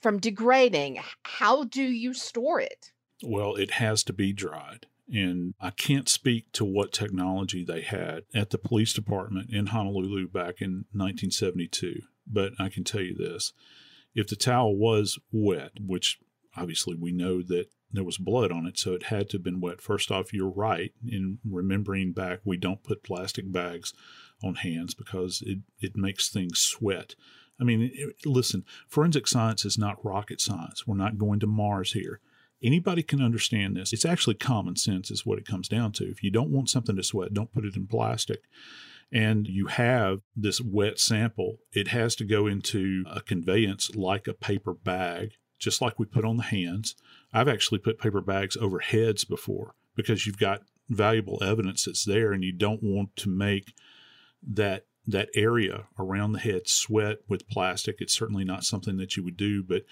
from 0.00 0.18
degrading? 0.18 0.98
How 1.22 1.62
do 1.62 1.84
you 1.84 2.14
store 2.14 2.58
it? 2.60 2.90
Well, 3.22 3.54
it 3.54 3.70
has 3.74 4.02
to 4.04 4.12
be 4.12 4.32
dried. 4.32 4.86
And 5.08 5.54
I 5.60 5.70
can't 5.70 6.08
speak 6.08 6.50
to 6.54 6.64
what 6.64 6.92
technology 6.92 7.64
they 7.64 7.82
had 7.82 8.24
at 8.34 8.50
the 8.50 8.58
police 8.58 8.92
department 8.92 9.50
in 9.50 9.66
Honolulu 9.66 10.26
back 10.26 10.60
in 10.60 10.86
1972, 10.90 12.00
but 12.26 12.54
I 12.58 12.70
can 12.70 12.82
tell 12.82 13.02
you 13.02 13.14
this. 13.14 13.52
If 14.12 14.26
the 14.26 14.34
towel 14.34 14.76
was 14.76 15.16
wet, 15.30 15.74
which 15.80 16.18
obviously 16.56 16.96
we 16.96 17.12
know 17.12 17.40
that 17.40 17.66
there 17.92 18.04
was 18.04 18.18
blood 18.18 18.50
on 18.50 18.66
it, 18.66 18.80
so 18.80 18.94
it 18.94 19.04
had 19.04 19.30
to 19.30 19.36
have 19.36 19.44
been 19.44 19.60
wet. 19.60 19.80
First 19.80 20.10
off, 20.10 20.32
you're 20.32 20.50
right 20.50 20.92
in 21.08 21.38
remembering 21.48 22.12
back 22.12 22.40
we 22.44 22.56
don't 22.56 22.82
put 22.82 23.04
plastic 23.04 23.52
bags 23.52 23.94
on 24.42 24.56
hands 24.56 24.94
because 24.94 25.42
it, 25.46 25.58
it 25.80 25.96
makes 25.96 26.28
things 26.28 26.58
sweat. 26.58 27.14
I 27.60 27.64
mean, 27.64 27.90
it, 27.94 28.26
listen, 28.26 28.64
forensic 28.88 29.26
science 29.26 29.64
is 29.64 29.76
not 29.76 30.04
rocket 30.04 30.40
science. 30.40 30.86
We're 30.86 30.96
not 30.96 31.18
going 31.18 31.40
to 31.40 31.46
Mars 31.46 31.92
here. 31.92 32.20
Anybody 32.62 33.02
can 33.02 33.22
understand 33.22 33.76
this. 33.76 33.92
It's 33.92 34.04
actually 34.04 34.34
common 34.34 34.76
sense, 34.76 35.10
is 35.10 35.24
what 35.24 35.38
it 35.38 35.46
comes 35.46 35.68
down 35.68 35.92
to. 35.92 36.04
If 36.04 36.22
you 36.22 36.30
don't 36.30 36.50
want 36.50 36.68
something 36.68 36.96
to 36.96 37.02
sweat, 37.02 37.32
don't 37.32 37.52
put 37.52 37.64
it 37.64 37.76
in 37.76 37.86
plastic. 37.86 38.40
And 39.12 39.46
you 39.46 39.66
have 39.66 40.20
this 40.36 40.60
wet 40.60 40.98
sample, 40.98 41.58
it 41.72 41.88
has 41.88 42.14
to 42.16 42.24
go 42.24 42.46
into 42.46 43.04
a 43.10 43.20
conveyance 43.20 43.94
like 43.96 44.28
a 44.28 44.34
paper 44.34 44.72
bag, 44.72 45.32
just 45.58 45.80
like 45.82 45.98
we 45.98 46.06
put 46.06 46.24
on 46.24 46.36
the 46.36 46.44
hands. 46.44 46.94
I've 47.32 47.48
actually 47.48 47.78
put 47.78 47.98
paper 47.98 48.20
bags 48.20 48.56
over 48.56 48.78
heads 48.78 49.24
before 49.24 49.74
because 49.96 50.26
you've 50.26 50.38
got 50.38 50.62
valuable 50.88 51.42
evidence 51.42 51.84
that's 51.84 52.04
there 52.04 52.32
and 52.32 52.44
you 52.44 52.52
don't 52.52 52.82
want 52.82 53.16
to 53.16 53.28
make 53.28 53.72
that 54.46 54.84
that 55.06 55.28
area 55.34 55.86
around 55.98 56.32
the 56.32 56.38
head 56.38 56.68
sweat 56.68 57.18
with 57.28 57.48
plastic. 57.48 57.96
It's 57.98 58.16
certainly 58.16 58.44
not 58.44 58.64
something 58.64 58.96
that 58.98 59.16
you 59.16 59.24
would 59.24 59.36
do, 59.36 59.62
but 59.62 59.82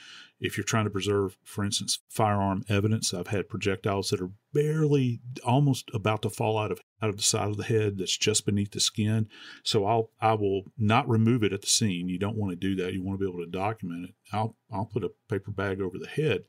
if 0.41 0.57
you're 0.57 0.65
trying 0.65 0.85
to 0.85 0.91
preserve, 0.91 1.37
for 1.43 1.65
instance, 1.65 1.99
firearm 2.09 2.65
evidence, 2.69 3.13
I've 3.13 3.29
had 3.29 3.49
projectiles 3.49 4.11
that 4.11 4.21
are 4.21 4.31
barely 4.53 5.21
almost 5.45 5.91
about 5.93 6.23
to 6.23 6.31
fall 6.31 6.59
out 6.59 6.71
of 6.71 6.81
out 7.03 7.11
of 7.11 7.17
the 7.17 7.23
side 7.23 7.49
of 7.49 7.57
the 7.57 7.65
head 7.65 7.99
that's 7.99 8.17
just 8.17 8.47
beneath 8.47 8.73
the 8.73 8.81
skin. 8.81 9.29
So 9.63 9.87
I'll 9.87 10.11
I 10.21 10.35
will 10.35 10.65
not 10.77 11.09
remove 11.09 11.43
it 11.43 11.53
at 11.53 11.63
the 11.63 11.69
scene. 11.69 12.09
You 12.09 12.19
don't 12.19 12.37
want 12.37 12.53
to 12.53 12.57
do 12.57 12.77
that. 12.77 12.93
You 12.93 13.03
want 13.03 13.19
to 13.19 13.25
be 13.25 13.31
able 13.31 13.45
to 13.45 13.51
document 13.51 14.11
it. 14.11 14.15
I'll 14.33 14.57
I'll 14.73 14.87
put 14.87 15.05
a 15.05 15.13
paper 15.29 15.51
bag 15.51 15.81
over 15.81 15.99
the 15.99 16.09
head. 16.09 16.45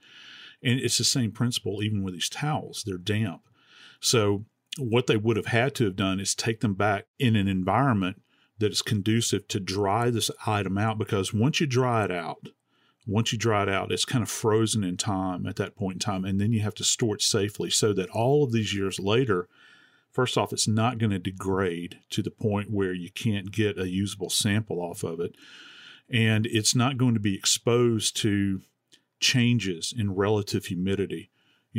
And 0.61 0.79
it's 0.79 0.97
the 0.97 1.05
same 1.05 1.31
principle 1.31 1.81
even 1.81 2.03
with 2.03 2.13
these 2.13 2.29
towels. 2.29 2.83
They're 2.85 2.97
damp. 2.97 3.41
So 4.01 4.45
what 4.77 5.07
they 5.07 5.17
would 5.17 5.37
have 5.37 5.47
had 5.47 5.75
to 5.75 5.85
have 5.85 5.95
done 5.95 6.19
is 6.19 6.35
take 6.35 6.61
them 6.61 6.73
back 6.73 7.05
in 7.17 7.35
an 7.35 7.47
environment 7.47 8.21
that 8.59 8.71
is 8.71 8.81
conducive 8.81 9.47
to 9.47 9.59
dry 9.59 10.09
this 10.09 10.29
item 10.45 10.77
out 10.77 10.97
because 10.97 11.33
once 11.33 11.59
you 11.59 11.67
dry 11.67 12.05
it 12.05 12.11
out, 12.11 12.49
once 13.07 13.31
you 13.31 13.39
dry 13.39 13.63
it 13.63 13.69
out, 13.69 13.91
it's 13.91 14.05
kind 14.05 14.21
of 14.21 14.29
frozen 14.29 14.83
in 14.83 14.97
time 14.97 15.47
at 15.47 15.55
that 15.55 15.75
point 15.75 15.95
in 15.95 15.99
time. 15.99 16.25
And 16.25 16.39
then 16.39 16.51
you 16.51 16.59
have 16.61 16.75
to 16.75 16.83
store 16.83 17.15
it 17.15 17.21
safely 17.21 17.69
so 17.69 17.93
that 17.93 18.09
all 18.09 18.43
of 18.43 18.51
these 18.51 18.73
years 18.73 18.99
later, 18.99 19.47
first 20.11 20.37
off, 20.37 20.53
it's 20.53 20.67
not 20.67 20.97
going 20.97 21.11
to 21.11 21.19
degrade 21.19 21.99
to 22.11 22.21
the 22.21 22.31
point 22.31 22.69
where 22.69 22.93
you 22.93 23.09
can't 23.09 23.51
get 23.51 23.79
a 23.79 23.89
usable 23.89 24.29
sample 24.29 24.79
off 24.79 25.03
of 25.03 25.19
it. 25.19 25.35
And 26.09 26.45
it's 26.45 26.75
not 26.75 26.97
going 26.97 27.13
to 27.13 27.19
be 27.19 27.35
exposed 27.35 28.15
to 28.17 28.61
changes 29.19 29.93
in 29.97 30.15
relative 30.15 30.65
humidity 30.65 31.29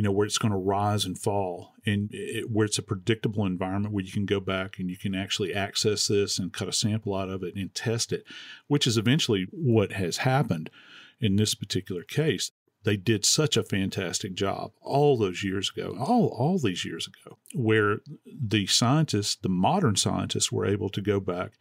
you 0.01 0.05
know, 0.07 0.11
where 0.11 0.25
it's 0.25 0.39
going 0.39 0.51
to 0.51 0.57
rise 0.57 1.05
and 1.05 1.15
fall 1.15 1.75
and 1.85 2.09
it, 2.11 2.49
where 2.49 2.65
it's 2.65 2.79
a 2.79 2.81
predictable 2.81 3.45
environment 3.45 3.93
where 3.93 4.03
you 4.03 4.11
can 4.11 4.25
go 4.25 4.39
back 4.39 4.79
and 4.79 4.89
you 4.89 4.97
can 4.97 5.13
actually 5.13 5.53
access 5.53 6.07
this 6.07 6.39
and 6.39 6.51
cut 6.51 6.67
a 6.67 6.73
sample 6.73 7.15
out 7.15 7.29
of 7.29 7.43
it 7.43 7.53
and 7.55 7.75
test 7.75 8.11
it, 8.11 8.23
which 8.65 8.87
is 8.87 8.97
eventually 8.97 9.45
what 9.51 9.91
has 9.91 10.17
happened 10.17 10.71
in 11.19 11.35
this 11.35 11.53
particular 11.53 12.01
case. 12.01 12.49
They 12.83 12.97
did 12.97 13.25
such 13.25 13.55
a 13.55 13.61
fantastic 13.61 14.33
job 14.33 14.71
all 14.81 15.19
those 15.19 15.43
years 15.43 15.69
ago, 15.69 15.95
all, 15.99 16.29
all 16.29 16.57
these 16.57 16.83
years 16.83 17.07
ago, 17.07 17.37
where 17.53 17.99
the 18.25 18.65
scientists, 18.65 19.35
the 19.35 19.49
modern 19.49 19.97
scientists, 19.97 20.51
were 20.51 20.65
able 20.65 20.89
to 20.89 21.01
go 21.01 21.19
back 21.19 21.51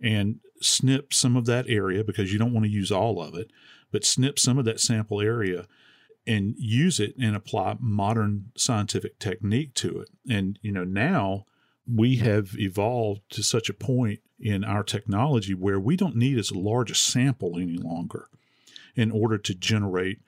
and 0.00 0.40
snip 0.62 1.12
some 1.12 1.36
of 1.36 1.44
that 1.44 1.66
area 1.68 2.02
because 2.02 2.32
you 2.32 2.38
don't 2.38 2.54
want 2.54 2.64
to 2.64 2.72
use 2.72 2.90
all 2.90 3.20
of 3.20 3.34
it, 3.34 3.50
but 3.92 4.06
snip 4.06 4.38
some 4.38 4.56
of 4.56 4.64
that 4.64 4.80
sample 4.80 5.20
area 5.20 5.66
and 6.26 6.54
use 6.56 7.00
it 7.00 7.14
and 7.20 7.36
apply 7.36 7.76
modern 7.80 8.46
scientific 8.56 9.18
technique 9.18 9.74
to 9.74 10.00
it. 10.00 10.08
And, 10.28 10.58
you 10.62 10.72
know, 10.72 10.84
now 10.84 11.44
we 11.86 12.16
have 12.16 12.54
evolved 12.58 13.22
to 13.30 13.42
such 13.42 13.68
a 13.68 13.74
point 13.74 14.20
in 14.38 14.64
our 14.64 14.82
technology 14.82 15.54
where 15.54 15.78
we 15.78 15.96
don't 15.96 16.16
need 16.16 16.38
as 16.38 16.52
large 16.52 16.90
a 16.90 16.94
sample 16.94 17.58
any 17.58 17.76
longer 17.76 18.28
in 18.96 19.10
order 19.10 19.38
to 19.38 19.54
generate 19.54 20.20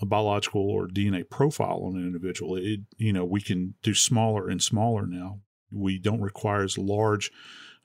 a 0.00 0.06
biological 0.06 0.62
or 0.62 0.88
DNA 0.88 1.28
profile 1.28 1.82
on 1.84 1.96
an 1.96 2.06
individual. 2.06 2.56
It, 2.56 2.80
you 2.96 3.12
know, 3.12 3.24
we 3.24 3.40
can 3.40 3.74
do 3.82 3.94
smaller 3.94 4.48
and 4.48 4.62
smaller 4.62 5.06
now. 5.06 5.40
We 5.70 5.98
don't 5.98 6.20
require 6.20 6.62
as 6.62 6.78
large, 6.78 7.30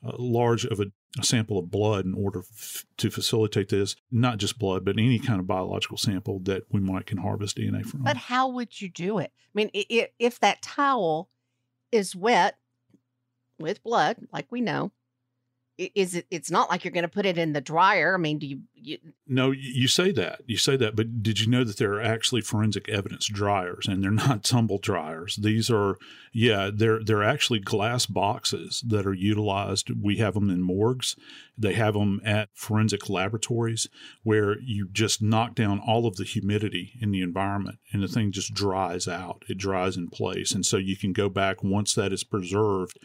uh, 0.05 0.13
large 0.17 0.65
of 0.65 0.79
a, 0.79 0.85
a, 1.19 1.23
sample 1.23 1.57
of 1.57 1.71
blood 1.71 2.05
in 2.05 2.13
order 2.13 2.39
f- 2.39 2.85
to 2.97 3.09
facilitate 3.09 3.69
this. 3.69 3.95
Not 4.11 4.37
just 4.37 4.59
blood, 4.59 4.85
but 4.85 4.97
any 4.97 5.19
kind 5.19 5.39
of 5.39 5.47
biological 5.47 5.97
sample 5.97 6.39
that 6.43 6.63
we 6.71 6.79
might 6.79 7.05
can 7.05 7.17
harvest 7.17 7.57
DNA 7.57 7.85
from. 7.85 8.03
But 8.03 8.17
how 8.17 8.47
would 8.49 8.81
you 8.81 8.89
do 8.89 9.19
it? 9.19 9.31
I 9.33 9.51
mean, 9.53 9.69
if 9.73 10.39
that 10.39 10.61
towel 10.61 11.29
is 11.91 12.15
wet 12.15 12.57
with 13.59 13.83
blood, 13.83 14.17
like 14.33 14.47
we 14.49 14.61
know, 14.61 14.91
is 15.77 16.15
it? 16.15 16.25
It's 16.31 16.49
not 16.49 16.69
like 16.69 16.83
you're 16.83 16.91
going 16.91 17.03
to 17.03 17.09
put 17.09 17.25
it 17.25 17.37
in 17.37 17.53
the 17.53 17.61
dryer. 17.61 18.15
I 18.15 18.17
mean, 18.17 18.39
do 18.39 18.47
you? 18.47 18.61
you 18.75 18.97
No, 19.27 19.51
you 19.51 19.87
say 19.87 20.11
that. 20.11 20.41
You 20.45 20.57
say 20.57 20.77
that, 20.77 20.95
but 20.95 21.21
did 21.21 21.39
you 21.39 21.47
know 21.47 21.63
that 21.63 21.77
there 21.77 21.93
are 21.95 22.01
actually 22.01 22.41
forensic 22.41 22.87
evidence 22.87 23.27
dryers 23.27 23.85
and 23.87 24.01
they're 24.01 24.11
not 24.27 24.43
tumble 24.43 24.77
dryers? 24.77 25.35
These 25.35 25.69
are 25.69 25.97
yeah, 26.31 26.69
they're 26.73 27.03
they're 27.03 27.23
actually 27.23 27.59
glass 27.59 28.05
boxes 28.05 28.83
that 28.87 29.05
are 29.05 29.13
utilized. 29.13 29.89
We 30.01 30.17
have 30.17 30.35
them 30.35 30.49
in 30.49 30.61
morgues. 30.61 31.17
They 31.57 31.73
have 31.73 31.93
them 31.93 32.21
at 32.23 32.49
forensic 32.53 33.09
laboratories 33.09 33.87
where 34.23 34.59
you 34.59 34.87
just 34.91 35.21
knock 35.21 35.55
down 35.55 35.79
all 35.79 36.07
of 36.07 36.15
the 36.15 36.25
humidity 36.25 36.93
in 37.01 37.11
the 37.11 37.21
environment 37.21 37.79
and 37.91 38.01
the 38.01 38.07
thing 38.07 38.31
just 38.31 38.53
dries 38.53 39.07
out. 39.07 39.43
It 39.49 39.57
dries 39.57 39.97
in 39.97 40.09
place. 40.09 40.53
And 40.53 40.65
so 40.65 40.77
you 40.77 40.95
can 40.95 41.11
go 41.11 41.27
back 41.29 41.63
once 41.63 41.93
that 41.95 42.13
is 42.13 42.23
preserved 42.23 42.97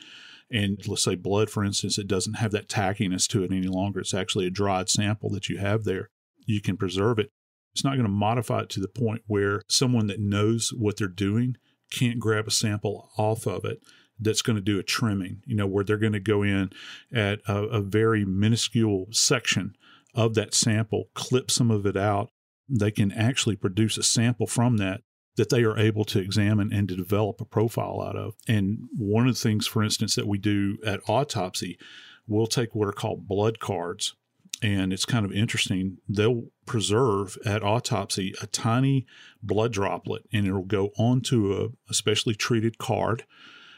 and 0.50 0.86
let's 0.86 1.02
say 1.02 1.14
blood, 1.14 1.48
for 1.48 1.64
instance, 1.64 1.98
it 1.98 2.08
doesn't 2.08 2.34
have 2.34 2.50
that 2.52 2.68
tackiness 2.68 3.28
to 3.28 3.44
it 3.44 3.52
any 3.52 3.68
longer. 3.68 4.00
It's 4.00 4.14
actually 4.14 4.46
a 4.46 4.50
dried 4.50 4.88
sample 4.88 5.30
that 5.30 5.48
you 5.48 5.58
have 5.58 5.84
there. 5.84 6.10
You 6.46 6.60
can 6.60 6.76
preserve 6.76 7.18
it. 7.18 7.30
It's 7.72 7.84
not 7.84 7.94
going 7.94 8.04
to 8.04 8.08
modify 8.08 8.62
it 8.62 8.68
to 8.70 8.80
the 8.80 8.88
point 8.88 9.22
where 9.26 9.62
someone 9.68 10.08
that 10.08 10.18
knows 10.18 10.72
what 10.76 10.96
they're 10.96 11.06
doing 11.08 11.56
can't 11.92 12.18
grab 12.18 12.48
a 12.48 12.50
sample 12.50 13.10
off 13.16 13.46
of 13.46 13.64
it 13.64 13.80
that's 14.18 14.42
going 14.42 14.56
to 14.56 14.62
do 14.62 14.78
a 14.78 14.82
trimming, 14.82 15.42
you 15.46 15.56
know, 15.56 15.66
where 15.66 15.84
they're 15.84 15.96
going 15.96 16.12
to 16.12 16.20
go 16.20 16.42
in 16.42 16.70
at 17.12 17.40
a, 17.46 17.56
a 17.64 17.80
very 17.80 18.24
minuscule 18.24 19.06
section 19.12 19.74
of 20.14 20.34
that 20.34 20.52
sample, 20.52 21.08
clip 21.14 21.50
some 21.50 21.70
of 21.70 21.86
it 21.86 21.96
out. 21.96 22.30
They 22.68 22.90
can 22.90 23.12
actually 23.12 23.56
produce 23.56 23.96
a 23.96 24.02
sample 24.02 24.46
from 24.46 24.76
that 24.76 25.02
that 25.36 25.50
they 25.50 25.62
are 25.62 25.78
able 25.78 26.04
to 26.04 26.18
examine 26.18 26.72
and 26.72 26.88
to 26.88 26.96
develop 26.96 27.40
a 27.40 27.44
profile 27.44 28.02
out 28.02 28.16
of. 28.16 28.34
And 28.48 28.88
one 28.96 29.28
of 29.28 29.34
the 29.34 29.40
things, 29.40 29.66
for 29.66 29.82
instance, 29.82 30.14
that 30.14 30.26
we 30.26 30.38
do 30.38 30.78
at 30.84 31.00
autopsy, 31.08 31.78
we'll 32.26 32.46
take 32.46 32.74
what 32.74 32.88
are 32.88 32.92
called 32.92 33.28
blood 33.28 33.60
cards. 33.60 34.14
And 34.62 34.92
it's 34.92 35.06
kind 35.06 35.24
of 35.24 35.32
interesting. 35.32 35.98
They'll 36.08 36.48
preserve 36.66 37.38
at 37.46 37.62
autopsy 37.62 38.34
a 38.42 38.46
tiny 38.46 39.06
blood 39.42 39.72
droplet 39.72 40.24
and 40.32 40.46
it'll 40.46 40.64
go 40.64 40.90
onto 40.98 41.54
a, 41.54 41.90
a 41.90 41.94
specially 41.94 42.34
treated 42.34 42.76
card. 42.76 43.24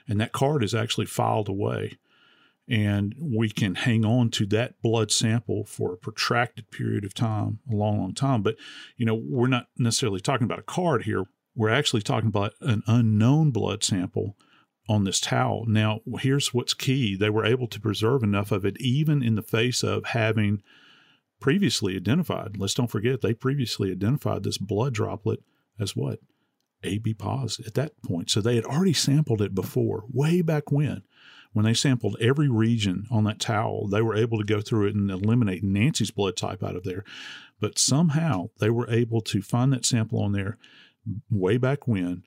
And 0.09 0.21
that 0.21 0.33
card 0.33 0.65
is 0.65 0.75
actually 0.75 1.07
filed 1.07 1.49
away 1.49 1.99
and 2.69 3.15
we 3.19 3.51
can 3.51 3.75
hang 3.75 4.05
on 4.05 4.31
to 4.31 4.47
that 4.47 4.81
blood 4.83 5.11
sample 5.11 5.65
for 5.65 5.93
a 5.93 5.97
protracted 5.97 6.71
period 6.71 7.05
of 7.05 7.13
time, 7.13 7.59
a 7.71 7.75
long, 7.75 7.99
long 7.99 8.15
time. 8.15 8.43
But, 8.43 8.57
you 8.97 9.05
know, 9.05 9.15
we're 9.15 9.49
not 9.49 9.67
necessarily 9.77 10.21
talking 10.21 10.45
about 10.45 10.61
a 10.61 10.63
card 10.63 11.03
here. 11.03 11.25
We're 11.55 11.71
actually 11.71 12.03
talking 12.03 12.29
about 12.29 12.55
an 12.61 12.83
unknown 12.87 13.51
blood 13.51 13.85
sample 13.85 14.37
on 14.89 15.05
this 15.05 15.21
towel. 15.21 15.65
Now, 15.67 16.01
here's 16.21 16.53
what's 16.53 16.75
key 16.75 17.17
they 17.17 17.31
were 17.31 17.45
able 17.45 17.69
to 17.69 17.81
preserve 17.81 18.23
enough 18.23 18.53
of 18.53 18.65
it, 18.65 18.81
even 18.81 19.23
in 19.23 19.35
the 19.35 19.43
face 19.43 19.83
of 19.83 20.07
having 20.07 20.63
previously 21.41 21.97
identified. 21.97 22.57
Let's 22.57 22.75
don't 22.75 22.91
forget, 22.91 23.21
they 23.21 23.35
previously 23.35 23.91
identified 23.91 24.43
this 24.43 24.59
blood 24.59 24.95
droplet 24.95 25.41
as 25.79 25.95
what? 25.97 26.21
AB 26.85 27.15
positive 27.15 27.69
at 27.69 27.75
that 27.75 28.03
point. 28.03 28.31
So 28.31 28.41
they 28.41 28.57
had 28.57 28.65
already 28.65 28.93
sampled 28.93 29.41
it 29.41 29.55
before, 29.55 30.05
way 30.13 30.43
back 30.43 30.73
when 30.73 31.03
when 31.53 31.65
they 31.65 31.75
sampled 31.75 32.17
every 32.21 32.49
region 32.49 33.07
on 33.11 33.25
that 33.25 33.41
towel, 33.41 33.87
they 33.87 34.01
were 34.01 34.17
able 34.17 34.39
to 34.39 34.45
go 34.45 34.61
through 34.61 34.89
it 34.89 34.95
and 34.95 35.11
eliminate 35.11 35.63
Nancy's 35.63 36.11
blood 36.11 36.37
type 36.37 36.63
out 36.63 36.77
of 36.77 36.85
there. 36.85 37.05
But 37.61 37.79
somehow 37.79 38.51
they 38.59 38.71
were 38.71 38.91
able 38.91 39.21
to 39.23 39.43
find 39.43 39.73
that 39.73 39.85
sample 39.85 40.23
on 40.23 40.33
there 40.33 40.59
way 41.31 41.57
back 41.57 41.87
when, 41.87 42.25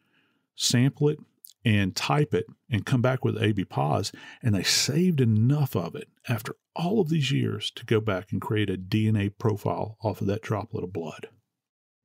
sample 0.55 1.09
it, 1.09 1.19
and 1.63 1.95
type 1.95 2.33
it 2.33 2.45
and 2.69 2.85
come 2.85 3.01
back 3.01 3.25
with 3.25 3.41
AB 3.41 3.65
pos. 3.65 4.11
And 4.43 4.53
they 4.53 4.63
saved 4.63 5.19
enough 5.19 5.75
of 5.75 5.95
it 5.95 6.09
after 6.27 6.55
all 6.75 6.99
of 6.99 7.09
these 7.09 7.31
years 7.31 7.71
to 7.71 7.85
go 7.85 7.99
back 7.99 8.31
and 8.31 8.41
create 8.41 8.69
a 8.69 8.77
DNA 8.77 9.35
profile 9.37 9.97
off 10.01 10.21
of 10.21 10.27
that 10.27 10.41
droplet 10.41 10.83
of 10.83 10.93
blood. 10.93 11.29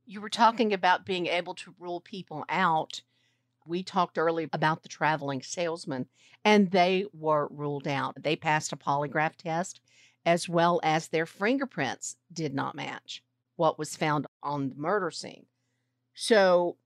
You 0.06 0.20
were 0.20 0.30
talking 0.30 0.72
about 0.72 1.06
being 1.06 1.26
able 1.26 1.54
to 1.56 1.74
rule 1.78 2.00
people 2.00 2.44
out 2.48 3.02
we 3.66 3.82
talked 3.82 4.18
earlier 4.18 4.48
about 4.52 4.82
the 4.82 4.88
traveling 4.88 5.42
salesman, 5.42 6.06
and 6.44 6.70
they 6.70 7.06
were 7.12 7.48
ruled 7.50 7.86
out. 7.86 8.22
They 8.22 8.36
passed 8.36 8.72
a 8.72 8.76
polygraph 8.76 9.36
test 9.36 9.80
as 10.26 10.48
well 10.48 10.80
as 10.82 11.08
their 11.08 11.24
fingerprints 11.24 12.16
did 12.32 12.54
not 12.54 12.74
match 12.74 13.22
what 13.56 13.78
was 13.78 13.96
found 13.96 14.26
on 14.42 14.68
the 14.68 14.74
murder 14.74 15.10
scene. 15.10 15.46
So 16.14 16.76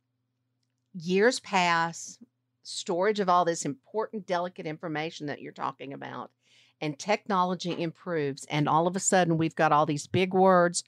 years 0.94 1.40
pass, 1.40 2.18
storage 2.62 3.20
of 3.20 3.28
all 3.28 3.44
this 3.44 3.64
important, 3.64 4.26
delicate 4.26 4.66
information 4.66 5.26
that 5.26 5.40
you're 5.40 5.52
talking 5.52 5.92
about, 5.92 6.30
and 6.80 6.98
technology 6.98 7.80
improves. 7.80 8.44
And 8.46 8.68
all 8.68 8.86
of 8.86 8.96
a 8.96 9.00
sudden, 9.00 9.38
we've 9.38 9.54
got 9.54 9.72
all 9.72 9.86
these 9.86 10.06
big 10.06 10.34
words 10.34 10.84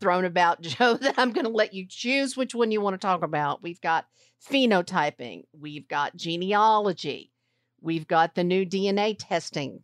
thrown 0.00 0.24
about, 0.24 0.60
Joe, 0.62 0.94
that 0.94 1.14
I'm 1.18 1.32
going 1.32 1.46
to 1.46 1.50
let 1.50 1.74
you 1.74 1.86
choose 1.88 2.36
which 2.36 2.54
one 2.54 2.70
you 2.70 2.80
want 2.80 2.94
to 2.94 3.06
talk 3.06 3.22
about. 3.22 3.62
We've 3.62 3.80
got 3.80 4.06
phenotyping, 4.50 5.44
we've 5.58 5.86
got 5.86 6.16
genealogy, 6.16 7.30
we've 7.80 8.06
got 8.06 8.34
the 8.34 8.44
new 8.44 8.64
DNA 8.64 9.16
testing. 9.18 9.82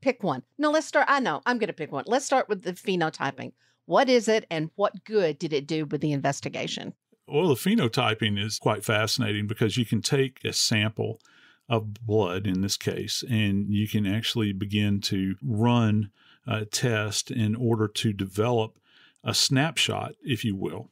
Pick 0.00 0.22
one. 0.22 0.42
No, 0.58 0.70
let's 0.70 0.86
start. 0.86 1.06
I 1.08 1.20
know, 1.20 1.40
I'm 1.46 1.58
going 1.58 1.68
to 1.68 1.74
pick 1.74 1.90
one. 1.90 2.04
Let's 2.06 2.26
start 2.26 2.48
with 2.48 2.62
the 2.62 2.72
phenotyping. 2.72 3.52
What 3.86 4.08
is 4.08 4.28
it 4.28 4.46
and 4.50 4.70
what 4.76 5.04
good 5.04 5.38
did 5.38 5.52
it 5.52 5.66
do 5.66 5.84
with 5.86 6.00
the 6.00 6.12
investigation? 6.12 6.94
Well, 7.26 7.48
the 7.48 7.54
phenotyping 7.54 8.42
is 8.42 8.58
quite 8.58 8.84
fascinating 8.84 9.46
because 9.46 9.76
you 9.76 9.84
can 9.84 10.02
take 10.02 10.44
a 10.44 10.52
sample 10.52 11.20
of 11.68 11.94
blood 11.94 12.46
in 12.46 12.60
this 12.60 12.76
case, 12.76 13.24
and 13.28 13.70
you 13.70 13.88
can 13.88 14.06
actually 14.06 14.52
begin 14.52 15.00
to 15.00 15.34
run 15.42 16.10
a 16.46 16.66
test 16.66 17.30
in 17.30 17.54
order 17.54 17.88
to 17.88 18.12
develop 18.12 18.78
a 19.22 19.32
snapshot, 19.32 20.14
if 20.22 20.44
you 20.44 20.54
will, 20.54 20.90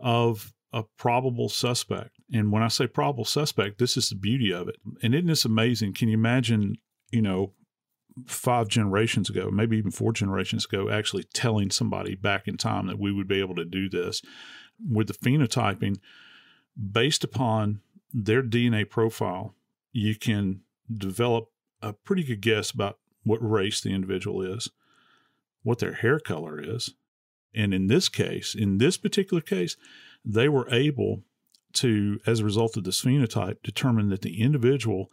of 0.00 0.52
a 0.72 0.82
probable 0.96 1.48
suspect. 1.48 2.16
And 2.32 2.50
when 2.50 2.62
I 2.62 2.68
say 2.68 2.88
probable 2.88 3.24
suspect, 3.24 3.78
this 3.78 3.96
is 3.96 4.08
the 4.08 4.16
beauty 4.16 4.52
of 4.52 4.68
it. 4.68 4.76
And 5.02 5.14
isn't 5.14 5.28
this 5.28 5.44
amazing? 5.44 5.94
Can 5.94 6.08
you 6.08 6.14
imagine, 6.14 6.78
you 7.12 7.22
know, 7.22 7.52
five 8.26 8.68
generations 8.68 9.30
ago, 9.30 9.50
maybe 9.50 9.76
even 9.76 9.90
four 9.90 10.12
generations 10.12 10.64
ago, 10.64 10.90
actually 10.90 11.24
telling 11.24 11.70
somebody 11.70 12.14
back 12.14 12.48
in 12.48 12.56
time 12.56 12.86
that 12.86 12.98
we 12.98 13.12
would 13.12 13.28
be 13.28 13.40
able 13.40 13.54
to 13.54 13.64
do 13.64 13.88
this 13.88 14.22
with 14.88 15.08
the 15.08 15.14
phenotyping 15.14 15.98
based 16.92 17.24
upon 17.24 17.80
their 18.12 18.42
DNA 18.42 18.88
profile, 18.88 19.54
you 19.92 20.14
can 20.16 20.60
develop 20.92 21.50
a 21.82 21.92
pretty 21.92 22.22
good 22.24 22.40
guess 22.40 22.70
about 22.70 22.98
what 23.22 23.38
race 23.38 23.80
the 23.80 23.90
individual 23.90 24.42
is, 24.42 24.68
what 25.62 25.78
their 25.78 25.94
hair 25.94 26.18
color 26.18 26.60
is. 26.60 26.94
And 27.54 27.74
in 27.74 27.88
this 27.88 28.08
case, 28.08 28.54
in 28.54 28.78
this 28.78 28.96
particular 28.96 29.40
case, 29.40 29.76
they 30.24 30.48
were 30.48 30.68
able 30.70 31.22
to, 31.74 32.20
as 32.26 32.40
a 32.40 32.44
result 32.44 32.76
of 32.76 32.84
this 32.84 33.02
phenotype, 33.02 33.62
determine 33.62 34.08
that 34.10 34.22
the 34.22 34.40
individual 34.40 35.10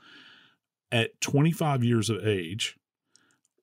at 0.91 1.19
25 1.21 1.83
years 1.83 2.09
of 2.09 2.25
age 2.25 2.77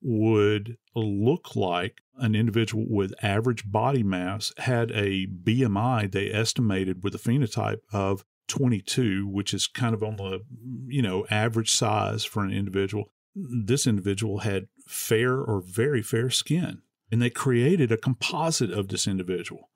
would 0.05 0.76
look 0.94 1.57
like 1.57 2.02
an 2.18 2.34
individual 2.34 2.84
with 2.88 3.14
average 3.24 3.70
body 3.70 4.02
mass 4.02 4.52
had 4.59 4.90
a 4.92 5.26
BMI 5.26 6.12
they 6.12 6.30
estimated 6.30 7.02
with 7.02 7.14
a 7.14 7.18
phenotype 7.18 7.80
of 7.92 8.24
22, 8.48 9.26
which 9.26 9.55
is 9.55 9.66
kind 9.66 9.94
of 9.94 10.02
on 10.02 10.16
the 10.16 10.40
you 10.86 11.02
know 11.02 11.26
average 11.30 11.72
size 11.72 12.24
for 12.24 12.44
an 12.44 12.52
individual. 12.52 13.11
This 13.34 13.86
individual 13.86 14.40
had 14.40 14.68
fair 14.86 15.38
or 15.38 15.61
very 15.61 16.02
fair 16.02 16.30
skin, 16.30 16.82
and 17.11 17.20
they 17.20 17.30
created 17.30 17.90
a 17.90 17.96
composite 17.96 18.70
of 18.70 18.88
this 18.88 19.09
individual. 19.09 19.70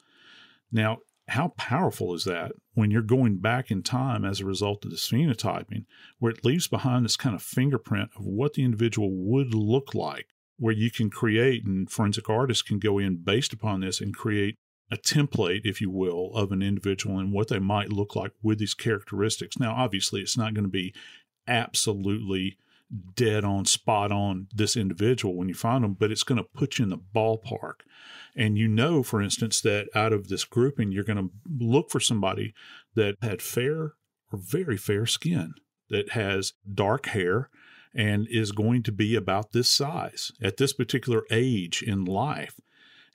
Now, 0.71 0.99
how 1.29 1.49
powerful 1.59 2.15
is 2.15 2.25
that 2.25 2.53
when 2.75 2.91
you're 2.91 3.03
going 3.03 3.39
back 3.39 3.71
in 3.71 3.83
time 3.83 4.25
as 4.25 4.41
a 4.41 4.47
result 4.47 4.85
of 4.85 4.91
this 4.91 5.09
phenotyping, 5.09 5.85
where 6.19 6.33
it 6.33 6.45
leaves 6.45 6.69
behind 6.69 7.05
this 7.05 7.17
kind 7.17 7.35
of 7.35 7.43
fingerprint 7.43 8.11
of 8.17 8.25
what 8.25 8.55
the 8.55 8.65
individual 8.65 9.11
would 9.13 9.55
look 9.55 9.95
like, 9.95 10.29
where 10.59 10.75
you 10.75 10.91
can 10.91 11.11
create 11.11 11.65
and 11.65 11.91
forensic 11.91 12.31
artists 12.31 12.63
can 12.63 12.79
go 12.79 12.99
in 12.99 13.17
based 13.17 13.53
upon 13.53 13.81
this 13.81 14.01
and 14.01 14.17
create 14.17 14.57
a 14.91 14.97
template, 14.97 15.61
if 15.65 15.81
you 15.81 15.91
will, 15.91 16.33
of 16.35 16.51
an 16.51 16.63
individual 16.63 17.19
and 17.19 17.31
what 17.31 17.49
they 17.49 17.59
might 17.59 17.93
look 17.93 18.17
like 18.17 18.33
with 18.43 18.59
these 18.59 18.75
characteristics. 18.75 19.59
Now, 19.59 19.75
obviously, 19.75 20.23
it's 20.23 20.39
not 20.39 20.55
going 20.55 20.65
to 20.65 20.71
be 20.71 20.95
absolutely 21.47 22.57
dead 23.15 23.45
on, 23.45 23.65
spot 23.65 24.11
on 24.11 24.49
this 24.55 24.77
individual 24.77 25.35
when 25.35 25.49
you 25.49 25.55
find 25.55 25.85
them, 25.85 25.95
but 25.95 26.11
it's 26.11 26.23
going 26.23 26.39
to 26.43 26.49
put 26.55 26.79
you 26.79 26.85
in 26.85 26.89
the 26.89 26.99
ballpark. 26.99 27.81
And 28.35 28.57
you 28.57 28.69
know, 28.69 29.03
for 29.03 29.21
instance, 29.21 29.61
that 29.63 29.89
out 29.95 30.13
of 30.13 30.29
this 30.29 30.45
grouping, 30.45 30.93
you're 30.93 31.05
going 31.05 31.19
to 31.19 31.31
look 31.65 31.91
for 31.91 32.01
somebody 32.01 32.55
that 32.95 33.17
had 33.21 33.43
fair 33.43 33.95
or 34.33 34.39
very 34.39 34.77
fair 34.77 35.07
skin, 35.07 35.55
that 35.91 36.11
has 36.11 36.53
dark 36.73 37.07
hair, 37.07 37.51
and 37.95 38.27
is 38.31 38.53
going 38.53 38.83
to 38.85 38.93
be 38.93 39.15
about 39.15 39.53
this 39.53 39.71
size 39.71 40.31
at 40.41 40.57
this 40.57 40.73
particular 40.73 41.25
age 41.31 41.83
in 41.83 42.05
life. 42.05 42.61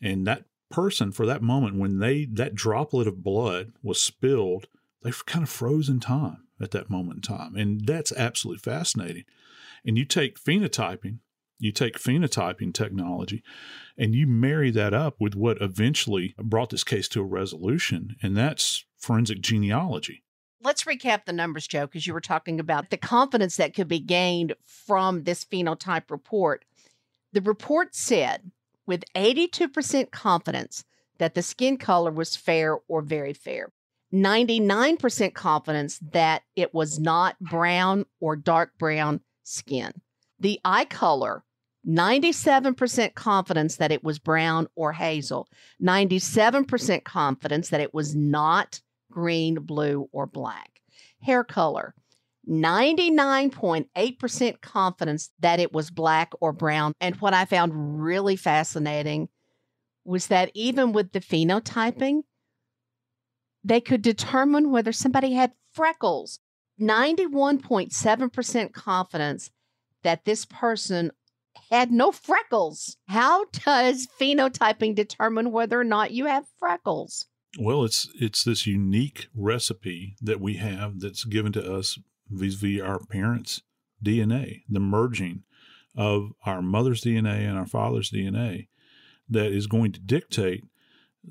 And 0.01 0.27
that 0.27 0.45
person, 0.69 1.11
for 1.11 1.25
that 1.25 1.41
moment, 1.41 1.77
when 1.77 1.99
they 1.99 2.25
that 2.25 2.55
droplet 2.55 3.07
of 3.07 3.23
blood 3.23 3.73
was 3.81 4.01
spilled, 4.01 4.67
they 5.03 5.11
kind 5.25 5.43
of 5.43 5.49
froze 5.49 5.87
in 5.87 5.99
time 5.99 6.43
at 6.59 6.71
that 6.71 6.89
moment 6.89 7.17
in 7.17 7.35
time. 7.35 7.55
And 7.55 7.85
that's 7.85 8.11
absolutely 8.11 8.59
fascinating. 8.59 9.23
And 9.85 9.97
you 9.97 10.05
take 10.05 10.39
phenotyping, 10.39 11.19
you 11.59 11.71
take 11.71 11.99
phenotyping 11.99 12.73
technology, 12.73 13.43
and 13.97 14.15
you 14.15 14.27
marry 14.27 14.71
that 14.71 14.93
up 14.93 15.15
with 15.19 15.35
what 15.35 15.61
eventually 15.61 16.35
brought 16.37 16.69
this 16.69 16.83
case 16.83 17.07
to 17.09 17.21
a 17.21 17.25
resolution, 17.25 18.15
and 18.21 18.35
that's 18.35 18.85
forensic 18.97 19.41
genealogy. 19.41 20.23
Let's 20.61 20.85
recap 20.85 21.25
the 21.25 21.33
numbers, 21.33 21.67
Joe, 21.67 21.87
because 21.87 22.07
you 22.07 22.13
were 22.13 22.21
talking 22.21 22.59
about 22.59 22.89
the 22.89 22.97
confidence 22.97 23.57
that 23.57 23.73
could 23.73 23.89
be 23.89 23.99
gained 23.99 24.55
from 24.63 25.23
this 25.23 25.43
phenotype 25.43 26.09
report. 26.09 26.63
The 27.33 27.41
report 27.41 27.93
said 27.93 28.51
with 28.85 29.03
82% 29.15 30.11
confidence 30.11 30.85
that 31.17 31.35
the 31.35 31.41
skin 31.41 31.77
color 31.77 32.11
was 32.11 32.35
fair 32.35 32.77
or 32.87 33.01
very 33.01 33.33
fair. 33.33 33.71
99% 34.13 35.33
confidence 35.33 35.99
that 36.11 36.43
it 36.55 36.73
was 36.73 36.99
not 36.99 37.39
brown 37.39 38.05
or 38.19 38.35
dark 38.35 38.77
brown 38.77 39.19
skin. 39.43 39.93
The 40.39 40.59
eye 40.65 40.85
color, 40.85 41.43
97% 41.87 43.13
confidence 43.13 43.75
that 43.77 43.91
it 43.91 44.03
was 44.03 44.17
brown 44.19 44.67
or 44.75 44.93
hazel, 44.93 45.47
97% 45.81 47.03
confidence 47.03 47.69
that 47.69 47.81
it 47.81 47.93
was 47.93 48.15
not 48.15 48.81
green, 49.11 49.55
blue, 49.55 50.09
or 50.11 50.25
black. 50.25 50.81
Hair 51.21 51.43
color, 51.45 51.93
99.8% 52.49 54.61
confidence 54.61 55.29
that 55.39 55.59
it 55.59 55.73
was 55.73 55.91
black 55.91 56.33
or 56.41 56.51
brown. 56.51 56.93
And 56.99 57.15
what 57.17 57.33
I 57.33 57.45
found 57.45 58.03
really 58.03 58.35
fascinating 58.35 59.29
was 60.03 60.27
that 60.27 60.51
even 60.53 60.91
with 60.91 61.13
the 61.13 61.21
phenotyping, 61.21 62.23
they 63.63 63.79
could 63.79 64.01
determine 64.01 64.71
whether 64.71 64.91
somebody 64.91 65.33
had 65.33 65.53
freckles. 65.71 66.39
91.7% 66.79 68.73
confidence 68.73 69.51
that 70.03 70.25
this 70.25 70.45
person 70.45 71.11
had 71.71 71.91
no 71.91 72.11
freckles. 72.11 72.97
How 73.07 73.45
does 73.45 74.07
phenotyping 74.19 74.95
determine 74.95 75.51
whether 75.51 75.79
or 75.79 75.85
not 75.85 76.11
you 76.11 76.25
have 76.25 76.45
freckles? 76.59 77.27
Well, 77.59 77.83
it's 77.83 78.09
it's 78.19 78.43
this 78.43 78.65
unique 78.65 79.27
recipe 79.35 80.15
that 80.21 80.41
we 80.41 80.55
have 80.55 80.99
that's 80.99 81.23
given 81.23 81.51
to 81.53 81.73
us 81.73 81.99
vis-a-vis 82.29 82.81
our 82.81 82.99
parents' 83.05 83.61
DNA, 84.03 84.63
the 84.67 84.79
merging 84.79 85.43
of 85.95 86.31
our 86.45 86.63
mother's 86.63 87.03
DNA 87.03 87.47
and 87.47 87.57
our 87.57 87.67
father's 87.67 88.09
DNA 88.09 88.67
that 89.29 89.51
is 89.51 89.67
going 89.67 89.91
to 89.91 89.99
dictate 89.99 90.63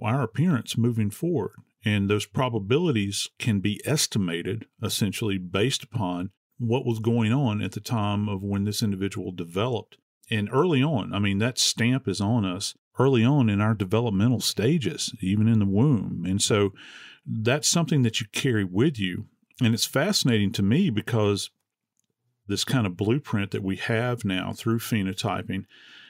our 0.01 0.22
appearance 0.22 0.78
moving 0.78 1.11
forward. 1.11 1.57
And 1.84 2.08
those 2.08 2.26
probabilities 2.26 3.28
can 3.38 3.60
be 3.60 3.80
estimated 3.84 4.66
essentially 4.82 5.38
based 5.38 5.82
upon 5.82 6.30
what 6.58 6.86
was 6.86 7.00
going 7.00 7.32
on 7.32 7.60
at 7.60 7.72
the 7.72 7.80
time 7.80 8.28
of 8.28 8.42
when 8.42 8.64
this 8.64 8.82
individual 8.82 9.32
developed. 9.32 9.96
And 10.30 10.48
early 10.52 10.82
on, 10.82 11.12
I 11.12 11.18
mean, 11.18 11.38
that 11.38 11.58
stamp 11.58 12.06
is 12.06 12.20
on 12.20 12.44
us 12.44 12.74
early 12.98 13.24
on 13.24 13.48
in 13.48 13.60
our 13.60 13.74
developmental 13.74 14.40
stages, 14.40 15.14
even 15.20 15.48
in 15.48 15.58
the 15.58 15.66
womb. 15.66 16.24
And 16.26 16.40
so 16.40 16.72
that's 17.26 17.68
something 17.68 18.02
that 18.02 18.20
you 18.20 18.26
carry 18.32 18.64
with 18.64 18.98
you. 18.98 19.26
And 19.60 19.74
it's 19.74 19.86
fascinating 19.86 20.52
to 20.52 20.62
me 20.62 20.90
because 20.90 21.50
this 22.48 22.64
kind 22.64 22.86
of 22.86 22.96
blueprint 22.96 23.50
that 23.52 23.62
we 23.62 23.76
have 23.76 24.24
now 24.24 24.52
through 24.52 24.78
phenotyping 24.78 25.64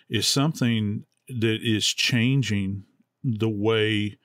is 0.09 0.27
something 0.27 1.05
that 1.29 1.61
is 1.63 1.87
changing 1.87 2.85
the 3.23 3.49
way 3.49 4.19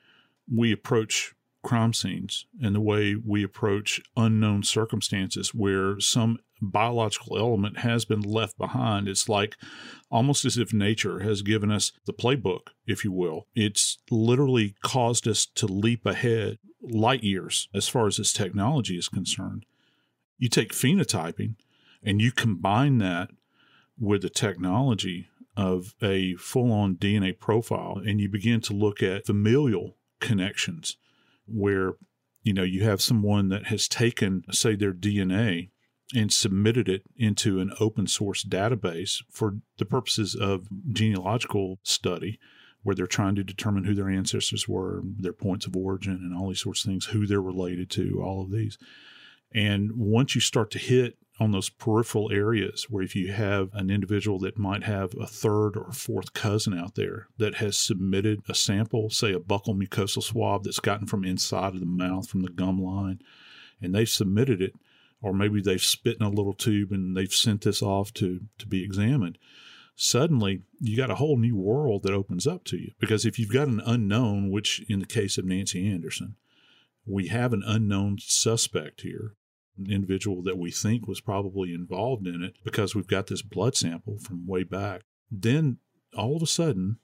we 0.52 0.72
approach 0.72 1.36
crime 1.64 1.94
scenes 1.94 2.46
and 2.62 2.76
the 2.76 2.82
way 2.82 3.16
we 3.16 3.44
approach 3.44 4.02
unknown 4.16 4.64
circumstances 4.64 5.54
where 5.54 6.00
some 6.00 6.40
biological 6.62 7.38
element 7.38 7.80
has 7.80 8.06
been 8.06 8.22
left 8.22 8.58
behind. 8.58 9.08
It's 9.08 9.30
like 9.30 9.56
almost 10.10 10.46
as 10.46 10.58
if 10.58 10.74
nature 10.74 11.20
has 11.20 11.42
given 11.42 11.72
us 11.72 11.92
the 12.06 12.14
playbook, 12.14 12.70
if 12.86 13.04
you 13.04 13.12
will. 13.12 13.48
It's 13.56 13.98
literally 14.10 14.76
caused 14.82 15.28
us 15.28 15.46
to 15.56 15.68
leap 15.68 16.06
ahead 16.06 16.58
light 16.82 17.24
years 17.24 17.68
as 17.74 17.88
far 17.88 18.08
as 18.08 18.18
this 18.18 18.34
technology 18.34 18.98
is 18.98 19.10
concerned. 19.10 19.66
You 20.38 20.50
take 20.50 20.74
phenotyping 20.74 21.56
and 22.04 22.22
you 22.22 22.32
combine 22.32 23.00
that 23.00 23.30
with 24.00 24.22
the 24.22 24.30
technology 24.30 25.28
of 25.56 25.96
a 26.04 26.36
full 26.36 26.72
on 26.72 26.96
DNA 26.96 27.38
profile, 27.38 28.00
and 28.06 28.22
you 28.22 28.30
begin 28.30 28.62
to 28.62 28.74
look 28.74 29.02
at 29.02 29.26
familial 29.26 29.96
connections 30.20 30.98
where 31.48 31.94
you 32.44 32.54
know 32.54 32.64
you 32.64 32.84
have 32.84 33.02
someone 33.02 33.50
that 33.50 33.68
has 33.68 33.88
taken 33.88 34.44
say 34.52 34.76
their 34.76 34.94
DNA 34.94 35.70
and 36.16 36.32
submitted 36.32 36.88
it 36.88 37.04
into 37.18 37.60
an 37.60 37.72
open 37.80 38.08
source 38.08 38.44
database 38.44 39.24
for 39.30 39.58
the 39.78 39.86
purposes 39.86 40.36
of 40.36 40.68
genealogical 40.92 41.80
study 41.84 42.40
where 42.84 42.96
they're 42.96 43.06
trying 43.06 43.36
to 43.36 43.44
determine 43.44 43.84
who 43.84 43.94
their 43.94 44.10
ancestors 44.10 44.66
were, 44.66 45.02
their 45.04 45.34
points 45.34 45.66
of 45.66 45.76
origin, 45.76 46.14
and 46.14 46.34
all 46.34 46.48
these 46.48 46.62
sorts 46.62 46.86
of 46.86 46.90
things, 46.90 47.08
who 47.08 47.28
they're 47.28 47.42
related 47.42 47.90
to, 47.90 48.22
all 48.24 48.42
of 48.42 48.52
these. 48.52 48.78
And 49.52 49.92
once 49.98 50.36
you 50.36 50.42
start 50.42 50.72
to 50.72 50.80
hit 50.80 51.18
on 51.40 51.52
those 51.52 51.70
peripheral 51.70 52.32
areas 52.32 52.88
where 52.90 53.04
if 53.04 53.16
you 53.16 53.32
have 53.32 53.70
an 53.74 53.90
individual 53.90 54.40
that 54.40 54.58
might 54.58 54.84
have 54.84 55.14
a 55.20 55.28
third 55.28 55.78
or 55.78 55.92
fourth 55.92 56.34
cousin 56.34 56.78
out 56.78 56.96
there 56.96 57.28
that 57.38 57.56
has 57.56 57.78
submitted 57.78 58.42
a 58.50 58.56
sample, 58.56 59.10
say 59.10 59.34
a 59.34 59.40
buccal 59.40 59.78
mucosal 59.78 60.24
swab 60.24 60.64
that's 60.64 60.80
gotten 60.80 61.06
from 61.06 61.24
inside 61.24 61.74
of 61.74 61.80
the 61.80 61.86
mouth 61.86 62.28
from 62.28 62.42
the 62.42 62.50
gum 62.50 62.82
line, 62.82 63.20
and 63.82 63.94
they've 63.94 64.10
submitted 64.10 64.62
it, 64.62 64.74
or 65.22 65.32
maybe 65.34 65.62
they've 65.62 65.82
spit 65.82 66.18
in 66.20 66.26
a 66.26 66.30
little 66.30 66.54
tube 66.54 66.92
and 66.92 67.16
they've 67.16 67.34
sent 67.34 67.62
this 67.62 67.82
off 67.82 68.12
to, 68.14 68.42
to 68.58 68.68
be 68.68 68.84
examined. 68.84 69.38
Suddenly, 69.96 70.62
you 70.80 70.96
got 70.96 71.10
a 71.10 71.16
whole 71.16 71.38
new 71.38 71.56
world 71.56 72.04
that 72.04 72.14
opens 72.14 72.46
up 72.46 72.64
to 72.66 72.78
you. 72.78 72.92
Because 73.00 73.26
if 73.26 73.40
you've 73.40 73.52
got 73.52 73.68
an 73.68 73.82
unknown, 73.84 74.52
which 74.52 74.84
in 74.88 75.00
the 75.00 75.08
case 75.08 75.40
of 75.40 75.46
Nancy 75.46 75.92
Anderson, 75.92 76.36
we 77.04 77.30
have 77.30 77.52
an 77.52 77.64
unknown 77.66 78.18
suspect 78.20 79.02
here 79.02 79.34
individual 79.88 80.42
that 80.44 80.58
we 80.58 80.72
think 80.72 81.08
was 81.08 81.22
probably 81.22 81.74
involved 81.74 82.28
in 82.28 82.44
it 82.44 82.56
because 82.64 82.96
we've 82.96 83.08
got 83.08 83.28
this 83.28 83.42
blood 83.42 83.76
sample 83.76 84.18
from 84.20 84.48
way 84.48 84.64
back. 84.64 85.02
Then 85.30 85.78
all 86.16 86.36
of 86.36 86.42
a 86.42 86.48
sudden, 86.48 87.00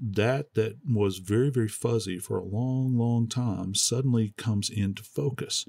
that 0.00 0.54
that 0.54 0.78
was 0.88 1.18
very 1.18 1.50
very 1.50 1.68
fuzzy 1.68 2.18
for 2.18 2.38
a 2.38 2.44
long 2.44 2.96
long 2.96 3.28
time 3.28 3.74
suddenly 3.74 4.34
comes 4.36 4.68
into 4.68 5.02
focus 5.02 5.66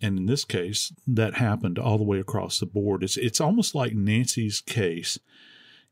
and 0.00 0.18
in 0.18 0.26
this 0.26 0.44
case 0.44 0.92
that 1.06 1.34
happened 1.34 1.78
all 1.78 1.98
the 1.98 2.04
way 2.04 2.18
across 2.18 2.58
the 2.58 2.66
board 2.66 3.02
it's 3.02 3.16
it's 3.16 3.40
almost 3.40 3.74
like 3.74 3.94
Nancy's 3.94 4.60
case 4.60 5.18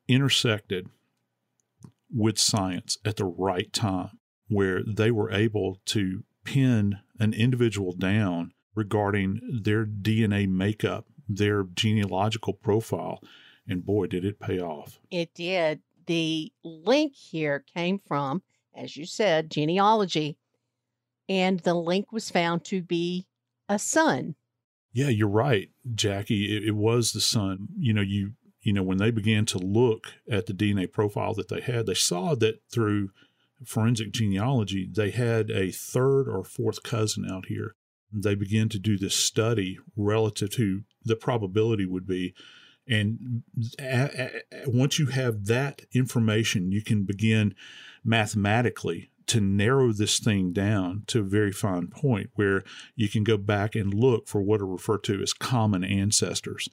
intersected 0.07 0.88
with 2.12 2.38
science 2.38 2.99
at 3.05 3.16
the 3.16 3.24
right 3.24 3.72
time 3.72 4.18
where 4.49 4.82
they 4.86 5.11
were 5.11 5.30
able 5.30 5.80
to 5.86 6.24
pin 6.45 6.99
an 7.18 7.32
individual 7.32 7.93
down 7.93 8.53
regarding 8.75 9.41
their 9.62 9.85
DNA 9.85 10.49
makeup, 10.49 11.07
their 11.29 11.64
genealogical 11.75 12.53
profile. 12.53 13.23
And 13.66 13.85
boy, 13.85 14.07
did 14.07 14.25
it 14.25 14.41
pay 14.41 14.61
off. 14.61 14.99
It 15.11 15.35
did. 15.35 15.81
The 16.07 16.53
link 16.64 17.14
here 17.14 17.64
came 17.75 17.99
from, 17.99 18.43
as 18.75 18.97
you 18.97 19.07
said, 19.07 19.51
genealogy, 19.51 20.37
and 21.29 21.61
the 21.61 21.75
link 21.75 22.11
was 22.11 22.31
found 22.31 22.64
to 22.64 22.83
be 22.83 23.27
a 23.68 23.79
son. 23.79 24.35
Yeah, 24.93 25.09
you're 25.09 25.29
right, 25.29 25.71
Jackie. 25.95 26.57
It, 26.57 26.64
it 26.64 26.75
was 26.75 27.12
the 27.12 27.21
son. 27.21 27.68
You 27.79 27.93
know, 27.93 28.01
you 28.01 28.33
you 28.62 28.73
know 28.73 28.83
when 28.83 28.99
they 28.99 29.12
began 29.12 29.47
to 29.47 29.59
look 29.59 30.14
at 30.29 30.47
the 30.47 30.53
DNA 30.53 30.91
profile 30.91 31.33
that 31.35 31.49
they 31.49 31.61
had, 31.61 31.87
they 31.87 31.95
saw 31.95 32.35
that 32.37 32.61
through 32.73 33.11
forensic 33.64 34.11
genealogy, 34.11 34.89
they 34.91 35.11
had 35.11 35.51
a 35.51 35.71
third 35.71 36.29
or 36.29 36.43
fourth 36.43 36.83
cousin 36.83 37.31
out 37.31 37.47
here 37.47 37.77
they 38.12 38.34
begin 38.34 38.68
to 38.70 38.78
do 38.78 38.98
this 38.98 39.14
study 39.14 39.78
relative 39.96 40.50
to 40.50 40.82
the 41.04 41.16
probability 41.16 41.86
would 41.86 42.06
be. 42.06 42.34
And 42.88 43.42
once 44.66 44.98
you 44.98 45.06
have 45.06 45.46
that 45.46 45.82
information, 45.92 46.72
you 46.72 46.82
can 46.82 47.04
begin 47.04 47.54
mathematically 48.04 49.11
to 49.26 49.40
narrow 49.40 49.92
this 49.92 50.18
thing 50.18 50.52
down 50.52 51.04
to 51.06 51.20
a 51.20 51.24
very 51.24 51.52
fine 51.52 51.86
point 51.86 52.30
where 52.34 52.64
you 52.96 53.08
can 53.08 53.22
go 53.22 53.36
back 53.36 53.76
and 53.76 53.94
look 53.94 54.26
for 54.26 54.42
what 54.42 54.61
are 54.61 54.66
referred 54.66 55.04
to 55.04 55.22
as 55.22 55.32
common 55.32 55.84
ancestors. 55.84 56.68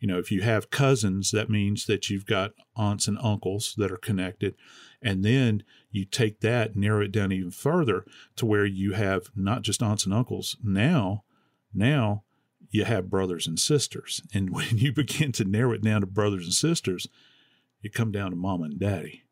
You 0.00 0.08
know, 0.08 0.18
if 0.18 0.32
you 0.32 0.40
have 0.42 0.70
cousins, 0.70 1.30
that 1.30 1.48
means 1.48 1.86
that 1.86 2.10
you've 2.10 2.26
got 2.26 2.52
aunts 2.74 3.06
and 3.06 3.16
uncles 3.22 3.74
that 3.76 3.92
are 3.92 3.96
connected. 3.96 4.56
And 5.00 5.24
then 5.24 5.62
you 5.90 6.04
take 6.04 6.40
that, 6.40 6.76
narrow 6.76 7.04
it 7.04 7.12
down 7.12 7.32
even 7.32 7.50
further 7.50 8.04
to 8.36 8.46
where 8.46 8.64
you 8.64 8.92
have 8.92 9.30
not 9.34 9.62
just 9.62 9.82
aunts 9.82 10.04
and 10.04 10.14
uncles. 10.14 10.56
Now, 10.62 11.24
now 11.74 12.24
you 12.70 12.84
have 12.84 13.10
brothers 13.10 13.46
and 13.46 13.58
sisters. 13.58 14.22
And 14.32 14.50
when 14.54 14.78
you 14.78 14.92
begin 14.92 15.32
to 15.32 15.44
narrow 15.44 15.72
it 15.72 15.82
down 15.82 16.00
to 16.00 16.06
brothers 16.06 16.44
and 16.44 16.54
sisters, 16.54 17.08
you 17.80 17.90
come 17.90 18.12
down 18.12 18.30
to 18.30 18.36
mama 18.36 18.64
and 18.64 18.78
daddy. 18.78 19.24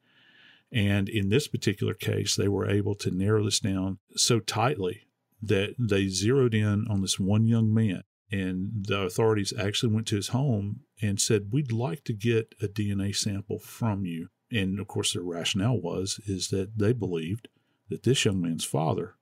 And 0.71 1.09
in 1.09 1.31
this 1.31 1.49
particular 1.49 1.95
case, 1.95 2.37
they 2.37 2.49
were 2.49 2.69
able 2.69 2.95
to 2.97 3.11
narrow 3.11 3.45
this 3.45 3.61
down 3.61 3.99
so 4.17 4.39
tightly 4.39 5.03
that 5.41 5.75
they 5.79 6.09
zeroed 6.09 6.55
in 6.55 6.87
on 6.89 7.01
this 7.01 7.19
one 7.19 7.47
young 7.47 7.73
man. 7.73 8.03
And 8.31 8.85
the 8.87 9.03
authorities 9.03 9.55
actually 9.59 9.95
went 9.95 10.07
to 10.09 10.17
his 10.17 10.29
home 10.29 10.81
and 11.01 11.19
said, 11.19 11.53
We'd 11.53 11.73
like 11.73 12.05
to 12.05 12.13
get 12.13 12.55
a 12.61 12.67
DNA 12.67 13.17
sample 13.17 13.59
from 13.59 14.05
you 14.05 14.29
and 14.51 14.79
of 14.79 14.87
course 14.87 15.13
their 15.13 15.23
rationale 15.23 15.81
was 15.81 16.21
is 16.27 16.49
that 16.49 16.79
they 16.79 16.93
believed 16.93 17.49
that 17.89 18.03
this 18.03 18.25
young 18.25 18.41
man's 18.41 18.65
father 18.65 19.15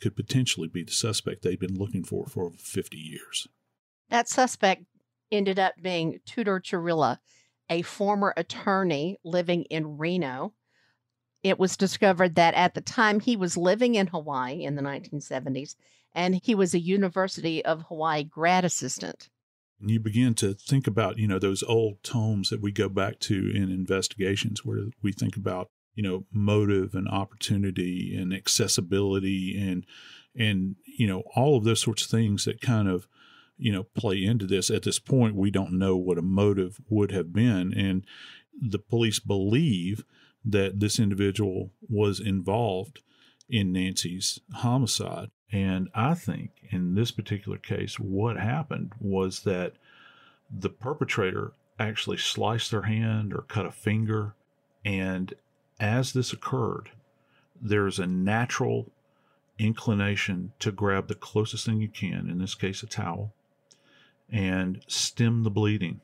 could 0.00 0.16
potentially 0.16 0.68
be 0.68 0.82
the 0.82 0.92
suspect 0.92 1.42
they'd 1.42 1.60
been 1.60 1.78
looking 1.78 2.02
for 2.02 2.26
for 2.26 2.44
over 2.44 2.56
50 2.58 2.96
years. 2.96 3.46
That 4.10 4.28
suspect 4.28 4.84
ended 5.30 5.58
up 5.58 5.74
being 5.80 6.20
Tudor 6.26 6.60
Chirila, 6.60 7.18
a 7.70 7.82
former 7.82 8.34
attorney 8.36 9.18
living 9.24 9.62
in 9.64 9.96
Reno. 9.96 10.54
It 11.42 11.58
was 11.58 11.76
discovered 11.76 12.34
that 12.34 12.54
at 12.54 12.74
the 12.74 12.80
time 12.80 13.20
he 13.20 13.36
was 13.36 13.56
living 13.56 13.94
in 13.94 14.08
Hawaii 14.08 14.64
in 14.64 14.74
the 14.74 14.82
1970s, 14.82 15.76
and 16.14 16.40
he 16.42 16.54
was 16.54 16.74
a 16.74 16.80
University 16.80 17.64
of 17.64 17.82
Hawaii 17.82 18.24
grad 18.24 18.64
assistant. 18.64 19.30
And 19.82 19.90
you 19.90 19.98
begin 19.98 20.34
to 20.34 20.54
think 20.54 20.86
about, 20.86 21.18
you 21.18 21.26
know, 21.26 21.40
those 21.40 21.64
old 21.64 22.02
tomes 22.04 22.50
that 22.50 22.62
we 22.62 22.70
go 22.70 22.88
back 22.88 23.18
to 23.20 23.50
in 23.52 23.64
investigations 23.64 24.64
where 24.64 24.84
we 25.02 25.12
think 25.12 25.36
about, 25.36 25.68
you 25.94 26.04
know, 26.04 26.24
motive 26.32 26.94
and 26.94 27.08
opportunity 27.08 28.16
and 28.16 28.32
accessibility 28.32 29.58
and 29.60 29.84
and 30.34 30.76
you 30.86 31.06
know 31.06 31.24
all 31.34 31.58
of 31.58 31.64
those 31.64 31.82
sorts 31.82 32.04
of 32.04 32.10
things 32.10 32.46
that 32.46 32.62
kind 32.62 32.88
of 32.88 33.06
you 33.58 33.72
know 33.72 33.82
play 33.82 34.24
into 34.24 34.46
this. 34.46 34.70
At 34.70 34.84
this 34.84 34.98
point 34.98 35.34
we 35.34 35.50
don't 35.50 35.72
know 35.72 35.96
what 35.96 36.16
a 36.16 36.22
motive 36.22 36.80
would 36.88 37.10
have 37.10 37.32
been. 37.32 37.74
And 37.76 38.06
the 38.58 38.78
police 38.78 39.18
believe 39.18 40.04
that 40.44 40.80
this 40.80 40.98
individual 40.98 41.70
was 41.88 42.20
involved 42.20 43.02
in 43.48 43.72
Nancy's 43.72 44.38
homicide 44.54 45.30
and 45.52 45.88
I 45.94 46.14
think 46.14 46.50
in 46.70 46.94
this 46.94 47.10
particular 47.10 47.58
case 47.58 47.98
what 47.98 48.36
happened 48.36 48.92
was 49.00 49.40
that 49.40 49.74
the 50.50 50.70
perpetrator 50.70 51.52
actually 51.78 52.16
sliced 52.16 52.70
their 52.70 52.82
hand 52.82 53.32
or 53.32 53.42
cut 53.42 53.66
a 53.66 53.72
finger 53.72 54.34
and 54.84 55.34
as 55.78 56.12
this 56.12 56.32
occurred 56.32 56.90
there's 57.60 57.98
a 57.98 58.06
natural 58.06 58.90
inclination 59.58 60.52
to 60.58 60.72
grab 60.72 61.08
the 61.08 61.14
closest 61.14 61.66
thing 61.66 61.80
you 61.80 61.88
can, 61.88 62.28
in 62.28 62.38
this 62.38 62.54
case, 62.54 62.82
a 62.82 62.86
towel, 62.86 63.32
and 64.30 64.82
stem 64.88 65.44
the 65.44 65.50
bleeding. 65.50 66.00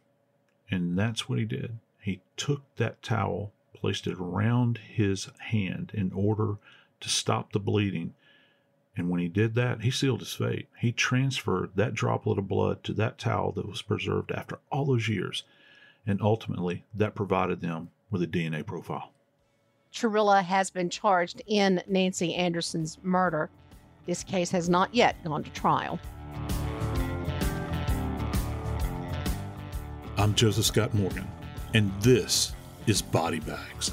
And 0.70 0.98
that's 0.98 1.28
what 1.28 1.38
he 1.38 1.44
did. 1.44 1.78
He 2.00 2.20
took 2.36 2.62
that 2.76 3.02
towel, 3.02 3.52
placed 3.74 4.06
it 4.06 4.18
around 4.18 4.78
his 4.78 5.28
hand 5.38 5.90
in 5.94 6.12
order 6.12 6.56
to 7.00 7.08
stop 7.08 7.52
the 7.52 7.60
bleeding. 7.60 8.14
And 8.98 9.08
when 9.08 9.20
he 9.20 9.28
did 9.28 9.54
that, 9.54 9.82
he 9.82 9.92
sealed 9.92 10.18
his 10.18 10.34
fate. 10.34 10.68
He 10.76 10.90
transferred 10.90 11.70
that 11.76 11.94
droplet 11.94 12.36
of 12.36 12.48
blood 12.48 12.82
to 12.82 12.92
that 12.94 13.16
towel 13.16 13.52
that 13.52 13.68
was 13.68 13.80
preserved 13.80 14.32
after 14.32 14.58
all 14.72 14.84
those 14.84 15.08
years. 15.08 15.44
And 16.04 16.20
ultimately, 16.20 16.84
that 16.94 17.14
provided 17.14 17.60
them 17.60 17.90
with 18.10 18.22
a 18.22 18.26
DNA 18.26 18.66
profile. 18.66 19.12
Chirila 19.92 20.42
has 20.42 20.70
been 20.70 20.90
charged 20.90 21.42
in 21.46 21.80
Nancy 21.86 22.34
Anderson's 22.34 22.98
murder. 23.04 23.50
This 24.06 24.24
case 24.24 24.50
has 24.50 24.68
not 24.68 24.92
yet 24.92 25.22
gone 25.22 25.44
to 25.44 25.50
trial. 25.50 26.00
I'm 30.16 30.34
Joseph 30.34 30.64
Scott 30.64 30.92
Morgan, 30.92 31.28
and 31.72 31.92
this 32.02 32.52
is 32.88 33.00
Body 33.00 33.38
Bags. 33.38 33.92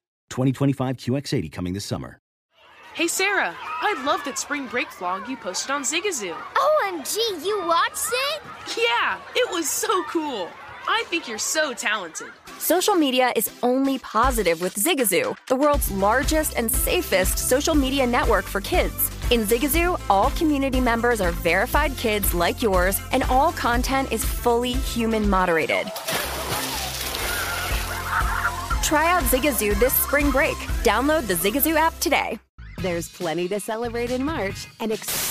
2025 0.31 0.97
QX80 0.97 1.51
coming 1.51 1.73
this 1.73 1.85
summer. 1.85 2.17
Hey 2.93 3.07
Sarah, 3.07 3.55
I 3.59 4.03
love 4.05 4.21
that 4.25 4.37
spring 4.37 4.67
break 4.67 4.89
vlog 4.89 5.29
you 5.29 5.37
posted 5.37 5.71
on 5.71 5.83
Zigazoo. 5.83 6.35
OMG, 6.55 7.45
you 7.45 7.65
watched 7.65 8.09
it? 8.11 8.41
Yeah, 8.77 9.17
it 9.33 9.49
was 9.49 9.69
so 9.69 10.03
cool. 10.09 10.49
I 10.87 11.03
think 11.07 11.27
you're 11.27 11.37
so 11.37 11.73
talented. 11.73 12.27
Social 12.57 12.95
media 12.95 13.31
is 13.35 13.49
only 13.63 13.99
positive 13.99 14.61
with 14.61 14.75
Zigazoo, 14.75 15.37
the 15.47 15.55
world's 15.55 15.89
largest 15.89 16.57
and 16.57 16.69
safest 16.69 17.37
social 17.37 17.75
media 17.75 18.05
network 18.05 18.43
for 18.45 18.59
kids. 18.59 19.09
In 19.31 19.41
Zigazoo, 19.43 19.99
all 20.09 20.31
community 20.31 20.81
members 20.81 21.21
are 21.21 21.31
verified 21.31 21.95
kids 21.95 22.33
like 22.33 22.61
yours, 22.61 22.99
and 23.13 23.23
all 23.23 23.53
content 23.53 24.11
is 24.11 24.25
fully 24.25 24.73
human 24.73 25.29
moderated. 25.29 25.87
Try 28.91 29.09
out 29.09 29.23
Zigazoo 29.23 29.73
this 29.79 29.93
spring 29.93 30.31
break. 30.31 30.57
Download 30.83 31.25
the 31.25 31.35
Zigazoo 31.35 31.77
app 31.77 31.97
today. 32.01 32.37
There's 32.81 33.07
plenty 33.07 33.47
to 33.47 33.57
celebrate 33.57 34.11
in 34.11 34.21
March 34.21 34.67
and 34.81 34.91
ex- 34.91 35.30